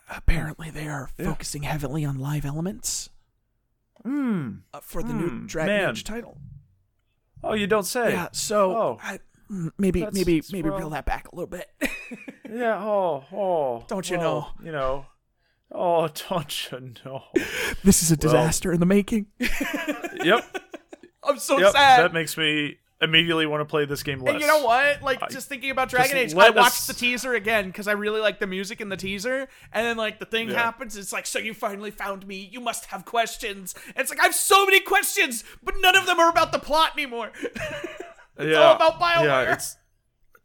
[0.09, 1.25] Apparently they are Yeah.
[1.25, 3.09] focusing heavily on live elements.
[4.03, 4.57] Hmm.
[4.73, 5.89] uh, for the Hmm, new Dragon man.
[5.91, 6.37] Age title.
[7.43, 8.11] Oh, you don't say.
[8.11, 8.99] Yeah, so Oh.
[9.01, 9.19] I,
[9.51, 11.69] mm, maybe That's- maybe maybe well- reel that back a little bit.
[12.49, 13.83] Yeah, oh, oh.
[13.87, 14.47] Don't you oh, know?
[14.63, 15.05] You know.
[15.71, 17.23] Oh, don't you know?
[17.83, 19.27] this is a disaster in the making.
[20.23, 20.45] yep.
[21.23, 21.73] I'm so yep.
[21.73, 22.03] sad.
[22.03, 24.33] That makes me immediately want to play this game less.
[24.33, 25.01] and you know what?
[25.01, 27.91] Like I- just thinking about Dragon Age, I watched us- the teaser again because I
[27.93, 29.47] really like the music in the teaser.
[29.73, 30.63] And then like the thing Yeah.
[30.63, 32.49] happens, it's like, so you finally found me.
[32.51, 33.75] You must have questions.
[33.87, 36.59] And it's like I have so many questions, but none of them are about the
[36.59, 37.31] plot anymore.
[38.39, 39.23] yeah, all about BioWare.
[39.23, 39.77] Yeah, it's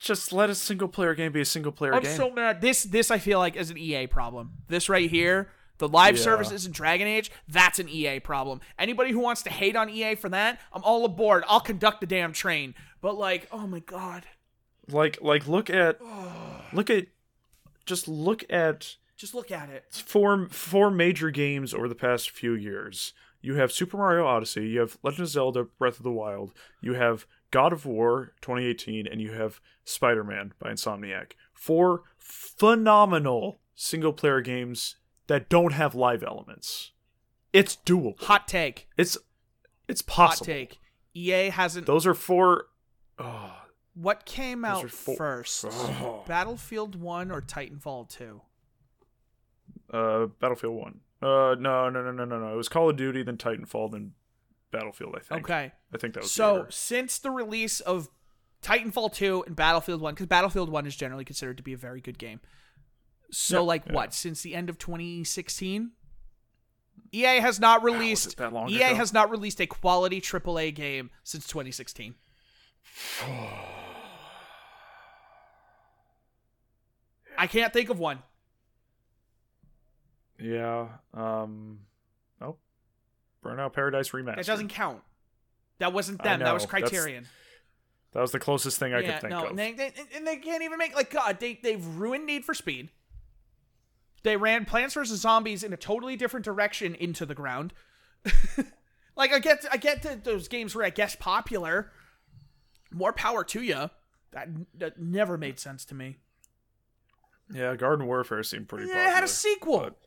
[0.00, 2.00] just let a single player game be a single player game.
[2.10, 2.60] I'm so mad.
[2.60, 4.52] This this I feel like is an EA problem.
[4.68, 6.22] This right here, the live Yeah.
[6.22, 8.60] services in Dragon Age, that's an EA problem.
[8.78, 11.44] Anybody who wants to hate on EA for that, I'm all aboard.
[11.46, 12.74] I'll conduct the damn train.
[13.02, 14.24] But like, oh my god,
[14.88, 16.00] like like look at
[16.72, 17.06] look at
[17.86, 19.84] just look at just look at it.
[19.92, 23.12] four four major games over the past few years.
[23.42, 26.52] You have Super Mario Odyssey, you have Legend of Zelda: Breath of the Wild,
[26.82, 31.32] you have God of War 2018, and you have Spider-Man by Insomniac.
[31.52, 34.96] Four phenomenal single-player games
[35.26, 36.92] that don't have live elements.
[37.52, 38.20] It's doable.
[38.22, 38.88] Hot take.
[38.96, 39.18] It's
[39.88, 40.46] it's possible.
[40.46, 40.78] Hot take.
[41.14, 41.86] EA hasn't.
[41.86, 42.66] Those are four
[43.18, 43.52] oh,
[43.94, 45.64] what came out first?
[45.68, 46.24] Oh.
[46.26, 48.42] Battlefield One or Titanfall Two?
[49.92, 51.00] uh Battlefield 1.
[51.22, 51.26] Uh
[51.58, 52.52] no, no, no, no, no, no.
[52.52, 54.12] It was Call of Duty then Titanfall then
[54.70, 55.44] Battlefield, I think.
[55.44, 55.72] Okay.
[55.92, 58.08] I think that was So since the release of
[58.62, 62.00] Titanfall 2 and Battlefield 1, because Battlefield 1 is generally considered to be a very
[62.00, 62.40] good game.
[63.30, 63.92] So Yeah, like yeah.
[63.94, 64.14] what?
[64.14, 65.92] Since the end of 2016?
[67.12, 68.94] EA has not released that long EA ago?
[68.96, 72.14] has not released a quality AAA game since 2016.
[77.38, 78.18] I can't think of one.
[80.38, 80.88] Yeah.
[81.14, 81.80] Um.
[83.44, 84.36] Burnout Paradise Remastered.
[84.36, 85.02] That doesn't count.
[85.78, 86.40] That wasn't them.
[86.40, 86.64] That was.
[86.66, 87.26] That's- Criterion.
[88.12, 89.50] That was the closest thing I yeah, could think no, of.
[89.50, 91.38] and they, they, and they can't even make like God.
[91.38, 92.88] They they've ruined Need for Speed.
[94.24, 97.72] They ran Plants vs Zombies in a totally different direction into the ground.
[99.16, 101.92] like I get I get that those games were I guess popular.
[102.90, 103.90] More power to you.
[104.32, 106.16] That that never made sense to me.
[107.54, 109.10] yeah, Garden Warfare seemed pretty Yeah, popular.
[109.10, 109.78] it had a sequel.
[109.80, 109.98] but-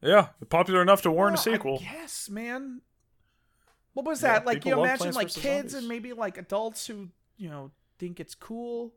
[0.00, 1.80] Yeah, popular enough to warrant a sequel.
[1.82, 2.82] Yes, man.
[3.94, 4.46] What was Yeah, that?
[4.46, 5.74] Like you imagine like kids Zombies.
[5.74, 8.92] and maybe like adults who, you know, think it's cool.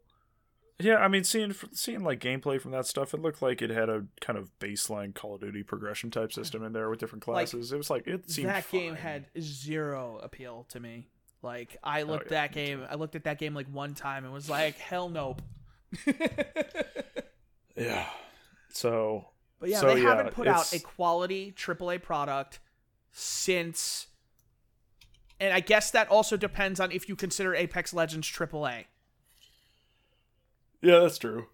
[0.80, 3.90] Yeah, I mean, seeing seeing like gameplay from that stuff, it looked like it had
[3.90, 7.50] a kind of baseline Call of Duty progression type system in there with different Like,
[7.50, 7.72] classes.
[7.72, 11.08] it was like it seemed that game had zero appeal to me.
[11.44, 13.94] Like I oh, looked Oh, yeah, that game, I looked at that game like one
[13.96, 15.42] time and was like, hell nope.
[17.76, 18.06] yeah.
[18.74, 19.26] So
[19.62, 22.60] But yeah, So, they yeah, haven't put out a quality AAA product
[23.14, 24.08] since.
[25.40, 28.86] And I guess that also depends on if you consider Apex Legends AAA.
[30.82, 31.46] yeah, that's true.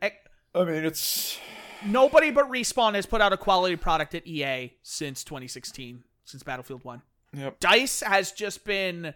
[0.00, 0.10] Eh,
[0.54, 1.38] I mean, it's
[1.84, 6.84] Nobody but Respawn has put out a quality product at EA since 2016, since Battlefield
[6.84, 7.02] 1.
[7.34, 7.58] yep.
[7.60, 9.14] DICE has just been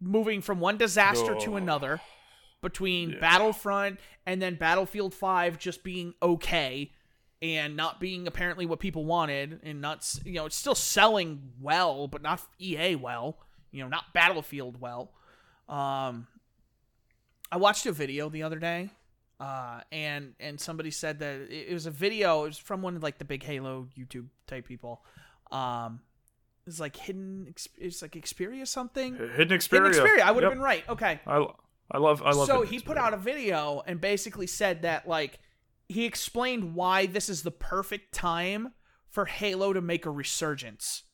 [0.00, 1.56] moving from one disaster to Oh.
[1.56, 2.00] another
[2.66, 3.20] between Yeah.
[3.20, 6.90] Battlefront and then Battlefield 5 just being okay
[7.40, 12.08] and not being apparently what people wanted and not you know it's still selling well
[12.08, 13.38] but not EA well
[13.70, 15.12] you know not Battlefield well
[15.68, 16.26] um
[17.52, 18.90] I watched a video the other day
[19.38, 22.96] uh and and somebody said that it, it was a video it was from one
[22.96, 25.04] of like the big Halo YouTube type people
[25.52, 26.00] um
[26.66, 27.46] it's like hidden
[27.78, 29.92] it's like Xperia something Hidden Hidden Xperia.
[29.92, 30.58] Xperia I would have Yep.
[30.58, 31.46] been right okay I,
[31.90, 32.46] I love I love.
[32.46, 35.38] so he put out a video and basically said that like
[35.88, 38.72] he explained why this is the perfect time
[39.08, 41.04] for Halo to make a resurgence.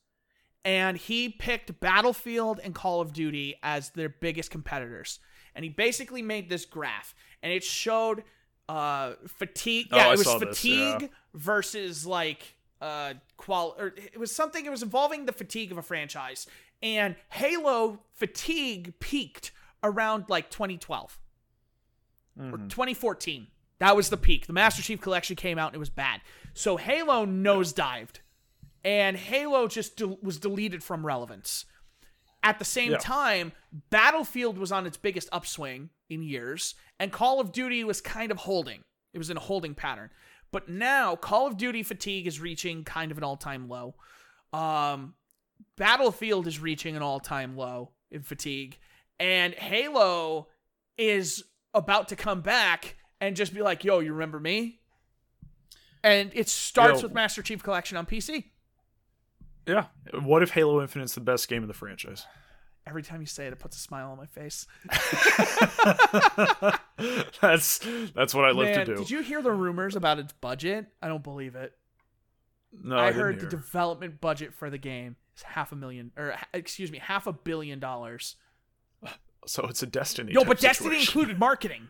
[0.65, 5.19] And he picked Battlefield and Call of Duty as their biggest competitors.
[5.55, 8.25] And he basically made this graph and it showed
[8.69, 11.09] uh fatigue Oh, yeah, I it was saw this, fatigue yeah.
[11.35, 15.83] versus like uh qual or it was something it was involving the fatigue of a
[15.83, 16.47] franchise.
[16.83, 21.19] And Halo fatigue peaked around like 2012
[22.39, 22.69] or Mm-hmm.
[22.69, 23.47] 2014.
[23.79, 24.47] That was the peak.
[24.47, 26.21] The Master Chief Collection came out and it was bad.
[26.55, 28.21] So Halo nosedived,
[28.85, 31.65] and Halo just de- was deleted from relevance.
[32.43, 32.99] At the same Yeah.
[32.99, 33.53] time,
[33.91, 38.39] Battlefield was on its biggest upswing in years, and Call of Duty was kind of
[38.39, 38.83] holding.
[39.13, 40.11] It was in a holding pattern.
[40.53, 43.95] But now, Call of Duty fatigue is reaching kind of an all time low.
[44.53, 45.15] Um,
[45.77, 48.79] Battlefield is reaching an all time low in fatigue,
[49.19, 50.49] and Halo
[50.99, 51.45] is
[51.75, 54.81] about to come back and just be like, "Yo, you remember me?"
[56.05, 57.09] And it starts Yo.
[57.09, 58.45] with Master Chief Collection on PC.
[59.67, 59.87] Yeah.
[60.13, 62.27] What if Halo Infinite's the best game in the franchise?
[62.85, 64.67] Every time you say it, it puts a smile on my face.
[67.41, 67.79] that's
[68.13, 68.97] that's what I live Man, to do.
[68.97, 70.87] did you hear the rumors about its budget?
[71.01, 71.75] I don't believe it.
[72.73, 76.35] no, I, I, heard the development budget for the game is half a million, or
[76.53, 78.35] excuse me, half a billion dollars.
[79.47, 80.33] So it's a Destiny.
[80.33, 81.09] No, but Destiny situation.
[81.21, 81.89] included marketing.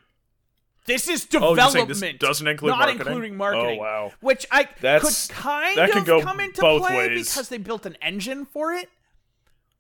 [0.85, 1.61] This is development.
[1.61, 3.07] Oh, you're saying this doesn't include not marketing?
[3.07, 3.79] including oh, marketing.
[3.79, 4.13] Oh, wow.
[4.21, 7.29] Which I That's- could kind that of go come into both play ways.
[7.29, 8.89] because they built an engine for it.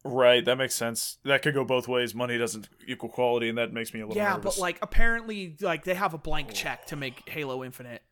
[0.04, 1.18] Right, that makes sense.
[1.24, 2.12] That could go both ways.
[2.14, 4.56] Money doesn't equal quality, and that makes me a little Yeah, nervous.
[4.56, 8.02] but like apparently, like they have a blank check to make Halo Infinite.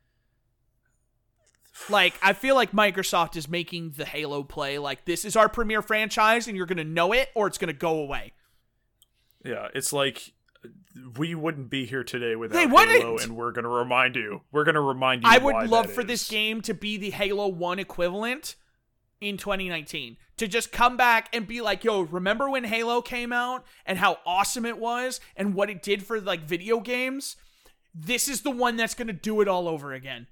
[1.89, 5.81] Like I feel like Microsoft is making the Halo play like this is our premier
[5.81, 8.33] franchise, and you're gonna know it, or it's gonna go away.
[9.43, 10.33] Yeah, it's like
[11.17, 14.41] we wouldn't be here today without They Halo, and we're gonna remind you.
[14.51, 15.29] We're gonna remind you.
[15.29, 16.07] I would love for is.
[16.07, 18.55] this game to be the Halo 1 equivalent
[19.21, 20.17] in 2019.
[20.37, 24.17] To just come back and be like, yo, remember when Halo came out and how
[24.25, 27.35] awesome it was and what it did for like video games?
[27.93, 30.25] This is the one that's going to do it all over again.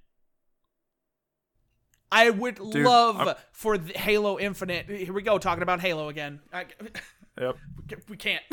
[2.12, 4.90] I would Dude, love I'm- for Halo Infinite.
[4.90, 6.40] Here we go, talking about Halo again.
[6.52, 6.66] I,
[7.40, 7.58] Yep.
[8.10, 8.44] we can't.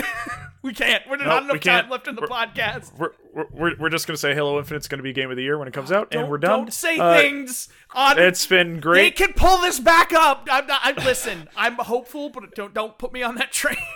[0.63, 1.03] we can't.
[1.11, 1.83] We're Nope, not we enough can't.
[1.85, 2.97] time left in the We're- podcast.
[2.97, 3.11] We're,
[3.53, 5.75] we're, we're just gonna say Halo Infinite's gonna be game of the year when it
[5.75, 6.61] comes out, Don't, and we're done.
[6.61, 9.17] Don't say Uh, things on It's been great.
[9.17, 10.47] They can pull this back up.
[10.51, 10.81] I'm not.
[10.83, 13.77] I, listen, I'm hopeful, but don't don't put me on that train.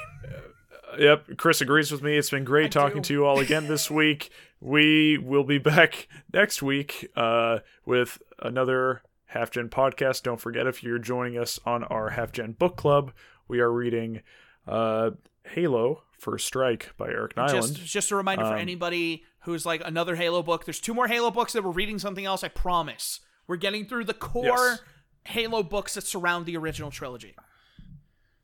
[0.99, 2.17] Yep, Chris agrees with me.
[2.17, 3.07] It's been great talking do.
[3.07, 4.31] to you all again this week.
[4.61, 10.25] We will be back next week uh, with another Half Gen Podcast.
[10.25, 13.13] Don't forget if you're joining us on our Half Gen Book Club,
[13.47, 14.23] we are reading
[14.71, 15.11] uh,
[15.45, 17.51] Halo First Strike by Eric Nylund.
[17.53, 20.65] Just, just a reminder for Um, anybody who's like another Halo book.
[20.65, 22.45] There's two more Halo books that we're reading something else.
[22.45, 23.21] I promise.
[23.47, 24.81] We're getting through the core Yes.
[25.25, 27.35] Halo books that surround the original trilogy.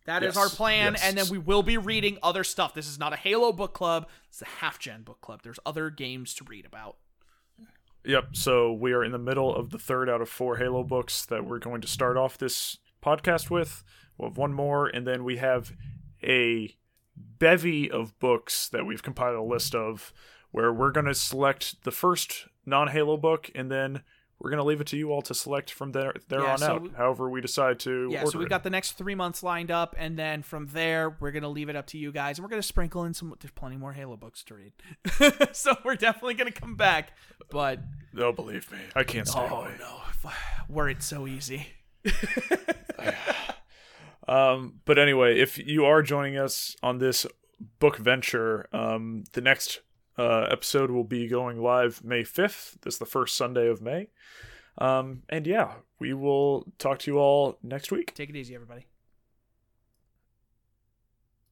[0.06, 1.02] That is Yes, our plan, yes.
[1.04, 2.74] and then we will be reading other stuff.
[2.74, 4.08] This is not a Halo book club.
[4.28, 5.40] It's a half gen book club.
[5.42, 6.96] There's other games to read about.
[8.04, 8.36] Yep.
[8.36, 11.44] So we are in the middle of the third out of four Halo books that
[11.44, 13.82] we're going to start off this podcast with.
[14.16, 15.72] We'll have one more, and then we have
[16.22, 16.74] a
[17.16, 20.12] bevy of books that we've compiled a list of
[20.50, 24.02] where we're going to select the first non Halo book, and then
[24.38, 26.58] we're going to leave it to you all to select from there, there Yeah, on
[26.58, 28.08] so out, we- however we decide to.
[28.10, 28.50] Yeah, so we've it.
[28.50, 31.76] got the next three months lined up, and then from there, we're gonna leave it
[31.76, 33.34] up to you guys, and we're gonna sprinkle in some.
[33.40, 34.72] There's plenty more Halo books to read,
[35.56, 37.12] so we're definitely gonna come back.
[37.50, 37.80] But
[38.18, 39.74] Oh, believe me, I can't stay oh away.
[39.78, 40.30] no,
[40.68, 41.68] were it so easy?
[44.28, 47.26] Um, but anyway, if you are joining us on this
[47.78, 49.80] book venture, um, the next
[50.18, 52.80] uh, episode will be going live May 5th.
[52.82, 54.08] This is the first Sunday of May.
[54.78, 58.14] Um, and yeah, we will talk to you all next week.
[58.14, 58.86] Take it easy, everybody.